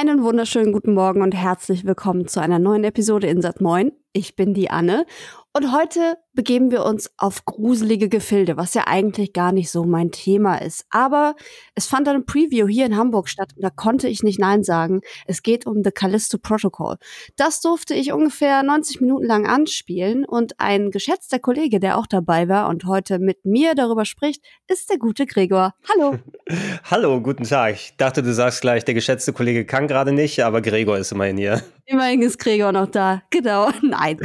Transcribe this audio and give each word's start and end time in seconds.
Einen 0.00 0.22
wunderschönen 0.22 0.72
guten 0.72 0.94
Morgen 0.94 1.22
und 1.22 1.34
herzlich 1.34 1.84
willkommen 1.84 2.28
zu 2.28 2.38
einer 2.38 2.60
neuen 2.60 2.84
Episode 2.84 3.26
Insat 3.26 3.60
Moin. 3.60 3.90
Ich 4.12 4.36
bin 4.36 4.54
die 4.54 4.70
Anne 4.70 5.04
und 5.52 5.72
heute 5.72 6.16
begeben 6.32 6.70
wir 6.70 6.84
uns 6.84 7.10
auf 7.18 7.44
gruselige 7.44 8.08
Gefilde, 8.08 8.56
was 8.56 8.74
ja 8.74 8.84
eigentlich 8.86 9.32
gar 9.32 9.52
nicht 9.52 9.70
so 9.70 9.84
mein 9.84 10.12
Thema 10.12 10.56
ist. 10.56 10.86
Aber 10.90 11.34
es 11.74 11.86
fand 11.86 12.08
eine 12.08 12.20
Preview 12.20 12.66
hier 12.68 12.86
in 12.86 12.96
Hamburg 12.96 13.28
statt 13.28 13.50
und 13.56 13.62
da 13.62 13.70
konnte 13.70 14.08
ich 14.08 14.22
nicht 14.22 14.38
Nein 14.38 14.62
sagen. 14.62 15.00
Es 15.26 15.42
geht 15.42 15.66
um 15.66 15.82
The 15.82 15.90
Callisto 15.90 16.38
Protocol. 16.38 16.96
Das 17.36 17.60
durfte 17.60 17.94
ich 17.94 18.12
ungefähr 18.12 18.62
90 18.62 19.00
Minuten 19.00 19.26
lang 19.26 19.46
anspielen 19.46 20.24
und 20.24 20.58
ein 20.58 20.90
geschätzter 20.90 21.38
Kollege, 21.38 21.80
der 21.80 21.98
auch 21.98 22.06
dabei 22.06 22.48
war 22.48 22.68
und 22.68 22.84
heute 22.84 23.18
mit 23.18 23.44
mir 23.44 23.74
darüber 23.74 24.04
spricht, 24.04 24.44
ist 24.68 24.90
der 24.90 24.98
gute 24.98 25.26
Gregor. 25.26 25.74
Hallo. 25.92 26.18
Hallo, 26.84 27.20
guten 27.20 27.44
Tag. 27.44 27.74
Ich 27.74 27.94
dachte, 27.96 28.22
du 28.22 28.32
sagst 28.32 28.60
gleich, 28.60 28.84
der 28.84 28.94
geschätzte 28.94 29.32
Kollege 29.32 29.66
kann 29.66 29.88
gerade 29.88 30.12
nicht, 30.12 30.40
aber 30.44 30.62
Gregor 30.62 30.98
ist 30.98 31.12
immerhin 31.12 31.36
hier. 31.36 31.62
Immerhin 31.90 32.20
ist 32.20 32.38
Gregor 32.38 32.70
noch 32.70 32.86
da. 32.86 33.22
Genau. 33.30 33.70
Nein. 33.82 34.18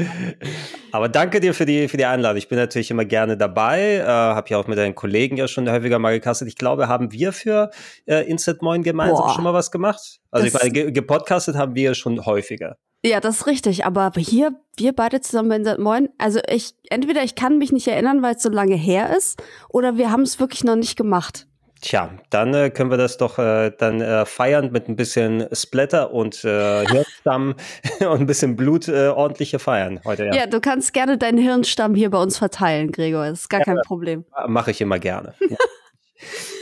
Aber 0.91 1.07
danke 1.07 1.39
dir 1.39 1.53
für 1.53 1.65
die, 1.65 1.87
für 1.87 1.95
die 1.95 2.03
Einladung. 2.03 2.37
Ich 2.37 2.49
bin 2.49 2.57
natürlich 2.57 2.91
immer 2.91 3.05
gerne 3.05 3.37
dabei. 3.37 3.99
Äh, 3.99 4.05
habe 4.05 4.49
ja 4.49 4.57
auch 4.57 4.67
mit 4.67 4.77
deinen 4.77 4.95
Kollegen 4.95 5.37
ja 5.37 5.47
schon 5.47 5.69
häufiger 5.71 5.97
mal 5.97 6.11
gekastet. 6.11 6.49
Ich 6.49 6.57
glaube, 6.57 6.89
haben 6.89 7.13
wir 7.13 7.31
für 7.31 7.71
äh, 8.05 8.29
Instant 8.29 8.61
Moin 8.61 8.83
gemeinsam 8.83 9.27
Boah. 9.27 9.33
schon 9.33 9.45
mal 9.45 9.53
was 9.53 9.71
gemacht? 9.71 10.19
Also 10.29 10.45
das 10.45 10.61
ich 10.61 10.73
meine, 10.73 10.91
gepodcastet 10.91 11.55
haben 11.55 11.73
wir 11.73 11.95
schon 11.95 12.25
häufiger. 12.25 12.75
Ja, 13.05 13.21
das 13.21 13.37
ist 13.37 13.47
richtig. 13.47 13.85
Aber 13.85 14.11
hier, 14.17 14.59
wir 14.75 14.91
beide 14.91 15.21
zusammen 15.21 15.47
bei 15.47 15.55
Instant 15.55 15.79
Moin, 15.79 16.09
also 16.17 16.41
ich, 16.49 16.75
entweder 16.89 17.23
ich 17.23 17.35
kann 17.35 17.59
mich 17.59 17.71
nicht 17.71 17.87
erinnern, 17.87 18.21
weil 18.21 18.35
es 18.35 18.43
so 18.43 18.49
lange 18.49 18.75
her 18.75 19.15
ist, 19.15 19.41
oder 19.69 19.97
wir 19.97 20.11
haben 20.11 20.23
es 20.23 20.37
wirklich 20.41 20.65
noch 20.65 20.75
nicht 20.75 20.97
gemacht. 20.97 21.47
Tja, 21.83 22.11
dann 22.29 22.53
äh, 22.53 22.69
können 22.69 22.91
wir 22.91 22.97
das 22.97 23.17
doch 23.17 23.37
äh, 23.37 23.69
dann 23.77 23.99
äh, 23.99 24.25
feiern 24.25 24.71
mit 24.71 24.87
ein 24.87 24.95
bisschen 24.95 25.47
Splatter 25.51 26.13
und 26.13 26.45
äh, 26.45 26.85
Hirnstamm 26.87 27.55
und 27.99 28.21
ein 28.21 28.25
bisschen 28.25 28.55
Blut 28.55 28.87
äh, 28.87 29.09
ordentliche 29.09 29.59
feiern 29.59 29.99
heute. 30.05 30.27
Ja. 30.27 30.33
ja, 30.33 30.47
du 30.47 30.61
kannst 30.61 30.93
gerne 30.93 31.17
deinen 31.17 31.37
Hirnstamm 31.37 31.93
hier 31.93 32.09
bei 32.09 32.21
uns 32.21 32.37
verteilen, 32.37 32.93
Gregor. 32.93 33.27
Das 33.27 33.41
ist 33.41 33.49
gar 33.49 33.59
ja, 33.59 33.65
kein 33.65 33.81
Problem. 33.85 34.23
Mache 34.47 34.71
ich 34.71 34.79
immer 34.79 34.97
gerne. 34.97 35.33
Ja. 35.41 35.57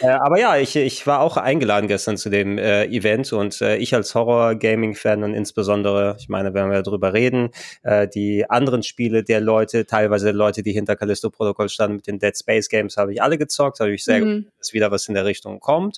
Äh, 0.02 0.07
aber 0.07 0.39
ja, 0.39 0.57
ich, 0.57 0.75
ich 0.75 1.05
war 1.05 1.19
auch 1.19 1.38
eingeladen 1.38 1.88
gestern 1.88 2.17
zu 2.17 2.30
dem 2.30 2.57
äh, 2.57 2.85
Event 2.85 3.31
und 3.33 3.61
äh, 3.61 3.77
ich 3.77 3.94
als 3.94 4.16
Horror-Gaming-Fan 4.16 5.23
und 5.23 5.35
insbesondere, 5.35 6.16
ich 6.19 6.27
meine, 6.27 6.53
wenn 6.55 6.71
wir 6.71 6.81
darüber 6.81 7.13
reden, 7.13 7.49
äh, 7.83 8.07
die 8.07 8.49
anderen 8.49 8.81
Spiele 8.81 9.23
der 9.23 9.41
Leute, 9.41 9.85
teilweise 9.85 10.31
Leute, 10.31 10.63
die 10.63 10.72
hinter 10.72 10.95
Callisto 10.95 11.29
Protocol 11.29 11.69
standen 11.69 11.97
mit 11.97 12.07
den 12.07 12.17
Dead 12.17 12.35
Space 12.35 12.67
Games, 12.67 12.97
habe 12.97 13.13
ich 13.13 13.22
alle 13.22 13.38
gezockt, 13.38 13.79
habe 13.79 13.91
ich 13.91 14.03
sehr 14.03 14.25
mhm. 14.25 14.44
gut, 14.44 14.52
dass 14.57 14.73
wieder 14.73 14.89
was 14.89 15.07
in 15.07 15.13
der 15.13 15.25
Richtung 15.25 15.59
kommt. 15.59 15.97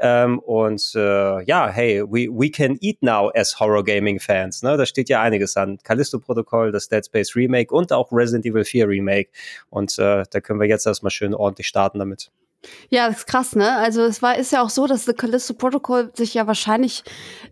Ähm, 0.00 0.38
und 0.38 0.92
äh, 0.94 1.44
ja, 1.44 1.68
hey, 1.68 2.02
we, 2.02 2.28
we 2.30 2.50
can 2.50 2.78
eat 2.80 3.02
now 3.02 3.30
as 3.34 3.60
Horror-Gaming-Fans. 3.60 4.62
Ne? 4.62 4.78
Da 4.78 4.86
steht 4.86 5.10
ja 5.10 5.20
einiges 5.20 5.56
an. 5.58 5.78
Callisto 5.82 6.18
Protocol, 6.18 6.72
das 6.72 6.88
Dead 6.88 7.04
Space 7.04 7.36
Remake 7.36 7.74
und 7.74 7.92
auch 7.92 8.10
Resident 8.12 8.46
Evil 8.46 8.64
4 8.64 8.88
Remake. 8.88 9.30
Und 9.68 9.98
äh, 9.98 10.24
da 10.30 10.40
können 10.40 10.58
wir 10.58 10.68
jetzt 10.68 10.86
erstmal 10.86 11.10
schön 11.10 11.34
ordentlich 11.34 11.66
starten 11.66 11.98
damit. 11.98 12.30
Ja, 12.90 13.08
das 13.08 13.18
ist 13.18 13.26
krass, 13.26 13.56
ne? 13.56 13.76
Also 13.76 14.02
es 14.02 14.22
war 14.22 14.36
ist 14.36 14.52
ja 14.52 14.62
auch 14.62 14.70
so, 14.70 14.86
dass 14.86 15.04
The 15.04 15.12
Callisto 15.12 15.54
Protocol 15.54 16.10
sich 16.14 16.34
ja 16.34 16.46
wahrscheinlich 16.46 17.02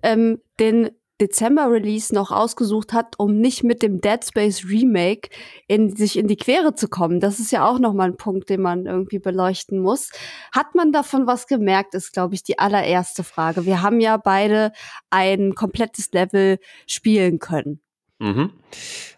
ähm, 0.02 0.41
den 0.58 0.91
Dezember-Release 1.20 2.14
noch 2.14 2.30
ausgesucht 2.30 2.92
hat, 2.92 3.14
um 3.19 3.36
nicht 3.39 3.62
mit 3.62 3.83
dem 3.83 4.00
Dead 4.00 4.25
Space 4.25 4.64
Remake 4.64 5.28
in 5.69 5.94
sich 5.94 6.19
in 6.19 6.27
die 6.27 6.36
Quere 6.36 6.75
zu 6.75 6.89
kommen. 6.89 7.20
Das 7.20 7.39
ist 7.39 7.52
ja 7.52 7.69
auch 7.69 7.78
noch 7.78 7.92
mal 7.92 8.08
ein 8.08 8.17
Punkt, 8.17 8.48
den 8.48 8.62
man 8.62 8.86
irgendwie 8.86 9.18
beleuchten 9.18 9.80
muss. 9.80 10.11
Hat 10.52 10.74
man 10.74 10.92
davon 10.92 11.27
was 11.27 11.46
gemerkt, 11.46 11.95
ist 11.95 12.13
glaube 12.13 12.34
ich 12.34 12.42
die 12.42 12.58
allererste 12.58 13.23
Frage. 13.23 13.67
Wir 13.67 13.83
haben 13.83 14.01
ja 14.01 14.17
beide 14.17 14.73
ein 15.11 15.55
komplettes 15.55 16.11
Level 16.13 16.58
spielen 16.86 17.39
können. 17.39 17.83
Mhm. 18.20 18.51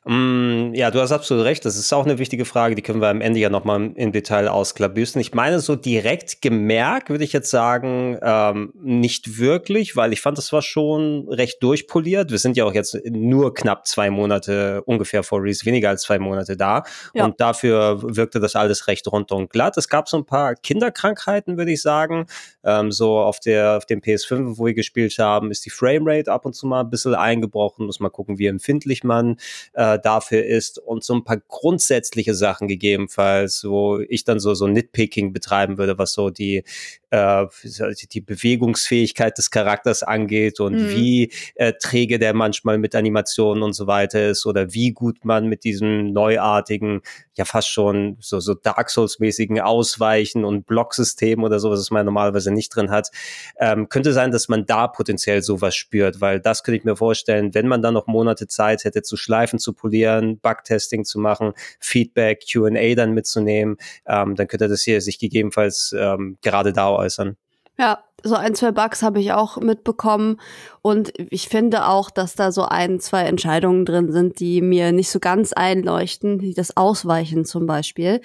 Mm, 0.05 0.75
ja, 0.75 0.91
du 0.91 1.01
hast 1.01 1.13
absolut 1.13 1.45
recht. 1.45 1.65
Das 1.65 1.77
ist 1.77 1.93
auch 1.93 2.05
eine 2.05 2.19
wichtige 2.19 2.45
Frage. 2.45 2.75
Die 2.75 2.83
können 2.83 3.01
wir 3.01 3.09
am 3.09 3.21
Ende 3.21 3.39
ja 3.39 3.51
nochmal 3.51 3.93
im 3.95 4.11
Detail 4.11 4.49
ausklabüsten. 4.49 5.21
Ich 5.21 5.33
meine, 5.33 5.61
so 5.61 5.77
direkt 5.77 6.43
gemerkt 6.43 7.09
würde 7.09 7.23
ich 7.23 7.33
jetzt 7.33 7.51
sagen, 7.51 8.19
ähm, 8.21 8.73
nicht 8.83 9.39
wirklich, 9.39 9.95
weil 9.95 10.13
ich 10.13 10.21
fand, 10.21 10.39
das 10.39 10.53
war 10.53 10.63
schon 10.63 11.29
recht 11.29 11.63
durchpoliert. 11.63 12.33
Wir 12.33 12.39
sind 12.39 12.57
ja 12.57 12.65
auch 12.65 12.75
jetzt 12.75 12.99
nur 13.09 13.55
knapp 13.55 13.87
zwei 13.87 14.11
Monate 14.11 14.83
ungefähr 14.87 15.23
vor 15.23 15.41
Reese, 15.41 15.67
weniger 15.67 15.91
als 15.91 16.03
zwei 16.03 16.19
Monate 16.19 16.57
da. 16.57 16.83
Ja. 17.15 17.25
Und 17.25 17.41
dafür 17.41 18.03
wirkte 18.03 18.41
das 18.41 18.57
alles 18.57 18.89
recht 18.89 19.07
rund 19.07 19.31
und 19.31 19.51
glatt. 19.51 19.77
Es 19.77 19.89
gab 19.89 20.09
so 20.09 20.17
ein 20.17 20.27
paar 20.27 20.57
Kinderkrankheiten, 20.57 21.57
würde 21.57 21.71
ich 21.71 21.83
sagen. 21.83 22.27
Ähm, 22.65 22.91
so 22.91 23.21
auf 23.21 23.39
der, 23.39 23.77
auf 23.77 23.87
dem 23.87 24.01
PS5, 24.01 24.59
wo 24.59 24.67
wir 24.67 24.75
gespielt 24.75 25.17
haben, 25.19 25.53
ist 25.53 25.65
die 25.65 25.71
Framerate 25.71 26.33
ab 26.33 26.45
und 26.45 26.55
zu 26.55 26.67
mal 26.67 26.81
ein 26.81 26.91
bisschen 26.91 27.15
eingebrochen. 27.15 27.87
Muss 27.87 28.01
mal 28.01 28.11
gucken, 28.11 28.39
wie 28.39 28.47
empfindlich 28.47 28.91
empfindlich 28.92 29.04
man 29.04 29.36
äh, 29.72 29.98
dafür 30.03 30.44
ist 30.44 30.78
und 30.78 31.04
so 31.04 31.14
ein 31.14 31.25
paar 31.25 31.38
grundsätzliche 31.48 32.34
Sachen 32.34 32.69
gegebenenfalls, 32.69 33.64
wo 33.64 34.00
ich 34.00 34.25
dann 34.25 34.41
so 34.41 34.54
so 34.54 34.66
Nitpicking 34.66 35.32
betreiben 35.32 35.78
würde, 35.78 35.98
was 35.98 36.12
so 36.12 36.30
die 36.30 36.64
äh, 37.12 37.47
die 38.11 38.23
Bewegungsfähigkeit 38.23 39.37
des 39.37 39.50
Charakters 39.50 40.03
angeht 40.03 40.61
und 40.61 40.75
mhm. 40.75 40.89
wie 40.89 41.33
äh, 41.56 41.75
träge 41.75 42.19
der 42.19 42.33
manchmal 42.33 42.78
mit 42.78 42.95
Animationen 42.95 43.62
und 43.62 43.75
so 43.75 43.87
weiter 43.87 44.31
ist 44.31 44.47
oder 44.47 44.73
wie 44.73 44.93
gut 44.93 45.25
man 45.25 45.47
mit 45.47 45.65
diesem 45.65 46.12
neuartigen, 46.12 47.03
ja 47.37 47.45
fast 47.45 47.69
schon 47.69 48.17
so, 48.19 48.41
so 48.41 48.55
Dark 48.55 48.89
Souls-mäßigen 48.89 49.61
Ausweichen 49.61 50.45
und 50.45 50.67
Blocksystem 50.67 51.43
oder 51.43 51.61
sowas, 51.61 51.81
was 51.81 51.91
man 51.91 52.06
normalerweise 52.06 52.51
nicht 52.51 52.75
drin 52.75 52.91
hat, 52.91 53.11
ähm, 53.59 53.91
könnte 53.91 54.15
sein, 54.15 54.31
dass 54.31 54.49
man 54.49 54.65
da 54.65 54.89
potenziell 54.89 55.43
sowas 55.43 55.77
spürt, 55.77 56.22
weil 56.22 56.41
das 56.41 56.62
könnte 56.62 56.78
ich 56.78 56.84
mir 56.84 56.97
vorstellen, 56.97 57.53
wenn 57.53 57.69
man 57.69 57.83
dann 57.83 57.93
noch 57.93 58.06
Monate 58.06 58.47
Zeit 58.47 58.84
hätte, 58.84 59.03
zu 59.03 59.19
schleifen, 59.19 59.59
zu 59.59 59.75
polieren, 59.75 60.39
Bugtesting 60.39 61.05
zu 61.05 61.19
machen, 61.19 61.53
Feedback, 61.78 62.45
Q&A 62.51 62.95
dann 62.95 63.12
mitzunehmen, 63.12 63.77
ähm, 64.06 64.34
dann 64.34 64.49
könnte 64.49 64.69
das 64.69 64.83
hier 64.83 65.03
sich 65.03 65.19
gegebenenfalls 65.19 65.95
ähm, 65.99 66.39
gerade 66.41 66.72
da 66.72 67.02
äußern. 67.03 67.37
Ja, 67.79 68.05
so 68.23 68.35
ein, 68.37 68.55
zwei 68.55 68.71
Bugs 68.71 69.03
habe 69.03 69.19
ich 69.19 69.33
auch 69.33 69.57
mitbekommen. 69.57 70.41
Und 70.83 71.13
ich 71.17 71.49
finde 71.49 71.87
auch, 71.87 72.11
dass 72.11 72.35
da 72.35 72.53
so 72.53 72.65
ein, 72.65 73.01
zwei 73.01 73.23
Entscheidungen 73.23 73.85
drin 73.85 74.13
sind, 74.13 74.39
die 74.41 74.61
mir 74.61 74.93
nicht 74.93 75.11
so 75.11 75.19
ganz 75.19 75.53
einleuchten, 75.53 76.41
wie 76.41 76.55
das 76.55 76.77
Ausweichen 76.77 77.45
zum 77.45 77.67
Beispiel. 77.67 78.21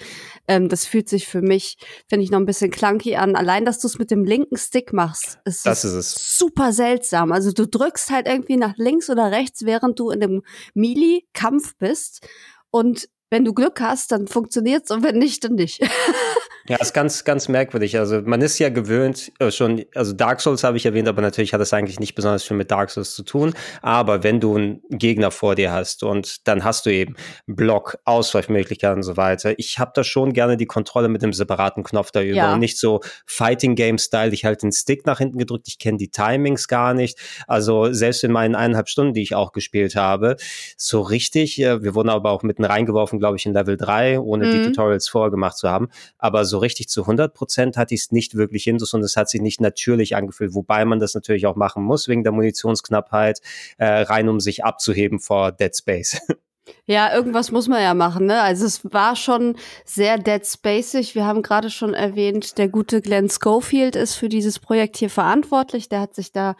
Ähm, 0.46 0.68
das 0.68 0.84
fühlt 0.84 1.08
sich 1.08 1.26
für 1.26 1.42
mich, 1.42 1.78
finde 2.08 2.24
ich, 2.24 2.30
noch 2.30 2.38
ein 2.38 2.46
bisschen 2.46 2.70
clunky 2.70 3.16
an. 3.16 3.34
Allein, 3.34 3.64
dass 3.64 3.80
du 3.80 3.88
es 3.88 3.98
mit 3.98 4.10
dem 4.10 4.24
linken 4.24 4.56
Stick 4.56 4.92
machst, 4.92 5.38
ist, 5.44 5.66
das 5.66 5.84
ist 5.84 5.94
es. 5.94 6.38
super 6.38 6.72
seltsam. 6.72 7.32
Also 7.32 7.50
du 7.50 7.66
drückst 7.66 8.10
halt 8.10 8.28
irgendwie 8.28 8.58
nach 8.58 8.76
links 8.76 9.10
oder 9.10 9.32
rechts, 9.32 9.64
während 9.64 9.98
du 9.98 10.10
in 10.10 10.20
dem 10.20 10.42
Melee-Kampf 10.74 11.76
bist. 11.78 12.26
Und 12.70 13.08
wenn 13.30 13.44
du 13.44 13.52
Glück 13.52 13.80
hast, 13.80 14.12
dann 14.12 14.28
funktioniert's 14.28 14.90
und 14.90 15.02
wenn 15.02 15.18
nicht, 15.18 15.44
dann 15.44 15.54
nicht. 15.54 15.80
Ja, 16.68 16.76
ist 16.76 16.92
ganz, 16.92 17.24
ganz 17.24 17.48
merkwürdig. 17.48 17.98
Also 17.98 18.20
man 18.22 18.42
ist 18.42 18.58
ja 18.58 18.68
gewöhnt 18.68 19.32
äh, 19.38 19.50
schon, 19.50 19.84
also 19.94 20.12
Dark 20.12 20.40
Souls 20.40 20.64
habe 20.64 20.76
ich 20.76 20.84
erwähnt, 20.84 21.08
aber 21.08 21.22
natürlich 21.22 21.54
hat 21.54 21.60
das 21.60 21.72
eigentlich 21.72 21.98
nicht 21.98 22.14
besonders 22.14 22.44
viel 22.44 22.56
mit 22.56 22.70
Dark 22.70 22.90
Souls 22.90 23.14
zu 23.14 23.22
tun. 23.22 23.54
Aber 23.80 24.22
wenn 24.22 24.38
du 24.38 24.56
einen 24.56 24.82
Gegner 24.90 25.30
vor 25.30 25.54
dir 25.54 25.72
hast 25.72 26.02
und 26.02 26.46
dann 26.46 26.64
hast 26.64 26.84
du 26.84 26.90
eben 26.90 27.16
Block, 27.46 27.98
Ausweichmöglichkeiten 28.04 28.98
und 28.98 29.02
so 29.02 29.16
weiter. 29.16 29.58
Ich 29.58 29.78
habe 29.78 29.92
da 29.94 30.04
schon 30.04 30.32
gerne 30.32 30.56
die 30.56 30.66
Kontrolle 30.66 31.08
mit 31.08 31.22
dem 31.22 31.32
separaten 31.32 31.84
Knopf 31.84 32.10
da 32.10 32.20
über 32.20 32.36
ja. 32.36 32.52
und 32.52 32.60
nicht 32.60 32.78
so 32.78 33.00
Fighting 33.26 33.74
Game 33.74 33.98
Style. 33.98 34.32
Ich 34.34 34.44
halte 34.44 34.66
den 34.66 34.72
Stick 34.72 35.06
nach 35.06 35.18
hinten 35.18 35.38
gedrückt. 35.38 35.68
Ich 35.68 35.78
kenne 35.78 35.96
die 35.96 36.10
Timings 36.10 36.68
gar 36.68 36.92
nicht. 36.92 37.18
Also 37.46 37.92
selbst 37.92 38.24
in 38.24 38.32
meinen 38.32 38.54
eineinhalb 38.54 38.88
Stunden, 38.88 39.14
die 39.14 39.22
ich 39.22 39.34
auch 39.34 39.52
gespielt 39.52 39.96
habe, 39.96 40.36
so 40.76 41.00
richtig. 41.00 41.60
Äh, 41.60 41.82
wir 41.82 41.94
wurden 41.94 42.10
aber 42.10 42.30
auch 42.30 42.42
mitten 42.42 42.64
reingeworfen, 42.64 43.18
glaube 43.18 43.36
ich, 43.36 43.46
in 43.46 43.54
Level 43.54 43.76
3, 43.76 44.20
ohne 44.20 44.46
mhm. 44.46 44.52
die 44.52 44.62
Tutorials 44.66 45.08
vorgemacht 45.08 45.56
zu 45.56 45.70
haben. 45.70 45.88
Aber 46.18 46.44
so 46.44 46.57
richtig 46.58 46.88
zu 46.88 47.02
100 47.02 47.34
Prozent 47.34 47.76
hatte 47.76 47.94
ich 47.94 48.02
es 48.02 48.12
nicht 48.12 48.34
wirklich 48.34 48.64
hin, 48.64 48.78
und 48.92 49.02
es 49.02 49.16
hat 49.16 49.28
sich 49.28 49.40
nicht 49.40 49.60
natürlich 49.60 50.16
angefühlt, 50.16 50.54
wobei 50.54 50.84
man 50.84 51.00
das 51.00 51.14
natürlich 51.14 51.46
auch 51.46 51.56
machen 51.56 51.82
muss 51.82 52.08
wegen 52.08 52.22
der 52.22 52.32
Munitionsknappheit, 52.32 53.40
äh, 53.78 53.86
rein 53.86 54.28
um 54.28 54.40
sich 54.40 54.64
abzuheben 54.64 55.18
vor 55.18 55.52
Dead 55.52 55.74
Space. 55.76 56.20
Ja, 56.86 57.14
irgendwas 57.14 57.52
muss 57.52 57.68
man 57.68 57.82
ja 57.82 57.92
machen, 57.92 58.26
ne? 58.26 58.40
Also 58.40 58.64
es 58.64 58.80
war 58.92 59.14
schon 59.14 59.56
sehr 59.84 60.16
Dead 60.16 60.44
Spacig. 60.46 61.14
Wir 61.14 61.26
haben 61.26 61.42
gerade 61.42 61.68
schon 61.68 61.92
erwähnt, 61.92 62.56
der 62.56 62.68
gute 62.68 63.02
Glenn 63.02 63.28
Schofield 63.28 63.94
ist 63.94 64.14
für 64.14 64.28
dieses 64.28 64.58
Projekt 64.58 64.96
hier 64.96 65.10
verantwortlich. 65.10 65.88
Der 65.88 66.00
hat 66.00 66.14
sich 66.14 66.32
da 66.32 66.56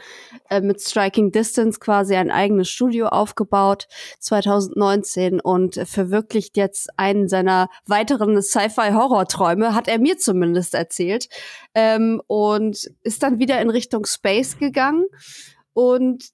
äh, 0.51 0.61
mit 0.61 0.83
Striking 0.83 1.33
Distance 1.33 1.81
quasi 1.81 2.15
ein 2.15 2.31
eigenes 2.31 2.69
Studio 2.69 3.09
aufgebaut 3.09 3.89
2019 4.21 5.41
und 5.41 5.77
verwirklicht 5.85 6.57
jetzt 6.59 6.91
einen 6.99 7.29
seiner 7.29 7.69
weiteren 7.87 8.43
Sci-Fi-Horror-Träume, 8.43 9.75
hat 9.75 9.89
er 9.89 9.99
mir 9.99 10.19
zumindest 10.19 10.75
erzählt. 10.75 11.29
Ähm, 11.75 12.21
und 12.27 12.91
ist 13.03 13.23
dann 13.23 13.39
wieder 13.39 13.61
in 13.61 13.71
Richtung 13.71 14.05
Space 14.05 14.59
gegangen. 14.59 15.07
Und 15.73 16.31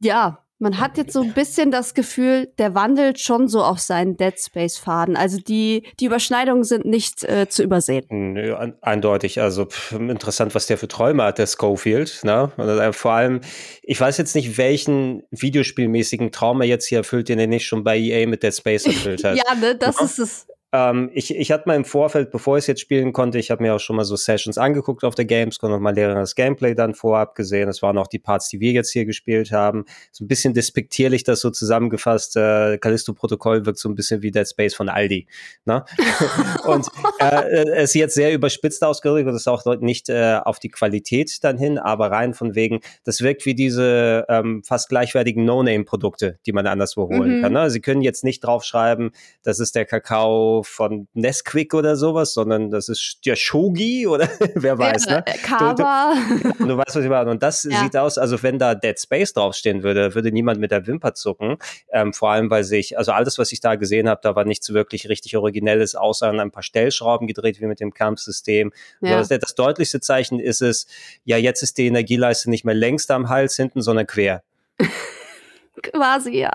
ja, 0.00 0.44
Man 0.60 0.80
hat 0.80 0.98
jetzt 0.98 1.12
so 1.12 1.22
ein 1.22 1.34
bisschen 1.34 1.70
das 1.70 1.94
Gefühl, 1.94 2.52
der 2.58 2.74
wandelt 2.74 3.20
schon 3.20 3.46
so 3.46 3.62
auf 3.62 3.78
seinen 3.78 4.16
Dead 4.16 4.34
Space 4.36 4.76
Faden. 4.76 5.16
Also 5.16 5.38
die, 5.38 5.84
die 6.00 6.06
Überschneidungen 6.06 6.64
sind 6.64 6.84
nicht 6.84 7.22
äh, 7.22 7.48
zu 7.48 7.62
übersehen. 7.62 8.04
Nö, 8.10 8.56
eindeutig. 8.80 9.40
Also 9.40 9.66
pff, 9.66 9.92
interessant, 9.92 10.56
was 10.56 10.66
der 10.66 10.76
für 10.76 10.88
Träume 10.88 11.22
hat, 11.22 11.38
der 11.38 11.46
Schofield. 11.46 12.24
Ne? 12.24 12.50
Und 12.56 12.68
äh, 12.68 12.92
vor 12.92 13.12
allem, 13.12 13.40
ich 13.82 14.00
weiß 14.00 14.18
jetzt 14.18 14.34
nicht, 14.34 14.58
welchen 14.58 15.22
videospielmäßigen 15.30 16.32
Traum 16.32 16.60
er 16.60 16.66
jetzt 16.66 16.86
hier 16.86 16.98
erfüllt, 16.98 17.28
den 17.28 17.38
er 17.38 17.46
nicht 17.46 17.66
schon 17.66 17.84
bei 17.84 17.96
EA 17.96 18.26
mit 18.26 18.42
Dead 18.42 18.54
Space 18.54 18.86
erfüllt 18.86 19.22
hat. 19.22 19.36
ja, 19.48 19.54
ne, 19.54 19.76
das 19.76 20.00
ja? 20.00 20.04
ist 20.06 20.18
es. 20.18 20.46
Ähm, 20.70 21.08
ich, 21.14 21.34
ich 21.34 21.50
hatte 21.50 21.64
mal 21.66 21.76
im 21.76 21.86
Vorfeld, 21.86 22.30
bevor 22.30 22.58
ich 22.58 22.62
es 22.62 22.66
jetzt 22.66 22.80
spielen 22.80 23.14
konnte, 23.14 23.38
ich 23.38 23.50
habe 23.50 23.62
mir 23.62 23.74
auch 23.74 23.80
schon 23.80 23.96
mal 23.96 24.04
so 24.04 24.16
Sessions 24.16 24.58
angeguckt 24.58 25.02
auf 25.02 25.14
der 25.14 25.24
Gamescom 25.24 25.72
und 25.72 25.80
mal 25.80 25.94
lehreres 25.94 26.34
Gameplay 26.34 26.74
dann 26.74 26.94
vorab 26.94 27.34
gesehen. 27.34 27.68
Das 27.68 27.80
waren 27.80 27.96
auch 27.96 28.06
die 28.06 28.18
Parts, 28.18 28.48
die 28.48 28.60
wir 28.60 28.72
jetzt 28.72 28.90
hier 28.90 29.06
gespielt 29.06 29.50
haben. 29.50 29.86
So 30.12 30.24
ein 30.24 30.28
bisschen 30.28 30.52
despektierlich 30.52 31.24
das 31.24 31.40
so 31.40 31.50
zusammengefasst. 31.50 32.36
Äh, 32.36 32.76
Callisto-Protokoll 32.78 33.64
wirkt 33.64 33.78
so 33.78 33.88
ein 33.88 33.94
bisschen 33.94 34.20
wie 34.20 34.30
Dead 34.30 34.46
Space 34.46 34.74
von 34.74 34.90
Aldi. 34.90 35.26
Ne? 35.64 35.84
und 36.66 36.86
äh, 37.18 37.64
es 37.76 37.90
ist 37.90 37.94
jetzt 37.94 38.14
sehr 38.14 38.34
überspitzt 38.34 38.84
ausgedrückt 38.84 39.26
und 39.26 39.34
ist 39.34 39.48
auch 39.48 39.64
nicht 39.80 40.10
äh, 40.10 40.38
auf 40.44 40.58
die 40.58 40.68
Qualität 40.68 41.42
dann 41.44 41.56
hin, 41.56 41.78
aber 41.78 42.10
rein 42.10 42.34
von 42.34 42.54
wegen, 42.54 42.80
das 43.04 43.22
wirkt 43.22 43.46
wie 43.46 43.54
diese 43.54 44.26
ähm, 44.28 44.62
fast 44.64 44.90
gleichwertigen 44.90 45.46
No-Name-Produkte, 45.46 46.38
die 46.44 46.52
man 46.52 46.66
anderswo 46.66 47.08
holen 47.08 47.38
mhm. 47.38 47.42
kann. 47.42 47.52
Ne? 47.54 47.70
Sie 47.70 47.80
können 47.80 48.02
jetzt 48.02 48.22
nicht 48.22 48.40
draufschreiben, 48.44 49.12
das 49.42 49.60
ist 49.60 49.74
der 49.74 49.86
Kakao 49.86 50.57
von 50.62 51.08
Nesquik 51.14 51.74
oder 51.74 51.96
sowas, 51.96 52.34
sondern 52.34 52.70
das 52.70 52.88
ist 52.88 53.18
der 53.26 53.36
Shogi 53.36 54.06
oder 54.06 54.28
wer 54.54 54.78
weiß, 54.78 55.06
ja, 55.06 55.16
ne? 55.16 55.24
Kava. 55.42 56.14
Du, 56.14 56.48
du, 56.48 56.66
du, 56.66 56.76
weißt, 56.76 56.96
was 56.96 57.04
ich 57.04 57.08
meine. 57.08 57.30
Und 57.30 57.42
das 57.42 57.64
ja. 57.64 57.80
sieht 57.82 57.96
aus, 57.96 58.18
also 58.18 58.42
wenn 58.42 58.58
da 58.58 58.74
Dead 58.74 58.98
Space 58.98 59.32
draufstehen 59.32 59.82
würde, 59.82 60.14
würde 60.14 60.32
niemand 60.32 60.60
mit 60.60 60.70
der 60.70 60.86
Wimper 60.86 61.14
zucken. 61.14 61.56
Ähm, 61.92 62.12
vor 62.12 62.30
allem, 62.30 62.50
weil 62.50 62.64
sich, 62.64 62.98
also 62.98 63.12
alles, 63.12 63.38
was 63.38 63.52
ich 63.52 63.60
da 63.60 63.76
gesehen 63.76 64.08
habe, 64.08 64.20
da 64.22 64.34
war 64.34 64.44
nichts 64.44 64.72
wirklich 64.72 65.08
richtig 65.08 65.36
Originelles, 65.36 65.94
außer 65.94 66.28
an 66.28 66.40
ein 66.40 66.50
paar 66.50 66.62
Stellschrauben 66.62 67.26
gedreht, 67.26 67.60
wie 67.60 67.66
mit 67.66 67.80
dem 67.80 67.92
Kampfsystem. 67.92 68.72
Ja. 69.00 69.18
Das, 69.18 69.28
das 69.28 69.54
deutlichste 69.54 70.00
Zeichen 70.00 70.40
ist 70.40 70.62
es, 70.62 70.86
ja, 71.24 71.36
jetzt 71.36 71.62
ist 71.62 71.78
die 71.78 71.86
Energieleiste 71.86 72.50
nicht 72.50 72.64
mehr 72.64 72.74
längst 72.74 73.10
am 73.10 73.28
Hals 73.28 73.56
hinten, 73.56 73.82
sondern 73.82 74.06
quer. 74.06 74.42
Quasi, 75.82 76.38
ja. 76.38 76.52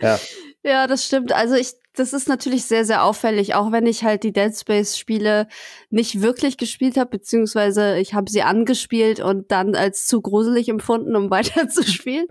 Ja. 0.00 0.18
Ja, 0.62 0.86
das 0.88 1.04
stimmt. 1.06 1.32
Also 1.32 1.54
ich 1.54 1.74
das 1.96 2.12
ist 2.12 2.28
natürlich 2.28 2.64
sehr, 2.66 2.84
sehr 2.84 3.02
auffällig, 3.02 3.54
auch 3.54 3.72
wenn 3.72 3.86
ich 3.86 4.04
halt 4.04 4.22
die 4.22 4.32
Dead 4.32 4.54
Space-Spiele 4.54 5.48
nicht 5.90 6.20
wirklich 6.20 6.58
gespielt 6.58 6.96
habe, 6.96 7.10
beziehungsweise 7.10 7.98
ich 7.98 8.14
habe 8.14 8.30
sie 8.30 8.42
angespielt 8.42 9.18
und 9.20 9.50
dann 9.50 9.74
als 9.74 10.06
zu 10.06 10.20
gruselig 10.20 10.68
empfunden, 10.68 11.16
um 11.16 11.30
weiterzuspielen. 11.30 12.26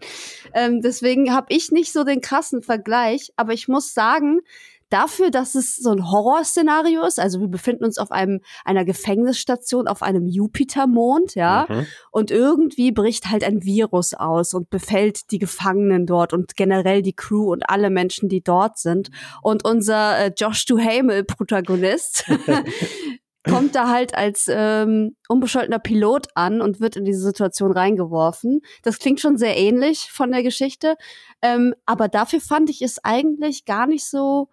Ähm, 0.54 0.82
deswegen 0.82 1.34
habe 1.34 1.48
ich 1.50 1.72
nicht 1.72 1.92
so 1.92 2.04
den 2.04 2.22
krassen 2.22 2.62
Vergleich, 2.62 3.32
aber 3.36 3.54
ich 3.54 3.68
muss 3.68 3.94
sagen, 3.94 4.42
dafür, 4.90 5.32
dass 5.32 5.56
es 5.56 5.76
so 5.76 5.92
ein 5.92 6.10
Horrorszenario 6.10 7.04
ist, 7.04 7.20
also 7.20 7.40
wir 7.40 7.48
befinden 7.48 7.86
uns 7.86 7.98
auf 7.98 8.12
einem 8.12 8.42
einer 8.64 8.86
Gefängnisstation 8.86 9.88
auf 9.88 10.02
einem 10.02 10.28
Jupitermond, 10.28 11.36
ja, 11.36 11.66
mhm. 11.68 11.88
und 12.12 12.32
irgendwie 12.32 12.92
bricht 12.92 13.30
halt 13.30 13.44
ein 13.44 13.64
Virus 13.64 14.14
aus 14.14 14.54
und 14.54 14.70
befällt 14.70 15.32
die 15.32 15.40
Gefangenen 15.40 16.06
dort 16.06 16.34
und 16.34 16.56
generell 16.56 17.02
die 17.02 17.16
Crew 17.16 17.52
und 17.52 17.70
alle 17.70 17.90
Menschen, 17.90 18.30
die 18.30 18.42
dort 18.42 18.78
sind. 18.78 19.10
Und 19.42 19.66
unser 19.66 20.18
äh, 20.18 20.32
Josh 20.36 20.66
Duhamel 20.66 21.24
Protagonist 21.24 22.26
kommt 23.48 23.76
da 23.76 23.90
halt 23.90 24.16
als 24.16 24.48
ähm, 24.50 25.16
unbescholtener 25.28 25.80
Pilot 25.80 26.28
an 26.36 26.62
und 26.62 26.80
wird 26.80 26.96
in 26.96 27.06
diese 27.06 27.22
Situation 27.22 27.72
reingeworfen. 27.72 28.62
Das 28.84 29.00
klingt 29.00 29.20
schon 29.20 29.38
sehr 29.38 29.56
ähnlich 29.56 30.12
von 30.12 30.32
der 30.32 30.44
Geschichte, 30.44 30.96
ähm, 31.42 31.74
aber 31.86 32.08
dafür 32.08 32.42
fand 32.42 32.70
ich 32.70 32.82
es 32.82 33.04
eigentlich 33.04 33.66
gar 33.66 33.88
nicht 33.88 34.06
so 34.06 34.50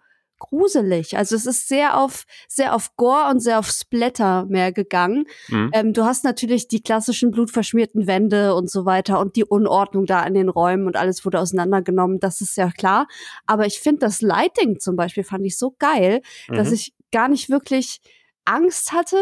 gruselig. 0.49 1.17
Also 1.17 1.35
es 1.35 1.45
ist 1.45 1.67
sehr 1.67 1.99
auf, 1.99 2.25
sehr 2.47 2.75
auf 2.75 2.95
Gore 2.95 3.29
und 3.29 3.39
sehr 3.39 3.59
auf 3.59 3.69
Splatter 3.69 4.45
mehr 4.45 4.71
gegangen. 4.71 5.25
Mhm. 5.47 5.71
Ähm, 5.73 5.93
du 5.93 6.03
hast 6.03 6.23
natürlich 6.23 6.67
die 6.67 6.81
klassischen 6.81 7.31
blutverschmierten 7.31 8.07
Wände 8.07 8.53
und 8.55 8.69
so 8.69 8.85
weiter 8.85 9.19
und 9.19 9.35
die 9.35 9.45
Unordnung 9.45 10.05
da 10.05 10.23
in 10.23 10.33
den 10.33 10.49
Räumen 10.49 10.87
und 10.87 10.97
alles 10.97 11.23
wurde 11.25 11.39
auseinandergenommen. 11.39 12.19
Das 12.19 12.41
ist 12.41 12.57
ja 12.57 12.69
klar. 12.71 13.07
Aber 13.45 13.65
ich 13.65 13.79
finde 13.79 13.99
das 13.99 14.21
Lighting 14.21 14.79
zum 14.79 14.95
Beispiel 14.95 15.23
fand 15.23 15.45
ich 15.45 15.57
so 15.57 15.75
geil, 15.79 16.21
mhm. 16.49 16.55
dass 16.55 16.71
ich 16.71 16.93
gar 17.11 17.29
nicht 17.29 17.49
wirklich 17.49 18.01
Angst 18.45 18.91
hatte, 18.91 19.17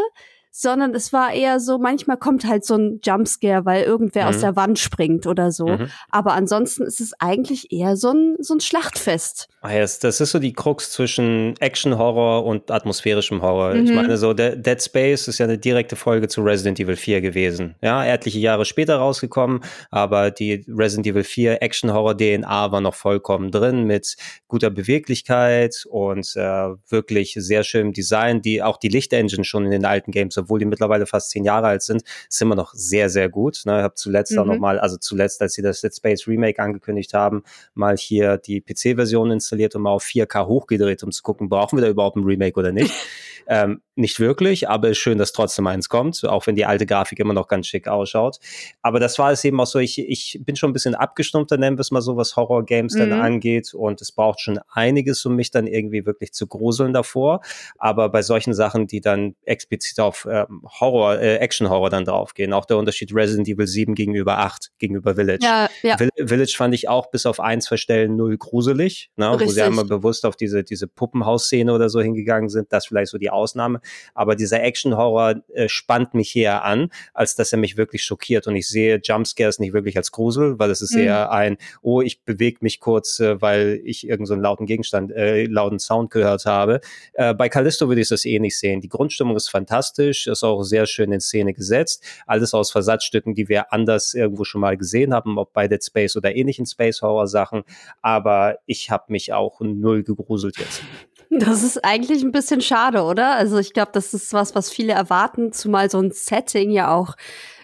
sondern 0.51 0.93
es 0.93 1.13
war 1.13 1.33
eher 1.33 1.61
so, 1.61 1.77
manchmal 1.77 2.17
kommt 2.17 2.45
halt 2.45 2.65
so 2.65 2.75
ein 2.75 2.99
Jumpscare, 3.03 3.65
weil 3.65 3.83
irgendwer 3.83 4.23
mhm. 4.23 4.29
aus 4.29 4.39
der 4.41 4.57
Wand 4.57 4.79
springt 4.79 5.25
oder 5.25 5.51
so. 5.51 5.67
Mhm. 5.67 5.87
Aber 6.09 6.33
ansonsten 6.33 6.83
ist 6.83 6.99
es 6.99 7.13
eigentlich 7.19 7.71
eher 7.71 7.95
so 7.95 8.11
ein, 8.11 8.35
so 8.39 8.53
ein 8.53 8.59
Schlachtfest. 8.59 9.47
Ah, 9.61 9.71
yes, 9.71 9.99
das 9.99 10.19
ist 10.19 10.31
so 10.31 10.39
die 10.39 10.53
Krux 10.53 10.91
zwischen 10.91 11.55
Action-Horror 11.59 12.45
und 12.45 12.69
atmosphärischem 12.69 13.41
Horror. 13.41 13.75
Mhm. 13.75 13.85
Ich 13.85 13.91
meine, 13.93 14.17
so 14.17 14.33
Dead 14.33 14.81
Space 14.81 15.29
ist 15.29 15.37
ja 15.37 15.45
eine 15.45 15.57
direkte 15.57 15.95
Folge 15.95 16.27
zu 16.27 16.41
Resident 16.41 16.79
Evil 16.79 16.97
4 16.97 17.21
gewesen. 17.21 17.75
Ja, 17.81 18.03
etliche 18.03 18.39
Jahre 18.39 18.65
später 18.65 18.97
rausgekommen, 18.97 19.61
aber 19.89 20.31
die 20.31 20.65
Resident 20.67 21.07
Evil 21.07 21.23
4 21.23 21.61
Action-Horror-DNA 21.61 22.71
war 22.71 22.81
noch 22.81 22.95
vollkommen 22.95 23.51
drin 23.51 23.85
mit 23.85 24.17
guter 24.47 24.69
Beweglichkeit 24.69 25.85
und 25.89 26.35
äh, 26.35 26.69
wirklich 26.89 27.35
sehr 27.37 27.63
schönem 27.63 27.93
Design, 27.93 28.41
die 28.41 28.61
auch 28.61 28.77
die 28.77 28.89
Lichtengine 28.89 29.45
schon 29.45 29.65
in 29.65 29.71
den 29.71 29.85
alten 29.85 30.11
Games 30.11 30.37
obwohl 30.41 30.59
die 30.59 30.65
mittlerweile 30.65 31.05
fast 31.05 31.29
zehn 31.29 31.43
Jahre 31.43 31.67
alt 31.67 31.81
sind, 31.81 32.03
ist 32.29 32.41
immer 32.41 32.55
noch 32.55 32.73
sehr, 32.73 33.09
sehr 33.09 33.29
gut. 33.29 33.61
Ne? 33.65 33.77
Ich 33.77 33.83
habe 33.83 33.95
zuletzt 33.95 34.33
mhm. 34.33 34.39
auch 34.39 34.45
noch 34.45 34.57
mal, 34.57 34.79
also 34.79 34.97
zuletzt, 34.97 35.41
als 35.41 35.53
sie 35.53 35.61
das 35.61 35.81
Dead 35.81 35.95
Space 35.95 36.27
Remake 36.27 36.61
angekündigt 36.61 37.13
haben, 37.13 37.43
mal 37.73 37.97
hier 37.97 38.37
die 38.37 38.61
PC-Version 38.61 39.31
installiert 39.31 39.75
und 39.75 39.83
mal 39.83 39.91
auf 39.91 40.03
4K 40.03 40.47
hochgedreht, 40.47 41.03
um 41.03 41.11
zu 41.11 41.23
gucken, 41.23 41.49
brauchen 41.49 41.77
wir 41.77 41.83
da 41.83 41.89
überhaupt 41.89 42.17
ein 42.17 42.23
Remake 42.23 42.59
oder 42.59 42.71
nicht. 42.71 42.93
ähm, 43.47 43.81
nicht 43.95 44.19
wirklich, 44.19 44.69
aber 44.69 44.89
ist 44.89 44.97
schön, 44.97 45.17
dass 45.17 45.31
trotzdem 45.33 45.67
eins 45.67 45.89
kommt, 45.89 46.25
auch 46.25 46.47
wenn 46.47 46.55
die 46.55 46.65
alte 46.65 46.85
Grafik 46.85 47.19
immer 47.19 47.33
noch 47.33 47.47
ganz 47.47 47.67
schick 47.67 47.87
ausschaut. 47.87 48.39
Aber 48.81 48.99
das 48.99 49.19
war 49.19 49.31
es 49.31 49.43
eben 49.43 49.59
auch 49.59 49.67
so, 49.67 49.79
ich, 49.79 49.99
ich 49.99 50.39
bin 50.41 50.55
schon 50.55 50.71
ein 50.71 50.73
bisschen 50.73 50.95
abgestumpfter, 50.95 51.57
nennen 51.57 51.77
wir 51.77 51.81
es 51.81 51.91
mal 51.91 52.01
so, 52.01 52.17
was 52.17 52.35
Horror-Games 52.35 52.95
mhm. 52.95 52.99
dann 52.99 53.13
angeht 53.13 53.73
und 53.73 54.01
es 54.01 54.11
braucht 54.11 54.39
schon 54.39 54.59
einiges, 54.71 55.25
um 55.25 55.35
mich 55.35 55.51
dann 55.51 55.67
irgendwie 55.67 56.05
wirklich 56.05 56.33
zu 56.33 56.47
gruseln 56.47 56.93
davor. 56.93 57.41
Aber 57.77 58.09
bei 58.09 58.21
solchen 58.21 58.53
Sachen, 58.53 58.87
die 58.87 59.01
dann 59.01 59.35
explizit 59.43 59.99
auf 59.99 60.25
äh, 60.31 60.45
Horror, 60.79 61.19
äh, 61.19 61.35
Action-Horror 61.37 61.89
dann 61.89 62.05
draufgehen. 62.05 62.53
Auch 62.53 62.65
der 62.65 62.77
Unterschied 62.77 63.13
Resident 63.13 63.47
Evil 63.47 63.67
7 63.67 63.95
gegenüber 63.95 64.37
8, 64.39 64.71
gegenüber 64.79 65.15
Village. 65.15 65.45
Ja, 65.45 65.69
ja. 65.83 65.97
Village 65.97 66.53
fand 66.55 66.73
ich 66.73 66.87
auch 66.87 67.11
bis 67.11 67.25
auf 67.25 67.39
eins 67.39 67.67
verstellen 67.67 68.15
null 68.15 68.37
gruselig, 68.37 69.11
ne? 69.17 69.35
wo 69.37 69.45
sie 69.45 69.61
einmal 69.61 69.85
bewusst 69.85 70.25
auf 70.25 70.35
diese, 70.35 70.63
diese 70.63 70.87
Puppenhausszene 70.87 71.73
oder 71.73 71.89
so 71.89 72.01
hingegangen 72.01 72.49
sind. 72.49 72.71
Das 72.71 72.87
vielleicht 72.87 73.11
so 73.11 73.17
die 73.17 73.29
Ausnahme. 73.29 73.81
Aber 74.13 74.35
dieser 74.35 74.63
Action-Horror 74.63 75.41
äh, 75.53 75.67
spannt 75.67 76.13
mich 76.13 76.35
eher 76.35 76.63
an, 76.63 76.89
als 77.13 77.35
dass 77.35 77.51
er 77.51 77.59
mich 77.59 77.77
wirklich 77.77 78.03
schockiert. 78.03 78.47
Und 78.47 78.55
ich 78.55 78.67
sehe 78.67 79.01
Jumpscares 79.03 79.59
nicht 79.59 79.73
wirklich 79.73 79.97
als 79.97 80.11
Grusel, 80.11 80.57
weil 80.59 80.71
es 80.71 80.81
ist 80.81 80.95
mhm. 80.95 81.01
eher 81.01 81.31
ein, 81.31 81.57
oh, 81.81 82.01
ich 82.01 82.23
bewege 82.23 82.59
mich 82.61 82.79
kurz, 82.79 83.19
äh, 83.19 83.41
weil 83.41 83.81
ich 83.83 84.03
irgendeinen 84.03 84.25
so 84.25 84.35
lauten 84.35 84.65
Gegenstand, 84.65 85.11
äh, 85.11 85.45
lauten 85.45 85.79
Sound 85.79 86.11
gehört 86.11 86.45
habe. 86.45 86.79
Äh, 87.13 87.33
bei 87.33 87.49
Callisto 87.49 87.87
würde 87.87 88.01
ich 88.01 88.09
das 88.09 88.25
eh 88.25 88.39
nicht 88.39 88.57
sehen. 88.57 88.81
Die 88.81 88.89
Grundstimmung 88.89 89.35
ist 89.35 89.49
fantastisch 89.49 90.20
fantastisch, 90.21 90.27
ist 90.27 90.43
auch 90.43 90.63
sehr 90.63 90.85
schön 90.85 91.11
in 91.11 91.19
Szene 91.19 91.53
gesetzt. 91.53 92.03
Alles 92.25 92.53
aus 92.53 92.71
Versatzstücken, 92.71 93.35
die 93.35 93.49
wir 93.49 93.73
anders 93.73 94.13
irgendwo 94.13 94.43
schon 94.43 94.61
mal 94.61 94.77
gesehen 94.77 95.13
haben, 95.13 95.37
ob 95.37 95.53
bei 95.53 95.67
Dead 95.67 95.83
Space 95.83 96.15
oder 96.15 96.35
ähnlichen 96.35 96.65
Space 96.65 97.01
Horror 97.01 97.27
Sachen. 97.27 97.63
Aber 98.01 98.57
ich 98.65 98.89
habe 98.89 99.05
mich 99.09 99.33
auch 99.33 99.59
null 99.61 100.03
gegruselt 100.03 100.57
jetzt. 100.57 100.81
Das 101.29 101.63
ist 101.63 101.83
eigentlich 101.85 102.23
ein 102.23 102.31
bisschen 102.31 102.61
schade, 102.61 103.03
oder? 103.03 103.35
Also 103.35 103.57
ich 103.57 103.73
glaube, 103.73 103.91
das 103.93 104.13
ist 104.13 104.33
was, 104.33 104.53
was 104.53 104.69
viele 104.69 104.93
erwarten, 104.93 105.53
zumal 105.53 105.89
so 105.89 105.99
ein 105.99 106.11
Setting 106.11 106.71
ja 106.71 106.93
auch 106.93 107.15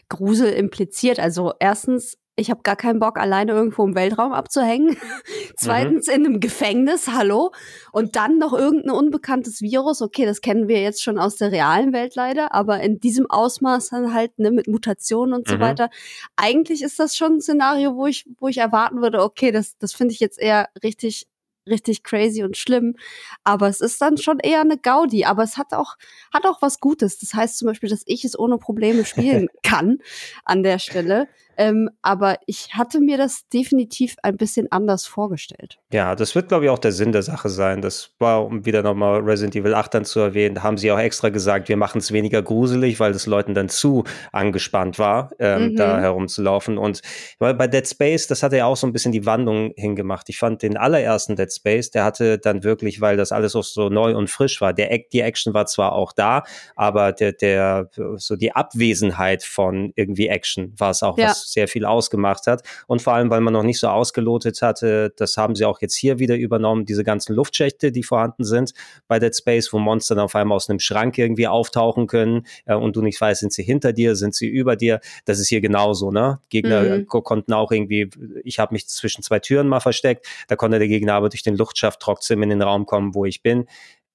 Grusel 0.10 0.54
impliziert. 0.54 1.20
Also 1.20 1.54
erstens 1.60 2.18
ich 2.40 2.52
habe 2.52 2.62
gar 2.62 2.76
keinen 2.76 3.00
Bock, 3.00 3.18
alleine 3.18 3.52
irgendwo 3.52 3.84
im 3.84 3.96
Weltraum 3.96 4.32
abzuhängen. 4.32 4.96
Zweitens 5.58 6.08
mhm. 6.08 6.14
in 6.14 6.26
einem 6.26 6.40
Gefängnis, 6.40 7.08
hallo. 7.08 7.52
Und 7.92 8.16
dann 8.16 8.38
noch 8.38 8.54
irgendein 8.54 8.92
unbekanntes 8.92 9.62
Virus. 9.62 10.04
Okay, 10.04 10.26
das 10.26 10.42
kennen 10.42 10.68
wir 10.68 10.80
jetzt 10.82 11.02
schon 11.02 11.18
aus 11.18 11.36
der 11.36 11.52
realen 11.52 11.94
Welt 11.94 12.14
leider, 12.16 12.54
aber 12.54 12.80
in 12.82 13.00
diesem 13.00 13.30
Ausmaß 13.30 13.90
dann 13.90 14.14
halt 14.14 14.38
ne, 14.38 14.52
mit 14.52 14.68
Mutationen 14.68 15.34
und 15.34 15.48
mhm. 15.48 15.54
so 15.54 15.60
weiter. 15.60 15.90
Eigentlich 16.36 16.84
ist 16.84 17.00
das 17.00 17.16
schon 17.16 17.34
ein 17.34 17.42
Szenario, 17.42 17.96
wo 17.96 18.06
ich, 18.06 18.30
wo 18.40 18.48
ich 18.48 18.60
erwarten 18.60 19.02
würde, 19.02 19.24
okay, 19.24 19.52
das, 19.52 19.76
das 19.80 19.94
finde 19.94 20.14
ich 20.14 20.20
jetzt 20.20 20.40
eher 20.40 20.70
richtig 20.84 21.28
richtig 21.68 22.04
crazy 22.04 22.44
und 22.44 22.56
schlimm. 22.56 22.96
Aber 23.44 23.68
es 23.68 23.82
ist 23.82 24.00
dann 24.00 24.18
schon 24.18 24.40
eher 24.40 24.62
eine 24.62 24.78
Gaudi. 24.78 25.26
Aber 25.26 25.44
es 25.44 25.58
hat 25.58 25.74
auch, 25.74 25.98
hat 26.34 26.46
auch 26.46 26.62
was 26.62 26.80
Gutes. 26.80 27.20
Das 27.20 27.34
heißt 27.34 27.58
zum 27.58 27.66
Beispiel, 27.66 27.90
dass 27.90 28.04
ich 28.06 28.24
es 28.24 28.40
ohne 28.40 28.58
Probleme 28.58 29.04
spielen 29.04 29.50
kann 29.64 29.98
an 30.46 30.64
der 30.64 30.80
Stelle. 30.80 31.28
Ähm, 31.58 31.90
aber 32.02 32.38
ich 32.46 32.74
hatte 32.74 33.00
mir 33.00 33.18
das 33.18 33.48
definitiv 33.50 34.16
ein 34.24 34.38
bisschen 34.38 34.72
anders 34.72 35.06
vorgestellt. 35.06 35.80
Ja, 35.92 36.16
das 36.16 36.36
wird, 36.36 36.50
glaube 36.50 36.66
ich, 36.66 36.70
auch 36.70 36.80
der 36.80 36.92
Sinn 36.92 37.12
der 37.12 37.24
Sache 37.24 37.50
sein. 37.50 37.82
Das 37.82 38.12
war, 38.20 38.46
um 38.46 38.66
wieder 38.66 38.84
nochmal 38.84 39.22
Resident 39.22 39.56
Evil 39.56 39.74
8 39.74 39.94
dann 39.94 40.06
zu 40.06 40.20
erwähnen, 40.20 40.56
da 40.56 40.64
haben 40.64 40.78
sie 40.78 40.92
auch 40.92 41.00
extra 41.00 41.30
gesagt, 41.30 41.70
wir 41.70 41.78
machen 41.78 41.98
es 41.98 42.12
weniger 42.12 42.42
gruselig, 42.42 43.00
weil 43.00 43.14
das 43.14 43.26
Leuten 43.26 43.54
dann 43.54 43.70
zu 43.70 44.04
angespannt 44.32 45.00
war, 45.00 45.32
ähm, 45.40 45.72
mhm. 45.72 45.76
da 45.76 46.00
herumzulaufen. 46.00 46.78
Und 46.78 47.02
weil 47.40 47.56
bei 47.56 47.68
Dead 47.68 47.88
Space, 47.88 48.28
das 48.28 48.44
hatte 48.44 48.58
ja 48.58 48.66
auch 48.66 48.78
so 48.78 48.86
ein 48.86 48.94
bisschen 48.94 49.12
die 49.12 49.26
Wandlung 49.26 49.74
hingemacht. 49.76 50.30
Ich 50.30 50.38
fand 50.38 50.62
den 50.62 50.78
allerersten 50.78 51.36
Dead 51.36 51.52
Space, 51.52 51.90
der 51.90 52.04
hatte 52.04 52.38
dann 52.38 52.64
wirklich, 52.64 53.02
weil 53.02 53.18
das 53.18 53.32
alles 53.32 53.56
auch 53.56 53.64
so 53.64 53.90
neu 53.90 54.16
und 54.16 54.30
frisch 54.30 54.62
war, 54.62 54.74
der, 54.74 55.00
die 55.12 55.22
Action 55.22 55.54
war 55.54 55.66
zwar 55.66 55.94
auch 55.94 56.14
da, 56.14 56.44
aber 56.76 57.14
der, 57.14 57.32
der, 57.34 57.90
so 58.18 58.36
die 58.36 58.52
Abwesenheit 58.52 59.44
von 59.44 59.92
irgendwie 59.96 60.28
Action 60.28 60.74
war 60.78 60.92
es 60.92 61.02
auch, 61.02 61.18
ja. 61.18 61.30
was 61.30 61.47
sehr 61.48 61.68
viel 61.68 61.86
ausgemacht 61.86 62.48
hat. 62.48 62.64
Und 62.88 63.02
vor 63.02 63.14
allem, 63.14 63.30
weil 63.30 63.42
man 63.42 63.54
noch 63.54 63.64
nicht 63.64 63.80
so 63.80 63.88
ausgelotet 63.88 64.62
hatte, 64.62 65.14
das 65.16 65.38
haben 65.38 65.56
sie 65.56 65.66
auch 65.66 65.82
jetzt 65.82 65.96
hier 65.96 66.20
wieder 66.20 66.36
übernommen, 66.36 66.86
diese 66.86 67.04
ganzen 67.04 67.34
Luftschächte, 67.34 67.92
die 67.92 68.04
vorhanden 68.04 68.44
sind 68.44 68.74
bei 69.08 69.20
Dead 69.20 69.36
Space, 69.36 69.72
wo 69.72 69.80
Monster 69.80 70.16
dann 70.16 70.26
auf 70.26 70.36
einmal 70.36 70.56
aus 70.56 70.70
einem 70.70 70.80
Schrank 70.80 71.18
irgendwie 71.18 71.48
auftauchen 71.48 72.08
können 72.08 72.46
äh, 72.66 72.76
und 72.76 72.96
du 72.96 73.02
nicht 73.02 73.20
weißt, 73.20 73.40
sind 73.40 73.54
sie 73.54 73.64
hinter 73.64 73.94
dir, 73.94 74.16
sind 74.16 74.36
sie 74.36 74.48
über 74.48 74.76
dir. 74.76 75.00
Das 75.26 75.40
ist 75.40 75.48
hier 75.48 75.62
genauso, 75.62 76.12
ne? 76.12 76.40
Gegner 76.50 77.00
mhm. 77.00 77.08
konnten 77.08 77.54
auch 77.54 77.72
irgendwie, 77.72 78.10
ich 78.44 78.60
habe 78.60 78.74
mich 78.74 78.88
zwischen 78.88 79.24
zwei 79.24 79.40
Türen 79.40 79.68
mal 79.68 79.80
versteckt, 79.80 80.28
da 80.48 80.56
konnte 80.56 80.80
der 80.80 80.88
Gegner 80.88 81.14
aber 81.14 81.30
durch 81.30 81.44
den 81.44 81.56
Luftschaft 81.56 82.00
trotzdem 82.00 82.44
in 82.44 82.50
den 82.50 82.62
Raum 82.62 82.86
kommen, 82.86 83.16
wo 83.16 83.26
ich 83.26 83.42
bin 83.42 83.68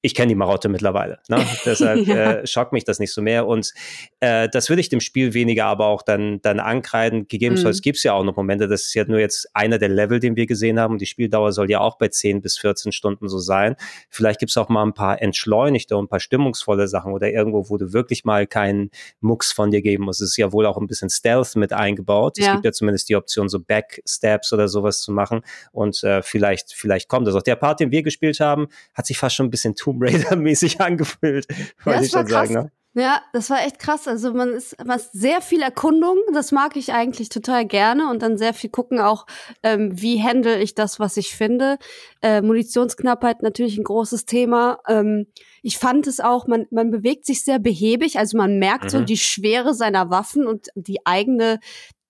ich 0.04 0.14
kenne 0.14 0.28
die 0.28 0.35
Marotte 0.35 0.68
mittlerweile. 0.68 1.21
Ne? 1.28 1.47
Deshalb 1.64 2.06
ja. 2.06 2.32
äh, 2.32 2.47
schockt 2.47 2.73
mich 2.73 2.85
das 2.85 2.99
nicht 2.99 3.12
so 3.12 3.23
mehr. 3.23 3.47
Und 3.47 3.73
äh, 4.18 4.49
das 4.49 4.68
würde 4.68 4.80
ich 4.80 4.88
dem 4.88 5.00
Spiel 5.00 5.32
weniger 5.32 5.66
aber 5.66 5.87
auch 5.87 6.02
dann, 6.02 6.40
dann 6.42 6.59
ankreiden. 6.59 7.28
Gegebenenfalls 7.28 7.78
mhm. 7.78 7.82
gibt 7.82 7.99
es 7.99 8.02
ja 8.02 8.12
auch 8.12 8.25
noch 8.25 8.37
Momente, 8.37 8.66
das 8.66 8.82
ist 8.82 8.94
ja 8.94 9.04
nur 9.06 9.21
jetzt 9.21 9.49
einer 9.54 9.78
der 9.78 9.88
Level, 9.88 10.18
den 10.18 10.35
wir 10.35 10.47
gesehen 10.47 10.80
haben. 10.80 10.94
Und 10.94 11.00
die 11.00 11.06
Spieldauer 11.06 11.52
soll 11.52 11.71
ja 11.71 11.80
auch 11.80 11.99
bei 11.99 12.09
10 12.09 12.42
bis 12.42 12.59
14 12.59 12.90
Stunden 12.90 13.28
so 13.28 13.38
sein. 13.38 13.76
Vielleicht 14.11 14.40
gibt 14.40 14.50
es 14.50 14.56
auch 14.56 14.68
mal 14.68 14.82
ein 14.82 14.92
paar 14.92 15.23
entschleunigte 15.23 15.97
und 15.97 16.06
ein 16.06 16.09
paar 16.09 16.21
stimmungsvolle 16.21 16.88
Sachen 16.88 17.12
oder 17.12 17.30
irgendwo, 17.30 17.71
wo 17.71 17.76
du 17.76 17.92
wirklich 17.92 18.25
mal 18.25 18.49
keinen 18.49 18.90
Mucks 19.21 19.52
von 19.52 19.71
dir 19.71 19.82
geben 19.82 20.04
musst. 20.04 20.21
Es 20.21 20.30
ist 20.30 20.37
ja 20.37 20.52
wohl 20.52 20.66
auch 20.66 20.78
ein 20.78 20.88
bisschen 20.88 21.11
Stealth 21.11 21.54
mit 21.54 21.73
eingebaut. 21.73 22.38
Ja. 22.38 22.47
Es 22.47 22.52
gibt 22.54 22.64
ja 22.64 22.73
zumindest 22.73 23.09
die 23.09 23.14
Option, 23.14 23.49
so 23.49 23.61
Backstabs 23.61 24.52
oder 24.52 24.66
sowas 24.66 25.00
zu 25.00 25.12
machen. 25.12 25.42
Und 25.71 26.02
äh, 26.02 26.23
vielleicht, 26.23 26.73
vielleicht 26.73 27.09
kommt 27.09 27.28
das. 27.28 27.37
Auch 27.37 27.42
der 27.42 27.56
Part, 27.56 27.78
den 27.78 27.92
wir 27.92 28.02
gespielt 28.02 28.40
haben, 28.40 28.66
hat 28.94 29.06
sich 29.06 29.16
fast 29.16 29.37
schon 29.37 29.47
ein 29.47 29.50
bisschen 29.50 29.76
too 29.76 29.91
Tomb 29.92 30.02
Raider-mäßig 30.02 30.80
angefühlt, 30.80 31.46
ja, 31.84 32.00
ich 32.00 32.11
schon 32.11 32.26
sagen. 32.26 32.54
Ne? 32.54 32.72
Ja, 32.94 33.22
das 33.32 33.49
war 33.49 33.64
echt 33.64 33.78
krass. 33.78 34.06
Also 34.06 34.34
man 34.34 34.50
ist 34.50 34.76
was 34.84 35.11
sehr 35.12 35.40
viel 35.40 35.62
Erkundung, 35.62 36.18
das 36.34 36.52
mag 36.52 36.76
ich 36.76 36.92
eigentlich 36.92 37.30
total 37.30 37.64
gerne 37.64 38.11
und 38.11 38.20
dann 38.20 38.37
sehr 38.37 38.52
viel 38.52 38.68
gucken 38.68 39.00
auch, 39.00 39.26
ähm, 39.62 39.90
wie 39.94 40.22
handle 40.22 40.61
ich 40.61 40.75
das, 40.75 41.00
was 41.00 41.16
ich 41.16 41.34
finde. 41.34 41.78
Äh, 42.20 42.42
Munitionsknappheit 42.42 43.40
natürlich 43.40 43.78
ein 43.78 43.84
großes 43.84 44.26
Thema. 44.26 44.78
Ähm, 44.87 45.26
ich 45.62 45.78
fand 45.78 46.06
es 46.06 46.20
auch, 46.20 46.46
man, 46.46 46.66
man 46.70 46.90
bewegt 46.90 47.25
sich 47.25 47.44
sehr 47.44 47.58
behäbig, 47.58 48.18
also 48.18 48.37
man 48.37 48.58
merkt 48.58 48.84
mhm. 48.84 48.88
so 48.90 49.00
die 49.00 49.16
Schwere 49.16 49.72
seiner 49.72 50.11
Waffen 50.11 50.46
und 50.46 50.68
die 50.75 51.06
eigene 51.06 51.61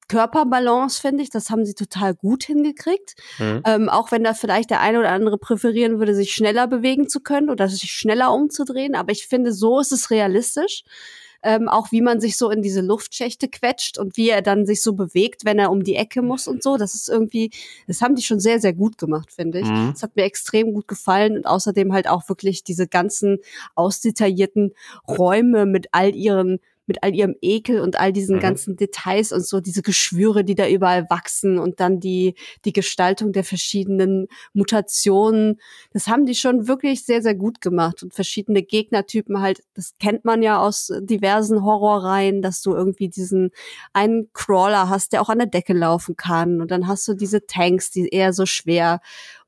Körperbalance, 0.09 1.01
finde 1.01 1.23
ich. 1.23 1.31
Das 1.31 1.51
haben 1.51 1.65
sie 1.65 1.75
total 1.75 2.15
gut 2.15 2.45
hingekriegt. 2.45 3.15
Mhm. 3.39 3.63
Ähm, 3.67 3.89
auch 3.89 4.13
wenn 4.13 4.25
da 4.25 4.35
vielleicht 4.35 4.71
der 4.71 4.81
eine 4.81 4.99
oder 4.99 5.11
andere 5.11 5.39
präferieren 5.39 5.99
würde, 5.99 6.15
sich 6.15 6.33
schneller 6.33 6.67
bewegen 6.67 7.09
zu 7.09 7.21
können 7.21 7.51
oder 7.51 7.69
sich 7.69 7.91
schneller 7.91 8.33
umzudrehen. 8.33 8.95
Aber 8.95 9.13
ich 9.13 9.27
finde, 9.27 9.53
so 9.53 9.81
ist 9.81 9.93
es 9.93 10.11
realistisch. 10.11 10.85
Ähm, 11.45 11.69
auch 11.69 11.91
wie 11.91 12.03
man 12.03 12.21
sich 12.21 12.37
so 12.37 12.51
in 12.51 12.63
diese 12.63 12.83
Luftschächte 12.83 13.49
quetscht 13.49 13.99
und 13.99 14.17
wie 14.17 14.29
er 14.29 14.43
dann 14.43 14.65
sich 14.65 14.81
so 14.81 14.93
bewegt, 14.93 15.45
wenn 15.45 15.59
er 15.59 15.73
um 15.73 15.83
die 15.83 15.97
Ecke 15.97 16.23
muss 16.23 16.47
und 16.47 16.63
so. 16.63 16.77
Das 16.77 16.95
ist 16.95 17.09
irgendwie, 17.09 17.51
das 17.89 18.01
haben 18.01 18.15
die 18.15 18.23
schon 18.23 18.39
sehr, 18.39 18.61
sehr 18.61 18.73
gut 18.73 18.97
gemacht, 18.97 19.33
finde 19.33 19.59
ich. 19.59 19.67
Mhm. 19.67 19.91
Das 19.93 20.05
hat 20.05 20.15
mir 20.15 20.23
extrem 20.23 20.73
gut 20.73 20.87
gefallen 20.87 21.37
und 21.37 21.47
außerdem 21.47 21.93
halt 21.93 22.07
auch 22.07 22.29
wirklich 22.29 22.63
diese 22.63 22.87
ganzen 22.87 23.39
ausdetaillierten 23.75 24.73
Räume 25.09 25.67
mit 25.67 25.89
all 25.91 26.15
ihren 26.15 26.61
mit 26.93 27.03
all 27.03 27.15
ihrem 27.15 27.37
Ekel 27.41 27.81
und 27.81 27.99
all 27.99 28.13
diesen 28.13 28.37
mhm. 28.37 28.41
ganzen 28.41 28.77
Details 28.77 29.33
und 29.33 29.47
so 29.47 29.61
diese 29.61 29.81
Geschwüre, 29.81 30.45
die 30.45 30.55
da 30.55 30.69
überall 30.69 31.07
wachsen 31.09 31.59
und 31.59 31.81
dann 31.81 32.01
die 32.01 32.35
die 32.67 32.75
Gestaltung 32.75 33.33
der 33.33 33.45
verschiedenen 33.45 34.29
Mutationen. 34.53 35.59
Das 35.93 36.07
haben 36.07 36.27
die 36.27 36.35
schon 36.35 36.69
wirklich 36.69 37.07
sehr 37.07 37.23
sehr 37.23 37.35
gut 37.35 37.63
gemacht 37.63 38.03
und 38.03 38.13
verschiedene 38.13 38.63
Gegnertypen 38.63 39.41
halt, 39.41 39.63
das 39.75 39.95
kennt 39.99 40.27
man 40.27 40.43
ja 40.43 40.61
aus 40.61 40.93
diversen 41.01 41.65
Horrorreihen, 41.65 42.43
dass 42.43 42.61
du 42.61 42.75
irgendwie 42.75 43.09
diesen 43.09 43.51
einen 43.95 44.31
Crawler 44.35 44.91
hast, 44.91 45.15
der 45.15 45.23
auch 45.23 45.31
an 45.31 45.39
der 45.39 45.49
Decke 45.49 45.73
laufen 45.73 46.17
kann 46.17 46.61
und 46.61 46.71
dann 46.71 46.89
hast 46.89 47.09
du 47.09 47.15
diese 47.15 47.47
Tanks, 47.47 47.91
die 47.91 48.09
eher 48.09 48.35
so 48.35 48.45
schwer 48.45 49.01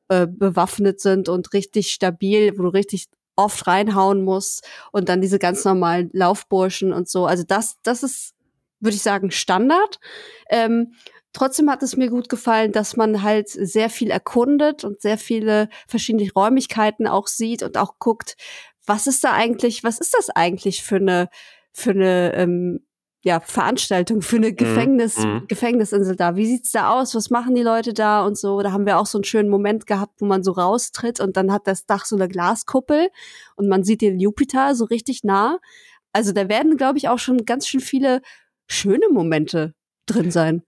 äh, 0.08 0.26
bewaffnet 0.26 1.00
sind 1.00 1.28
und 1.28 1.52
richtig 1.52 1.92
stabil, 1.92 2.56
wo 2.56 2.62
du 2.62 2.68
richtig 2.68 3.08
oft 3.36 3.66
reinhauen 3.66 4.22
muss 4.22 4.60
und 4.92 5.08
dann 5.08 5.20
diese 5.20 5.38
ganz 5.38 5.64
normalen 5.64 6.10
Laufburschen 6.12 6.92
und 6.92 7.08
so. 7.08 7.26
Also 7.26 7.44
das, 7.46 7.76
das 7.82 8.02
ist, 8.02 8.34
würde 8.80 8.96
ich 8.96 9.02
sagen, 9.02 9.30
Standard. 9.30 9.98
Ähm, 10.50 10.94
trotzdem 11.32 11.70
hat 11.70 11.82
es 11.82 11.96
mir 11.96 12.08
gut 12.10 12.28
gefallen, 12.28 12.72
dass 12.72 12.96
man 12.96 13.22
halt 13.22 13.48
sehr 13.48 13.90
viel 13.90 14.10
erkundet 14.10 14.84
und 14.84 15.00
sehr 15.00 15.18
viele 15.18 15.68
verschiedene 15.86 16.30
Räumlichkeiten 16.32 17.06
auch 17.06 17.26
sieht 17.26 17.62
und 17.62 17.76
auch 17.76 17.98
guckt, 17.98 18.36
was 18.86 19.06
ist 19.06 19.24
da 19.24 19.32
eigentlich, 19.32 19.84
was 19.84 19.98
ist 19.98 20.14
das 20.14 20.30
eigentlich 20.30 20.82
für 20.82 20.96
eine, 20.96 21.28
für 21.72 21.90
eine 21.90 22.34
ähm, 22.34 22.86
ja, 23.25 23.40
Veranstaltung 23.40 24.21
für 24.21 24.37
eine 24.37 24.50
mhm, 24.50 24.57
Gefängnis, 24.57 25.19
mhm. 25.19 25.47
Gefängnisinsel 25.49 26.14
da. 26.14 26.37
Wie 26.37 26.45
sieht's 26.45 26.73
da 26.73 26.93
aus? 26.93 27.14
Was 27.14 27.31
machen 27.31 27.54
die 27.54 27.62
Leute 27.62 27.95
da 27.95 28.25
und 28.25 28.37
so? 28.37 28.61
Da 28.61 28.71
haben 28.71 28.85
wir 28.85 28.99
auch 28.99 29.07
so 29.07 29.16
einen 29.16 29.25
schönen 29.25 29.49
Moment 29.49 29.87
gehabt, 29.87 30.21
wo 30.21 30.26
man 30.26 30.45
so 30.45 30.52
raustritt 30.52 31.21
und 31.21 31.38
dann 31.38 31.50
hat 31.50 31.66
das 31.66 31.87
Dach 31.87 32.04
so 32.04 32.16
eine 32.16 32.28
Glaskuppel 32.28 33.09
und 33.57 33.69
man 33.69 33.83
sieht 33.83 34.02
den 34.02 34.21
Jupiter 34.21 34.75
so 34.75 34.85
richtig 34.85 35.25
nah. 35.25 35.59
Also 36.12 36.33
da 36.33 36.50
werden, 36.50 36.76
glaube 36.76 36.99
ich, 36.99 37.09
auch 37.09 37.19
schon 37.19 37.47
ganz 37.47 37.66
schön 37.66 37.81
viele 37.81 38.21
schöne 38.66 39.09
Momente 39.11 39.75
drin 40.04 40.31
sein. 40.31 40.62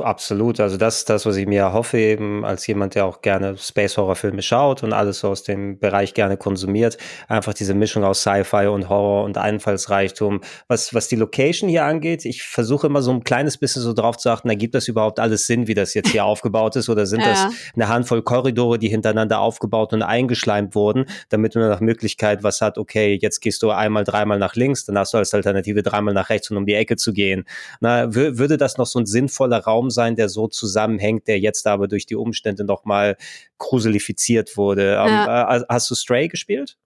Absolut. 0.00 0.60
Also 0.60 0.76
das 0.76 0.98
ist 0.98 1.10
das, 1.10 1.26
was 1.26 1.36
ich 1.36 1.46
mir 1.46 1.62
erhoffe, 1.62 1.98
eben 1.98 2.44
als 2.44 2.66
jemand, 2.66 2.94
der 2.94 3.06
auch 3.06 3.22
gerne 3.22 3.56
Space-Horror-Filme 3.56 4.42
schaut 4.42 4.82
und 4.82 4.92
alles 4.92 5.20
so 5.20 5.28
aus 5.28 5.42
dem 5.42 5.78
Bereich 5.78 6.14
gerne 6.14 6.36
konsumiert. 6.36 6.98
Einfach 7.26 7.54
diese 7.54 7.74
Mischung 7.74 8.04
aus 8.04 8.20
Sci-Fi 8.20 8.66
und 8.66 8.88
Horror 8.88 9.24
und 9.24 9.38
Einfallsreichtum. 9.38 10.40
Was, 10.68 10.92
was 10.94 11.08
die 11.08 11.16
Location 11.16 11.70
hier 11.70 11.84
angeht, 11.84 12.24
ich 12.24 12.42
versuche 12.42 12.86
immer 12.86 13.02
so 13.02 13.10
ein 13.10 13.24
kleines 13.24 13.56
bisschen 13.56 13.82
so 13.82 13.92
drauf 13.92 14.18
zu 14.18 14.30
achten, 14.30 14.48
ergibt 14.48 14.74
das 14.74 14.88
überhaupt 14.88 15.20
alles 15.20 15.46
Sinn, 15.46 15.66
wie 15.66 15.74
das 15.74 15.94
jetzt 15.94 16.10
hier 16.10 16.24
aufgebaut 16.26 16.76
ist? 16.76 16.88
Oder 16.88 17.06
sind 17.06 17.20
ja. 17.20 17.30
das 17.30 17.46
eine 17.74 17.88
Handvoll 17.88 18.22
Korridore, 18.22 18.78
die 18.78 18.88
hintereinander 18.88 19.40
aufgebaut 19.40 19.92
und 19.92 20.02
eingeschleimt 20.02 20.74
wurden, 20.74 21.06
damit 21.30 21.54
man 21.54 21.68
nach 21.68 21.80
Möglichkeit 21.80 22.42
was 22.42 22.60
hat, 22.60 22.78
okay, 22.78 23.18
jetzt 23.20 23.40
gehst 23.40 23.62
du 23.62 23.70
einmal, 23.70 24.04
dreimal 24.04 24.38
nach 24.38 24.54
links, 24.54 24.84
dann 24.84 24.98
hast 24.98 25.14
du 25.14 25.18
als 25.18 25.32
Alternative 25.32 25.82
dreimal 25.82 26.14
nach 26.14 26.28
rechts, 26.28 26.50
um 26.50 26.58
um 26.58 26.66
die 26.66 26.74
Ecke 26.74 26.96
zu 26.96 27.12
gehen. 27.14 27.44
Na, 27.80 28.14
würde 28.14 28.58
das 28.58 28.76
noch 28.76 28.86
so 28.86 28.98
ein 28.98 29.06
sinnvoller 29.06 29.57
Raum 29.58 29.90
sein, 29.90 30.16
der 30.16 30.28
so 30.28 30.48
zusammenhängt, 30.48 31.28
der 31.28 31.38
jetzt 31.38 31.66
aber 31.66 31.88
durch 31.88 32.06
die 32.06 32.16
Umstände 32.16 32.64
nochmal 32.64 33.16
gruselifiziert 33.58 34.56
wurde. 34.56 34.92
Ja. 34.92 35.56
Ähm, 35.56 35.62
äh, 35.62 35.64
hast 35.68 35.90
du 35.90 35.94
Stray 35.94 36.28
gespielt? 36.28 36.76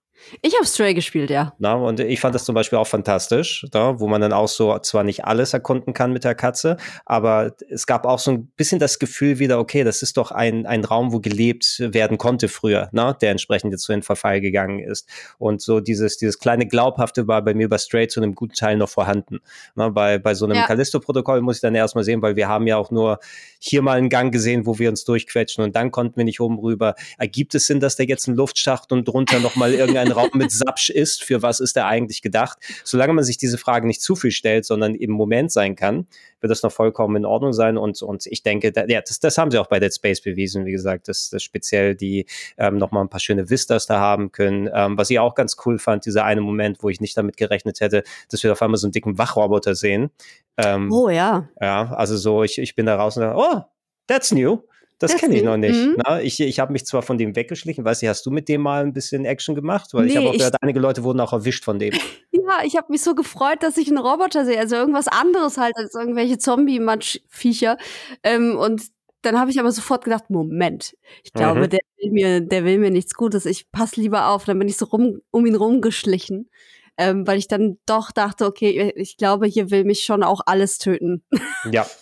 Ich 0.41 0.55
habe 0.55 0.65
Stray 0.65 0.93
gespielt, 0.93 1.29
ja. 1.29 1.53
Na, 1.59 1.75
und 1.75 1.99
ich 1.99 2.19
fand 2.19 2.35
das 2.35 2.45
zum 2.45 2.55
Beispiel 2.55 2.77
auch 2.77 2.87
fantastisch, 2.87 3.65
da, 3.71 3.99
wo 3.99 4.07
man 4.07 4.21
dann 4.21 4.33
auch 4.33 4.47
so 4.47 4.77
zwar 4.79 5.03
nicht 5.03 5.25
alles 5.25 5.53
erkunden 5.53 5.93
kann 5.93 6.11
mit 6.11 6.23
der 6.23 6.35
Katze, 6.35 6.77
aber 7.05 7.55
es 7.69 7.85
gab 7.85 8.05
auch 8.05 8.19
so 8.19 8.31
ein 8.31 8.47
bisschen 8.57 8.79
das 8.79 8.99
Gefühl 8.99 9.39
wieder, 9.39 9.59
okay, 9.59 9.83
das 9.83 10.01
ist 10.01 10.17
doch 10.17 10.31
ein, 10.31 10.65
ein 10.65 10.83
Raum, 10.83 11.13
wo 11.13 11.19
gelebt 11.19 11.77
werden 11.79 12.17
konnte 12.17 12.47
früher, 12.47 12.89
na, 12.91 13.13
der 13.13 13.31
entsprechend 13.31 13.71
jetzt 13.71 13.83
so 13.83 13.93
in 13.93 14.03
Verfall 14.03 14.41
gegangen 14.41 14.79
ist. 14.79 15.07
Und 15.37 15.61
so 15.61 15.79
dieses, 15.79 16.17
dieses 16.17 16.39
kleine 16.39 16.67
Glaubhafte 16.67 17.27
war 17.27 17.41
bei 17.43 17.53
mir 17.53 17.69
bei 17.69 17.77
Stray 17.77 18.07
zu 18.07 18.21
einem 18.21 18.35
guten 18.35 18.55
Teil 18.55 18.77
noch 18.77 18.89
vorhanden. 18.89 19.39
Na, 19.75 19.89
bei, 19.89 20.17
bei 20.17 20.33
so 20.33 20.45
einem 20.45 20.55
ja. 20.55 20.65
Callisto-Protokoll 20.65 21.41
muss 21.41 21.57
ich 21.57 21.61
dann 21.61 21.75
erstmal 21.75 22.03
sehen, 22.03 22.21
weil 22.21 22.35
wir 22.35 22.47
haben 22.47 22.67
ja 22.67 22.77
auch 22.77 22.91
nur 22.91 23.19
hier 23.59 23.81
mal 23.81 23.97
einen 23.97 24.09
Gang 24.09 24.31
gesehen, 24.31 24.65
wo 24.65 24.79
wir 24.79 24.89
uns 24.89 25.03
durchquetschen 25.03 25.63
und 25.63 25.75
dann 25.75 25.91
konnten 25.91 26.17
wir 26.17 26.25
nicht 26.25 26.39
oben 26.39 26.59
rüber. 26.59 26.95
Ergibt 27.17 27.55
es 27.55 27.65
Sinn, 27.65 27.79
dass 27.79 27.95
da 27.95 28.03
jetzt 28.03 28.27
ein 28.27 28.35
Luftschacht 28.35 28.91
und 28.91 29.07
drunter 29.07 29.39
nochmal 29.39 29.73
irgendein 29.73 30.11
Raum 30.13 30.29
mit 30.33 30.51
Sapsch 30.51 30.89
ist, 30.89 31.23
für 31.23 31.41
was 31.41 31.59
ist 31.59 31.77
er 31.77 31.87
eigentlich 31.87 32.21
gedacht? 32.21 32.57
Solange 32.83 33.13
man 33.13 33.23
sich 33.23 33.37
diese 33.37 33.57
Frage 33.57 33.87
nicht 33.87 34.01
zu 34.01 34.15
viel 34.15 34.31
stellt, 34.31 34.65
sondern 34.65 34.95
im 34.95 35.11
Moment 35.11 35.51
sein 35.51 35.75
kann, 35.75 36.07
wird 36.41 36.51
das 36.51 36.63
noch 36.63 36.71
vollkommen 36.71 37.15
in 37.15 37.25
Ordnung 37.25 37.53
sein. 37.53 37.77
Und, 37.77 38.01
und 38.01 38.25
ich 38.25 38.43
denke, 38.43 38.71
da, 38.71 38.85
ja, 38.85 39.01
das, 39.01 39.19
das 39.19 39.37
haben 39.37 39.51
sie 39.51 39.57
auch 39.57 39.67
bei 39.67 39.79
Dead 39.79 39.93
Space 39.93 40.21
bewiesen, 40.21 40.65
wie 40.65 40.71
gesagt, 40.71 41.07
dass, 41.07 41.29
dass 41.29 41.43
speziell 41.43 41.95
die 41.95 42.25
ähm, 42.57 42.77
nochmal 42.77 43.03
ein 43.03 43.09
paar 43.09 43.19
schöne 43.19 43.49
Vistas 43.49 43.85
da 43.85 43.99
haben 43.99 44.31
können. 44.31 44.69
Ähm, 44.73 44.97
was 44.97 45.09
ich 45.09 45.19
auch 45.19 45.35
ganz 45.35 45.55
cool 45.65 45.79
fand, 45.79 46.05
dieser 46.05 46.25
eine 46.25 46.41
Moment, 46.41 46.83
wo 46.83 46.89
ich 46.89 47.01
nicht 47.01 47.17
damit 47.17 47.37
gerechnet 47.37 47.79
hätte, 47.79 48.03
dass 48.29 48.43
wir 48.43 48.51
auf 48.51 48.61
einmal 48.61 48.77
so 48.77 48.87
einen 48.87 48.91
dicken 48.91 49.17
Wachroboter 49.17 49.75
sehen. 49.75 50.11
Ähm, 50.57 50.91
oh 50.91 51.09
ja. 51.09 51.49
Ja, 51.59 51.93
also 51.93 52.17
so, 52.17 52.43
ich, 52.43 52.57
ich 52.59 52.75
bin 52.75 52.85
da 52.85 52.95
raus 52.95 53.17
und 53.17 53.23
dachte, 53.23 53.37
oh, 53.39 53.61
that's 54.07 54.31
new. 54.31 54.59
Das 54.99 55.15
kenne 55.17 55.35
ich 55.35 55.43
noch 55.43 55.57
nicht. 55.57 55.75
Mhm. 55.75 55.95
Na, 55.97 56.21
ich 56.21 56.39
ich 56.39 56.59
habe 56.59 56.71
mich 56.71 56.85
zwar 56.85 57.01
von 57.01 57.17
dem 57.17 57.35
weggeschlichen, 57.35 57.83
weiß 57.83 58.01
nicht, 58.01 58.09
hast 58.09 58.25
du 58.25 58.31
mit 58.31 58.47
dem 58.47 58.61
mal 58.61 58.83
ein 58.83 58.93
bisschen 58.93 59.25
Action 59.25 59.55
gemacht? 59.55 59.93
Weil 59.93 60.05
nee, 60.05 60.11
ich 60.11 60.17
habe 60.17 60.29
auch 60.29 60.33
gehört, 60.33 60.55
einige 60.61 60.79
Leute 60.79 61.03
wurden 61.03 61.19
auch 61.19 61.33
erwischt 61.33 61.63
von 61.63 61.79
dem. 61.79 61.93
Ja, 62.45 62.59
ich 62.65 62.75
habe 62.75 62.87
mich 62.89 63.01
so 63.01 63.15
gefreut, 63.15 63.63
dass 63.63 63.77
ich 63.77 63.87
einen 63.87 63.97
Roboter 63.97 64.43
sehe, 64.43 64.59
also 64.59 64.75
irgendwas 64.75 65.07
anderes 65.07 65.57
halt 65.57 65.77
als 65.77 65.95
irgendwelche 65.95 66.37
Zombie-Matsch-Viecher. 66.37 67.77
Ähm, 68.21 68.57
und 68.57 68.83
dann 69.23 69.39
habe 69.39 69.49
ich 69.49 69.59
aber 69.59 69.71
sofort 69.71 70.03
gedacht, 70.03 70.29
Moment, 70.29 70.95
ich 71.23 71.31
glaube, 71.31 71.61
mhm. 71.61 71.69
der 71.69 71.79
will 71.97 72.11
mir, 72.11 72.41
der 72.41 72.65
will 72.65 72.77
mir 72.77 72.91
nichts 72.91 73.13
Gutes. 73.13 73.45
Ich 73.45 73.71
pass 73.71 73.95
lieber 73.95 74.27
auf. 74.27 74.43
Dann 74.43 74.59
bin 74.59 74.67
ich 74.67 74.77
so 74.77 74.85
rum, 74.85 75.21
um 75.31 75.45
ihn 75.45 75.55
rumgeschlichen, 75.55 76.49
ähm, 76.97 77.25
weil 77.25 77.39
ich 77.39 77.47
dann 77.47 77.77
doch 77.85 78.11
dachte, 78.11 78.45
okay, 78.45 78.91
ich 78.95 79.17
glaube, 79.17 79.47
hier 79.47 79.71
will 79.71 79.85
mich 79.85 80.03
schon 80.03 80.23
auch 80.23 80.41
alles 80.45 80.77
töten. 80.77 81.23
Ja. 81.71 81.87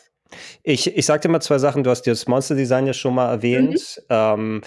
Ich, 0.63 0.95
ich 0.95 1.05
sagte 1.05 1.29
mal 1.29 1.41
zwei 1.41 1.57
Sachen. 1.57 1.83
Du 1.83 1.89
hast 1.89 2.03
das 2.03 2.27
Monster 2.27 2.55
Design 2.55 2.87
ja 2.87 2.93
schon 2.93 3.15
mal 3.15 3.29
erwähnt. 3.31 4.01
Mhm. 4.01 4.05
Ähm, 4.09 4.61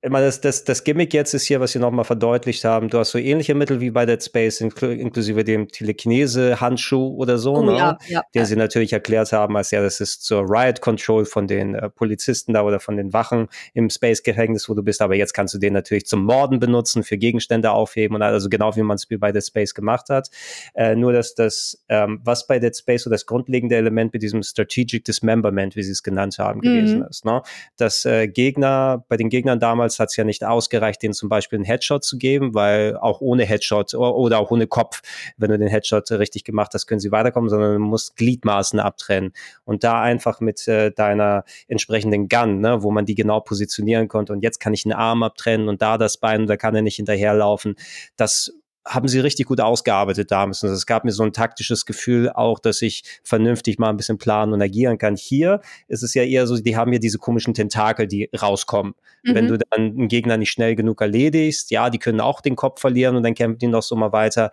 immer 0.00 0.20
das, 0.20 0.40
das, 0.40 0.62
das 0.62 0.84
Gimmick 0.84 1.12
jetzt 1.12 1.34
ist 1.34 1.46
hier, 1.46 1.58
was 1.58 1.72
sie 1.72 1.80
nochmal 1.80 2.04
verdeutlicht 2.04 2.64
haben. 2.64 2.88
Du 2.88 2.98
hast 2.98 3.10
so 3.10 3.18
ähnliche 3.18 3.54
Mittel 3.56 3.80
wie 3.80 3.90
bei 3.90 4.06
Dead 4.06 4.22
Space, 4.22 4.60
inkl 4.60 4.92
inklusive 4.92 5.42
dem 5.42 5.68
Telekinese-Handschuh 5.68 7.16
oder 7.16 7.36
so, 7.38 7.54
oh, 7.54 7.62
ne? 7.62 7.76
ja, 7.76 7.98
ja, 8.06 8.22
der 8.32 8.42
ja. 8.42 8.46
sie 8.46 8.54
natürlich 8.54 8.92
erklärt 8.92 9.32
haben, 9.32 9.56
als 9.56 9.72
ja, 9.72 9.82
das 9.82 10.00
ist 10.00 10.22
zur 10.22 10.42
Riot 10.48 10.80
Control 10.80 11.24
von 11.24 11.48
den 11.48 11.74
äh, 11.74 11.90
Polizisten 11.90 12.52
da 12.52 12.62
oder 12.62 12.78
von 12.78 12.96
den 12.96 13.12
Wachen 13.12 13.48
im 13.74 13.90
Space-Gefängnis, 13.90 14.68
wo 14.68 14.74
du 14.74 14.84
bist. 14.84 15.02
Aber 15.02 15.16
jetzt 15.16 15.34
kannst 15.34 15.54
du 15.54 15.58
den 15.58 15.72
natürlich 15.72 16.06
zum 16.06 16.24
Morden 16.24 16.60
benutzen, 16.60 17.02
für 17.02 17.18
Gegenstände 17.18 17.72
aufheben 17.72 18.14
und 18.14 18.22
also 18.22 18.48
genau 18.48 18.76
wie 18.76 18.82
man 18.82 18.94
es 18.94 19.06
bei 19.06 19.32
Dead 19.32 19.44
Space 19.44 19.74
gemacht 19.74 20.10
hat. 20.10 20.30
Äh, 20.74 20.94
nur, 20.94 21.12
dass 21.12 21.34
das, 21.34 21.82
ähm, 21.88 22.20
was 22.22 22.46
bei 22.46 22.60
Dead 22.60 22.76
Space 22.76 23.02
so 23.02 23.10
das 23.10 23.26
grundlegende 23.26 23.74
Element 23.74 24.12
mit 24.12 24.22
diesem 24.22 24.44
Strategic 24.44 25.04
Dismemberment, 25.04 25.74
wie 25.74 25.82
sie 25.82 25.92
es 25.92 26.04
genannt 26.04 26.38
haben, 26.38 26.58
mhm. 26.58 26.62
gewesen 26.62 27.02
ist. 27.02 27.24
Ne? 27.24 27.42
Dass 27.76 28.04
äh, 28.04 28.28
Gegner, 28.28 29.04
bei 29.08 29.16
den 29.16 29.28
Gegnern 29.28 29.58
damals 29.58 29.87
damals 29.88 29.98
hat 29.98 30.10
es 30.10 30.16
ja 30.16 30.24
nicht 30.24 30.44
ausgereicht, 30.44 31.02
denen 31.02 31.14
zum 31.14 31.28
Beispiel 31.28 31.56
einen 31.58 31.64
Headshot 31.64 32.04
zu 32.04 32.18
geben, 32.18 32.54
weil 32.54 32.96
auch 32.96 33.20
ohne 33.20 33.44
Headshot 33.44 33.94
oder 33.94 34.38
auch 34.38 34.50
ohne 34.50 34.66
Kopf, 34.66 35.00
wenn 35.36 35.50
du 35.50 35.58
den 35.58 35.68
Headshot 35.68 36.10
richtig 36.12 36.44
gemacht 36.44 36.72
hast, 36.74 36.86
können 36.86 37.00
sie 37.00 37.10
weiterkommen, 37.10 37.48
sondern 37.48 37.74
du 37.74 37.78
musst 37.78 38.16
Gliedmaßen 38.16 38.78
abtrennen. 38.80 39.32
Und 39.64 39.84
da 39.84 40.02
einfach 40.02 40.40
mit 40.40 40.66
äh, 40.68 40.90
deiner 40.90 41.44
entsprechenden 41.68 42.28
Gun, 42.28 42.60
ne, 42.60 42.82
wo 42.82 42.90
man 42.90 43.06
die 43.06 43.14
genau 43.14 43.40
positionieren 43.40 44.08
konnte. 44.08 44.32
Und 44.32 44.42
jetzt 44.42 44.60
kann 44.60 44.74
ich 44.74 44.84
einen 44.84 44.92
Arm 44.92 45.22
abtrennen 45.22 45.68
und 45.68 45.80
da 45.80 45.96
das 45.98 46.18
Bein 46.18 46.46
da 46.46 46.56
kann 46.56 46.74
er 46.74 46.82
nicht 46.82 46.96
hinterherlaufen. 46.96 47.76
Das 48.16 48.52
haben 48.88 49.06
sie 49.06 49.20
richtig 49.20 49.46
gut 49.46 49.60
ausgearbeitet 49.60 50.30
damals. 50.30 50.62
Und 50.62 50.70
es 50.70 50.86
gab 50.86 51.04
mir 51.04 51.12
so 51.12 51.22
ein 51.22 51.32
taktisches 51.32 51.84
Gefühl 51.84 52.30
auch, 52.30 52.58
dass 52.58 52.80
ich 52.82 53.04
vernünftig 53.22 53.78
mal 53.78 53.90
ein 53.90 53.96
bisschen 53.96 54.18
planen 54.18 54.52
und 54.52 54.62
agieren 54.62 54.98
kann. 54.98 55.14
Hier 55.16 55.60
ist 55.88 56.02
es 56.02 56.14
ja 56.14 56.22
eher 56.22 56.46
so, 56.46 56.56
die 56.56 56.76
haben 56.76 56.92
ja 56.92 56.98
diese 56.98 57.18
komischen 57.18 57.54
Tentakel, 57.54 58.06
die 58.06 58.30
rauskommen. 58.40 58.94
Mhm. 59.22 59.34
Wenn 59.34 59.48
du 59.48 59.58
dann 59.58 59.80
einen 59.80 60.08
Gegner 60.08 60.36
nicht 60.38 60.50
schnell 60.50 60.74
genug 60.74 61.00
erledigst, 61.00 61.70
ja, 61.70 61.90
die 61.90 61.98
können 61.98 62.20
auch 62.20 62.40
den 62.40 62.56
Kopf 62.56 62.80
verlieren 62.80 63.16
und 63.16 63.22
dann 63.22 63.34
kämpfen 63.34 63.58
die 63.58 63.66
noch 63.66 63.82
so 63.82 63.94
mal 63.94 64.12
weiter. 64.12 64.50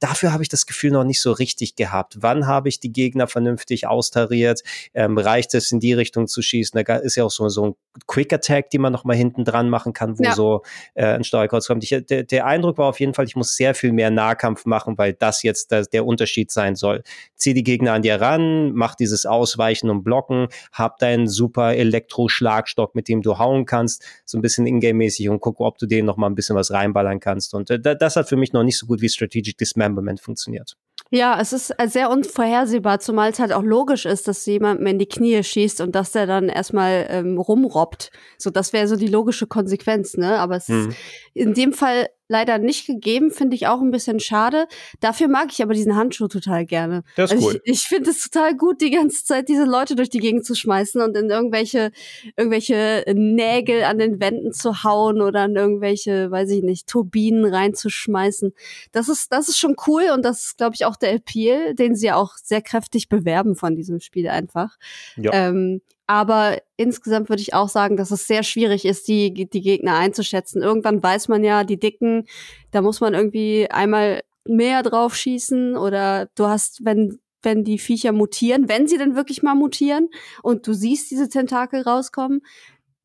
Dafür 0.00 0.32
habe 0.32 0.42
ich 0.42 0.48
das 0.48 0.66
Gefühl 0.66 0.90
noch 0.90 1.04
nicht 1.04 1.20
so 1.20 1.32
richtig 1.32 1.74
gehabt. 1.74 2.18
Wann 2.20 2.46
habe 2.46 2.68
ich 2.68 2.80
die 2.80 2.92
Gegner 2.92 3.26
vernünftig 3.26 3.86
austariert? 3.86 4.62
Ähm, 4.92 5.16
reicht 5.16 5.54
es 5.54 5.72
in 5.72 5.80
die 5.80 5.94
Richtung 5.94 6.26
zu 6.26 6.42
schießen? 6.42 6.82
Da 6.84 6.96
ist 6.96 7.16
ja 7.16 7.24
auch 7.24 7.30
so, 7.30 7.48
so 7.48 7.66
ein 7.66 7.74
Quick 8.06 8.32
Attack, 8.32 8.70
die 8.70 8.78
man 8.78 8.92
noch 8.92 9.04
mal 9.04 9.16
hinten 9.16 9.44
dran 9.44 9.70
machen 9.70 9.92
kann, 9.92 10.18
wo 10.18 10.24
ja. 10.24 10.34
so 10.34 10.62
äh, 10.94 11.06
ein 11.06 11.24
Steuerkreuz 11.24 11.66
kommt. 11.66 11.84
Ich, 11.84 11.90
der, 12.08 12.24
der 12.24 12.46
Eindruck 12.46 12.78
war 12.78 12.86
auf 12.86 13.00
jeden 13.00 13.14
Fall, 13.14 13.24
ich 13.24 13.36
muss 13.36 13.56
sehr 13.56 13.74
viel 13.78 13.92
mehr 13.92 14.10
Nahkampf 14.10 14.66
machen, 14.66 14.98
weil 14.98 15.12
das 15.12 15.42
jetzt 15.42 15.70
der, 15.70 15.84
der 15.84 16.04
Unterschied 16.04 16.50
sein 16.50 16.76
soll. 16.76 17.02
Zieh 17.36 17.54
die 17.54 17.62
Gegner 17.62 17.92
an 17.92 18.02
dir 18.02 18.20
ran, 18.20 18.72
mach 18.72 18.94
dieses 18.94 19.26
Ausweichen 19.26 19.90
und 19.90 20.02
Blocken, 20.02 20.48
hab 20.72 20.98
deinen 20.98 21.28
super 21.28 21.74
Elektroschlagstock, 21.74 22.94
mit 22.94 23.08
dem 23.08 23.22
du 23.22 23.38
hauen 23.38 23.64
kannst, 23.64 24.04
so 24.24 24.38
ein 24.38 24.42
bisschen 24.42 24.66
Ingame-mäßig 24.66 25.28
und 25.28 25.40
guck, 25.40 25.60
ob 25.60 25.78
du 25.78 25.86
denen 25.86 26.06
noch 26.06 26.16
mal 26.16 26.26
ein 26.26 26.34
bisschen 26.34 26.56
was 26.56 26.70
reinballern 26.70 27.20
kannst. 27.20 27.54
Und 27.54 27.70
äh, 27.70 27.96
das 27.96 28.16
hat 28.16 28.28
für 28.28 28.36
mich 28.36 28.52
noch 28.52 28.62
nicht 28.62 28.78
so 28.78 28.86
gut 28.86 29.00
wie 29.00 29.08
Strategic 29.08 29.56
Dismemberment 29.58 30.20
funktioniert. 30.20 30.76
Ja, 31.10 31.40
es 31.40 31.54
ist 31.54 31.70
äh, 31.78 31.88
sehr 31.88 32.10
unvorhersehbar, 32.10 33.00
zumal 33.00 33.30
es 33.30 33.38
halt 33.38 33.52
auch 33.52 33.62
logisch 33.62 34.04
ist, 34.04 34.28
dass 34.28 34.44
jemand 34.44 34.80
in 34.86 34.98
die 34.98 35.06
Knie 35.06 35.42
schießt 35.42 35.80
und 35.80 35.94
dass 35.94 36.12
der 36.12 36.26
dann 36.26 36.50
erstmal 36.50 37.06
ähm, 37.08 37.38
rumrobbt. 37.38 38.10
So, 38.36 38.50
das 38.50 38.74
wäre 38.74 38.86
so 38.86 38.96
die 38.96 39.06
logische 39.06 39.46
Konsequenz, 39.46 40.18
ne? 40.18 40.38
Aber 40.38 40.56
es 40.56 40.68
mhm. 40.68 40.90
ist 40.90 40.98
in 41.32 41.54
dem 41.54 41.72
Fall 41.72 42.08
leider 42.28 42.58
nicht 42.58 42.86
gegeben, 42.86 43.30
finde 43.30 43.56
ich 43.56 43.66
auch 43.66 43.80
ein 43.80 43.90
bisschen 43.90 44.20
schade. 44.20 44.66
Dafür 45.00 45.28
mag 45.28 45.48
ich 45.50 45.62
aber 45.62 45.74
diesen 45.74 45.96
Handschuh 45.96 46.28
total 46.28 46.66
gerne. 46.66 47.02
Das 47.16 47.32
ist 47.32 47.36
also 47.36 47.48
cool. 47.48 47.60
Ich, 47.64 47.72
ich 47.72 47.82
finde 47.82 48.10
es 48.10 48.28
total 48.28 48.54
gut, 48.56 48.80
die 48.80 48.90
ganze 48.90 49.24
Zeit 49.24 49.48
diese 49.48 49.64
Leute 49.64 49.96
durch 49.96 50.10
die 50.10 50.20
Gegend 50.20 50.44
zu 50.44 50.54
schmeißen 50.54 51.00
und 51.00 51.16
in 51.16 51.30
irgendwelche, 51.30 51.90
irgendwelche 52.36 53.04
Nägel 53.14 53.84
an 53.84 53.98
den 53.98 54.20
Wänden 54.20 54.52
zu 54.52 54.84
hauen 54.84 55.20
oder 55.20 55.46
in 55.46 55.56
irgendwelche, 55.56 56.30
weiß 56.30 56.50
ich 56.50 56.62
nicht, 56.62 56.86
Turbinen 56.86 57.44
reinzuschmeißen. 57.44 58.52
Das 58.92 59.08
ist, 59.08 59.32
das 59.32 59.48
ist 59.48 59.58
schon 59.58 59.76
cool 59.86 60.10
und 60.14 60.24
das 60.24 60.44
ist, 60.44 60.58
glaube 60.58 60.74
ich, 60.74 60.84
auch 60.84 60.96
der 60.96 61.14
Appeal, 61.14 61.74
den 61.74 61.96
sie 61.96 62.12
auch 62.12 62.36
sehr 62.36 62.62
kräftig 62.62 63.08
bewerben 63.08 63.56
von 63.56 63.74
diesem 63.74 64.00
Spiel 64.00 64.28
einfach. 64.28 64.76
Ja. 65.16 65.32
Ähm, 65.32 65.80
aber 66.08 66.56
insgesamt 66.78 67.28
würde 67.28 67.42
ich 67.42 67.52
auch 67.52 67.68
sagen, 67.68 67.98
dass 67.98 68.10
es 68.10 68.26
sehr 68.26 68.42
schwierig 68.42 68.86
ist, 68.86 69.06
die, 69.08 69.32
die 69.32 69.60
Gegner 69.60 69.94
einzuschätzen. 69.96 70.62
Irgendwann 70.62 71.02
weiß 71.02 71.28
man 71.28 71.44
ja, 71.44 71.64
die 71.64 71.78
Dicken, 71.78 72.24
da 72.70 72.80
muss 72.80 73.00
man 73.00 73.12
irgendwie 73.12 73.70
einmal 73.70 74.22
mehr 74.46 74.82
drauf 74.82 75.14
schießen 75.14 75.76
oder 75.76 76.30
du 76.34 76.46
hast, 76.46 76.82
wenn, 76.82 77.20
wenn 77.42 77.62
die 77.62 77.78
Viecher 77.78 78.12
mutieren, 78.12 78.70
wenn 78.70 78.88
sie 78.88 78.96
denn 78.96 79.16
wirklich 79.16 79.42
mal 79.42 79.54
mutieren 79.54 80.08
und 80.42 80.66
du 80.66 80.72
siehst 80.72 81.10
diese 81.10 81.28
Tentakel 81.28 81.82
rauskommen, 81.82 82.40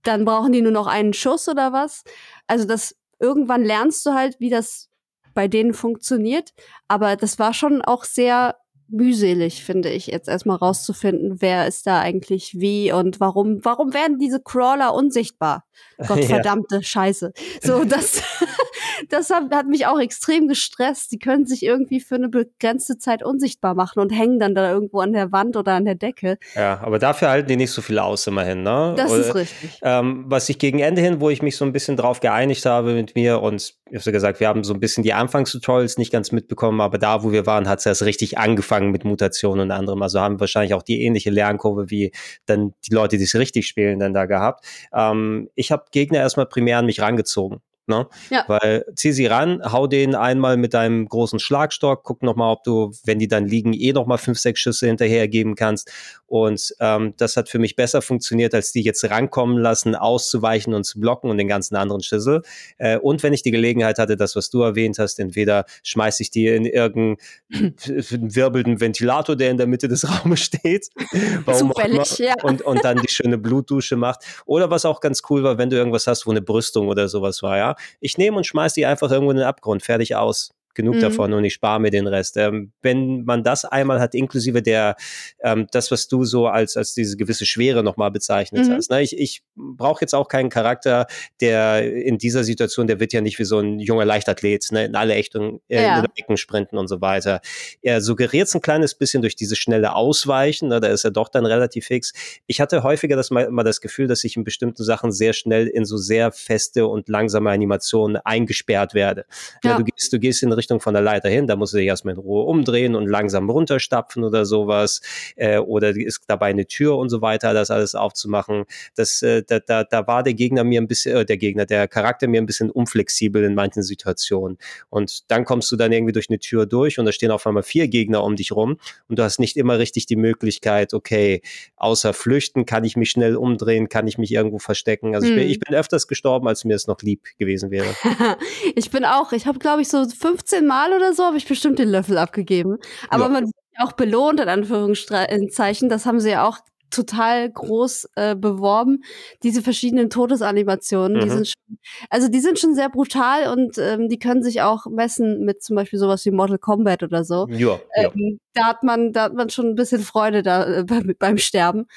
dann 0.03 0.23
brauchen 0.23 0.53
die 0.53 0.61
nur 0.61 0.71
noch 0.71 0.87
einen 0.87 1.11
Schuss 1.11 1.49
oder 1.49 1.73
was. 1.73 2.05
Also 2.47 2.65
das, 2.65 2.95
irgendwann 3.19 3.65
lernst 3.65 4.05
du 4.05 4.13
halt, 4.13 4.39
wie 4.39 4.49
das 4.49 4.89
bei 5.33 5.49
denen 5.49 5.73
funktioniert. 5.73 6.53
Aber 6.87 7.17
das 7.17 7.37
war 7.37 7.53
schon 7.53 7.81
auch 7.81 8.05
sehr 8.05 8.55
mühselig, 8.93 9.63
finde 9.63 9.89
ich, 9.89 10.07
jetzt 10.07 10.29
erstmal 10.29 10.57
rauszufinden, 10.57 11.41
wer 11.41 11.67
ist 11.67 11.87
da 11.87 11.99
eigentlich 11.99 12.53
wie 12.59 12.91
und 12.91 13.19
warum, 13.19 13.59
warum 13.63 13.93
werden 13.93 14.19
diese 14.19 14.39
Crawler 14.41 14.93
unsichtbar? 14.93 15.65
Gottverdammte 16.07 16.75
ja. 16.75 16.81
Scheiße. 16.83 17.33
So, 17.61 17.83
das, 17.83 18.21
das 19.09 19.29
hat, 19.29 19.67
mich 19.67 19.85
auch 19.85 19.99
extrem 19.99 20.47
gestresst. 20.47 21.11
Die 21.11 21.19
können 21.19 21.45
sich 21.45 21.63
irgendwie 21.63 21.99
für 21.99 22.15
eine 22.15 22.29
begrenzte 22.29 22.97
Zeit 22.97 23.23
unsichtbar 23.23 23.75
machen 23.75 23.99
und 23.99 24.09
hängen 24.09 24.39
dann 24.39 24.55
da 24.55 24.71
irgendwo 24.71 24.99
an 24.99 25.13
der 25.13 25.31
Wand 25.31 25.57
oder 25.57 25.73
an 25.73 25.85
der 25.85 25.95
Decke. 25.95 26.37
Ja, 26.55 26.79
aber 26.81 26.99
dafür 26.99 27.29
halten 27.29 27.47
die 27.47 27.55
nicht 27.55 27.71
so 27.71 27.81
viel 27.81 27.99
aus 27.99 28.27
immerhin, 28.27 28.63
ne? 28.63 28.93
Das 28.97 29.11
oder, 29.11 29.21
ist 29.21 29.35
richtig. 29.35 29.79
Ähm, 29.81 30.25
was 30.27 30.49
ich 30.49 30.59
gegen 30.59 30.79
Ende 30.79 31.01
hin, 31.01 31.21
wo 31.21 31.29
ich 31.29 31.41
mich 31.41 31.57
so 31.57 31.65
ein 31.65 31.71
bisschen 31.71 31.97
drauf 31.97 32.19
geeinigt 32.19 32.65
habe 32.65 32.93
mit 32.93 33.15
mir 33.15 33.41
und 33.41 33.75
ich 33.93 33.97
habe 33.97 34.03
so 34.05 34.11
gesagt, 34.11 34.39
wir 34.39 34.47
haben 34.47 34.63
so 34.63 34.73
ein 34.73 34.79
bisschen 34.79 35.03
die 35.03 35.13
Anfangstutorials 35.13 35.97
nicht 35.97 36.11
ganz 36.11 36.31
mitbekommen, 36.31 36.81
aber 36.81 36.97
da, 36.97 37.23
wo 37.23 37.31
wir 37.31 37.45
waren, 37.45 37.69
hat 37.69 37.79
es 37.79 37.85
erst 37.85 38.03
richtig 38.03 38.39
angefangen 38.39 38.89
mit 38.89 39.05
Mutationen 39.05 39.65
und 39.65 39.71
anderem. 39.71 40.01
Also 40.01 40.19
haben 40.19 40.35
wir 40.35 40.39
wahrscheinlich 40.41 40.73
auch 40.73 40.83
die 40.83 41.03
ähnliche 41.03 41.29
Lernkurve 41.29 41.91
wie 41.91 42.11
dann 42.45 42.73
die 42.87 42.93
Leute, 42.93 43.17
die 43.17 43.23
es 43.23 43.35
richtig 43.35 43.67
spielen, 43.67 43.99
dann 43.99 44.13
da 44.13 44.25
gehabt. 44.25 44.65
Ähm, 44.93 45.49
ich 45.55 45.71
habe 45.71 45.85
Gegner 45.91 46.19
erstmal 46.19 46.47
primär 46.47 46.79
an 46.79 46.87
mich 46.87 47.01
rangezogen. 47.01 47.61
Ne? 47.85 48.07
Ja. 48.29 48.45
Weil 48.47 48.85
zieh 48.95 49.11
sie 49.11 49.25
ran, 49.25 49.61
hau 49.69 49.87
den 49.87 50.15
einmal 50.15 50.55
mit 50.55 50.73
deinem 50.73 51.05
großen 51.05 51.37
Schlagstock, 51.37 52.03
guck 52.03 52.23
nochmal, 52.23 52.53
ob 52.53 52.63
du, 52.63 52.93
wenn 53.03 53.19
die 53.19 53.27
dann 53.27 53.45
liegen, 53.45 53.73
eh 53.73 53.91
nochmal 53.91 54.17
fünf, 54.17 54.39
sechs 54.39 54.61
Schüsse 54.61 54.87
hinterher 54.87 55.27
geben 55.27 55.55
kannst. 55.55 55.91
Und 56.25 56.73
ähm, 56.79 57.13
das 57.17 57.35
hat 57.35 57.49
für 57.49 57.59
mich 57.59 57.75
besser 57.75 58.01
funktioniert, 58.01 58.53
als 58.53 58.71
die 58.71 58.83
jetzt 58.83 59.03
rankommen 59.09 59.57
lassen, 59.57 59.95
auszuweichen 59.95 60.73
und 60.73 60.85
zu 60.85 61.01
blocken 61.01 61.29
und 61.29 61.37
den 61.37 61.49
ganzen 61.49 61.75
anderen 61.75 62.01
Schüssel. 62.01 62.41
Äh, 62.77 62.97
und 62.99 63.21
wenn 63.21 63.33
ich 63.33 63.41
die 63.41 63.51
Gelegenheit 63.51 63.99
hatte, 63.99 64.15
das, 64.15 64.37
was 64.37 64.49
du 64.49 64.61
erwähnt 64.61 64.97
hast, 64.97 65.19
entweder 65.19 65.65
schmeiß 65.83 66.21
ich 66.21 66.31
die 66.31 66.47
in 66.47 66.65
irgendeinen 66.65 67.17
wirbelnden 67.75 68.79
Ventilator, 68.79 69.35
der 69.35 69.51
in 69.51 69.57
der 69.57 69.67
Mitte 69.67 69.89
des 69.89 70.09
Raumes 70.23 70.39
steht, 70.39 70.87
Zufällig, 71.53 72.17
ja. 72.19 72.35
und, 72.43 72.61
und 72.61 72.85
dann 72.85 73.01
die 73.01 73.11
schöne 73.11 73.37
Blutdusche 73.37 73.97
macht. 73.97 74.23
Oder 74.45 74.71
was 74.71 74.85
auch 74.85 75.01
ganz 75.01 75.21
cool 75.29 75.43
war, 75.43 75.57
wenn 75.57 75.69
du 75.69 75.75
irgendwas 75.75 76.07
hast, 76.07 76.25
wo 76.25 76.31
eine 76.31 76.41
Brüstung 76.41 76.87
oder 76.87 77.09
sowas 77.09 77.43
war, 77.43 77.57
ja 77.57 77.72
ich 77.99 78.17
nehme 78.17 78.37
und 78.37 78.45
schmeiße 78.47 78.75
die 78.75 78.85
einfach 78.85 79.11
irgendwo 79.11 79.31
in 79.31 79.37
den 79.37 79.45
Abgrund, 79.45 79.83
fertig 79.83 80.15
aus 80.15 80.53
genug 80.75 80.95
mhm. 80.95 81.01
davon 81.01 81.33
und 81.33 81.43
ich 81.43 81.53
spare 81.53 81.79
mir 81.79 81.91
den 81.91 82.07
Rest. 82.07 82.37
Ähm, 82.37 82.71
wenn 82.81 83.23
man 83.25 83.43
das 83.43 83.65
einmal 83.65 83.99
hat, 83.99 84.15
inklusive 84.15 84.61
der, 84.61 84.95
ähm, 85.41 85.67
das, 85.71 85.91
was 85.91 86.07
du 86.07 86.23
so 86.23 86.47
als, 86.47 86.77
als 86.77 86.93
diese 86.93 87.17
gewisse 87.17 87.45
Schwere 87.45 87.83
nochmal 87.83 88.11
bezeichnet 88.11 88.67
mhm. 88.67 88.71
hast. 88.71 88.89
Ne? 88.89 89.01
Ich, 89.01 89.17
ich 89.17 89.43
brauche 89.55 90.01
jetzt 90.01 90.13
auch 90.13 90.27
keinen 90.27 90.49
Charakter, 90.49 91.07
der 91.41 91.91
in 91.93 92.17
dieser 92.17 92.43
Situation, 92.43 92.87
der 92.87 92.99
wird 92.99 93.13
ja 93.13 93.21
nicht 93.21 93.39
wie 93.39 93.43
so 93.43 93.59
ein 93.59 93.79
junger 93.79 94.05
Leichtathlet, 94.05 94.71
ne? 94.71 94.85
in 94.85 94.95
alle 94.95 95.15
Echtungen, 95.15 95.59
äh, 95.67 95.83
ja. 95.83 95.99
in 95.99 96.05
Ecken 96.15 96.37
sprinten 96.37 96.77
und 96.77 96.87
so 96.87 97.01
weiter. 97.01 97.41
Er 97.81 98.01
suggeriert 98.01 98.47
es 98.47 98.55
ein 98.55 98.61
kleines 98.61 98.95
bisschen 98.95 99.21
durch 99.21 99.35
diese 99.35 99.55
schnelle 99.55 99.95
Ausweichen, 99.95 100.69
ne? 100.69 100.79
da 100.79 100.87
ist 100.87 101.03
er 101.03 101.11
doch 101.11 101.29
dann 101.29 101.45
relativ 101.45 101.85
fix. 101.85 102.13
Ich 102.47 102.61
hatte 102.61 102.83
häufiger 102.83 103.15
das 103.15 103.31
mal, 103.31 103.49
mal 103.51 103.63
das 103.63 103.81
Gefühl, 103.81 104.07
dass 104.07 104.23
ich 104.23 104.37
in 104.37 104.43
bestimmten 104.43 104.83
Sachen 104.83 105.11
sehr 105.11 105.33
schnell 105.33 105.67
in 105.67 105.85
so 105.85 105.97
sehr 105.97 106.31
feste 106.31 106.87
und 106.87 107.09
langsame 107.09 107.51
Animationen 107.51 108.17
eingesperrt 108.17 108.93
werde. 108.93 109.25
Ja. 109.63 109.73
Ja, 109.73 109.77
du 109.77 109.85
gehst, 109.85 110.13
du 110.13 110.19
gehst 110.19 110.43
in 110.43 110.51
Richtung 110.51 110.62
von 110.79 110.93
der 110.93 111.03
Leiter 111.03 111.29
hin, 111.29 111.47
da 111.47 111.55
muss 111.55 111.73
er 111.73 111.79
sich 111.79 111.87
erstmal 111.87 112.15
in 112.15 112.19
Ruhe 112.19 112.43
umdrehen 112.43 112.95
und 112.95 113.07
langsam 113.07 113.49
runterstapfen 113.49 114.23
oder 114.23 114.45
sowas. 114.45 115.01
Äh, 115.35 115.57
oder 115.57 115.89
ist 115.89 116.21
dabei 116.27 116.47
eine 116.47 116.65
Tür 116.65 116.97
und 116.97 117.09
so 117.09 117.21
weiter, 117.21 117.53
das 117.53 117.71
alles 117.71 117.95
aufzumachen. 117.95 118.65
Das, 118.95 119.21
äh, 119.21 119.43
da, 119.47 119.59
da, 119.59 119.83
da 119.83 120.07
war 120.07 120.23
der 120.23 120.33
Gegner 120.33 120.63
mir 120.63 120.81
ein 120.81 120.87
bisschen, 120.87 121.15
äh, 121.15 121.25
der 121.25 121.37
Gegner, 121.37 121.65
der 121.65 121.87
Charakter 121.87 122.27
mir 122.27 122.41
ein 122.41 122.45
bisschen 122.45 122.69
unflexibel 122.69 123.43
in 123.43 123.55
manchen 123.55 123.83
Situationen. 123.83 124.57
Und 124.89 125.29
dann 125.31 125.45
kommst 125.45 125.71
du 125.71 125.75
dann 125.75 125.91
irgendwie 125.91 126.13
durch 126.13 126.29
eine 126.29 126.39
Tür 126.39 126.65
durch 126.65 126.99
und 126.99 127.05
da 127.05 127.11
stehen 127.11 127.31
auf 127.31 127.45
einmal 127.47 127.63
vier 127.63 127.87
Gegner 127.87 128.23
um 128.23 128.35
dich 128.35 128.51
rum 128.51 128.77
und 129.07 129.19
du 129.19 129.23
hast 129.23 129.39
nicht 129.39 129.57
immer 129.57 129.79
richtig 129.79 130.05
die 130.05 130.15
Möglichkeit, 130.15 130.93
okay, 130.93 131.41
außer 131.75 132.13
flüchten, 132.13 132.65
kann 132.65 132.83
ich 132.83 132.95
mich 132.95 133.11
schnell 133.11 133.35
umdrehen, 133.35 133.89
kann 133.89 134.07
ich 134.07 134.17
mich 134.17 134.31
irgendwo 134.31 134.59
verstecken. 134.59 135.15
Also 135.15 135.27
hm. 135.27 135.33
ich, 135.33 135.37
bin, 135.37 135.43
hm. 135.43 135.51
ich 135.51 135.59
bin 135.59 135.75
öfters 135.75 136.07
gestorben, 136.07 136.47
als 136.47 136.65
mir 136.65 136.75
es 136.75 136.87
noch 136.87 137.01
lieb 137.01 137.21
gewesen 137.37 137.71
wäre. 137.71 137.93
ich 138.75 138.91
bin 138.91 139.05
auch, 139.05 139.31
ich 139.31 139.45
habe 139.45 139.59
glaube 139.59 139.81
ich 139.81 139.89
so 139.89 140.05
15 140.07 140.52
Mal 140.61 140.93
oder 140.93 141.13
so, 141.13 141.23
habe 141.23 141.37
ich 141.37 141.47
bestimmt 141.47 141.79
den 141.79 141.89
Löffel 141.89 142.17
abgegeben. 142.17 142.77
Aber 143.09 143.23
ja. 143.23 143.29
man 143.29 143.43
wird 143.45 143.53
auch 143.79 143.93
belohnt, 143.93 144.39
in 144.39 144.49
Anführungszeichen. 144.49 145.89
Das 145.89 146.05
haben 146.05 146.19
sie 146.19 146.31
ja 146.31 146.47
auch 146.47 146.59
total 146.93 147.49
groß 147.49 148.09
äh, 148.15 148.35
beworben. 148.35 149.03
Diese 149.41 149.61
verschiedenen 149.61 150.09
Todesanimationen, 150.09 151.17
mhm. 151.17 151.21
die 151.21 151.29
sind 151.29 151.47
schon, 151.47 151.77
also 152.09 152.27
die 152.27 152.39
sind 152.39 152.59
schon 152.59 152.75
sehr 152.75 152.89
brutal 152.89 153.51
und 153.51 153.77
ähm, 153.77 154.09
die 154.09 154.19
können 154.19 154.43
sich 154.43 154.61
auch 154.61 154.85
messen 154.85 155.43
mit 155.43 155.63
zum 155.63 155.75
Beispiel 155.75 155.99
sowas 155.99 156.25
wie 156.25 156.31
Mortal 156.31 156.59
Kombat 156.59 157.03
oder 157.03 157.23
so. 157.23 157.47
Ja, 157.49 157.79
ja. 157.95 158.11
Ähm, 158.13 158.39
da 158.53 158.65
hat 158.65 158.83
man, 158.83 159.11
da 159.11 159.23
hat 159.23 159.33
man 159.33 159.49
schon 159.49 159.67
ein 159.69 159.75
bisschen 159.75 160.01
Freude 160.01 160.43
da 160.43 160.65
äh, 160.65 160.83
beim, 160.87 161.15
beim 161.17 161.37
Sterben. 161.37 161.87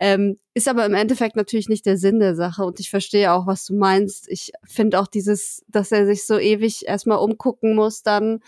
Ähm, 0.00 0.38
ist 0.54 0.68
aber 0.68 0.84
im 0.84 0.94
Endeffekt 0.94 1.36
natürlich 1.36 1.68
nicht 1.68 1.86
der 1.86 1.96
Sinn 1.96 2.18
der 2.18 2.34
Sache 2.34 2.64
und 2.64 2.80
ich 2.80 2.90
verstehe 2.90 3.32
auch, 3.32 3.46
was 3.46 3.66
du 3.66 3.74
meinst. 3.74 4.28
Ich 4.28 4.52
finde 4.64 5.00
auch 5.00 5.06
dieses, 5.06 5.64
dass 5.68 5.92
er 5.92 6.06
sich 6.06 6.26
so 6.26 6.38
ewig 6.38 6.86
erstmal 6.86 7.18
umgucken 7.18 7.74
muss, 7.74 8.02
dann 8.02 8.40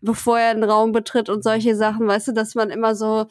bevor 0.00 0.38
er 0.38 0.50
einen 0.50 0.64
Raum 0.64 0.92
betritt 0.92 1.28
und 1.28 1.42
solche 1.42 1.74
Sachen, 1.74 2.06
weißt 2.06 2.28
du, 2.28 2.32
dass 2.32 2.54
man 2.54 2.70
immer 2.70 2.94
so 2.94 3.26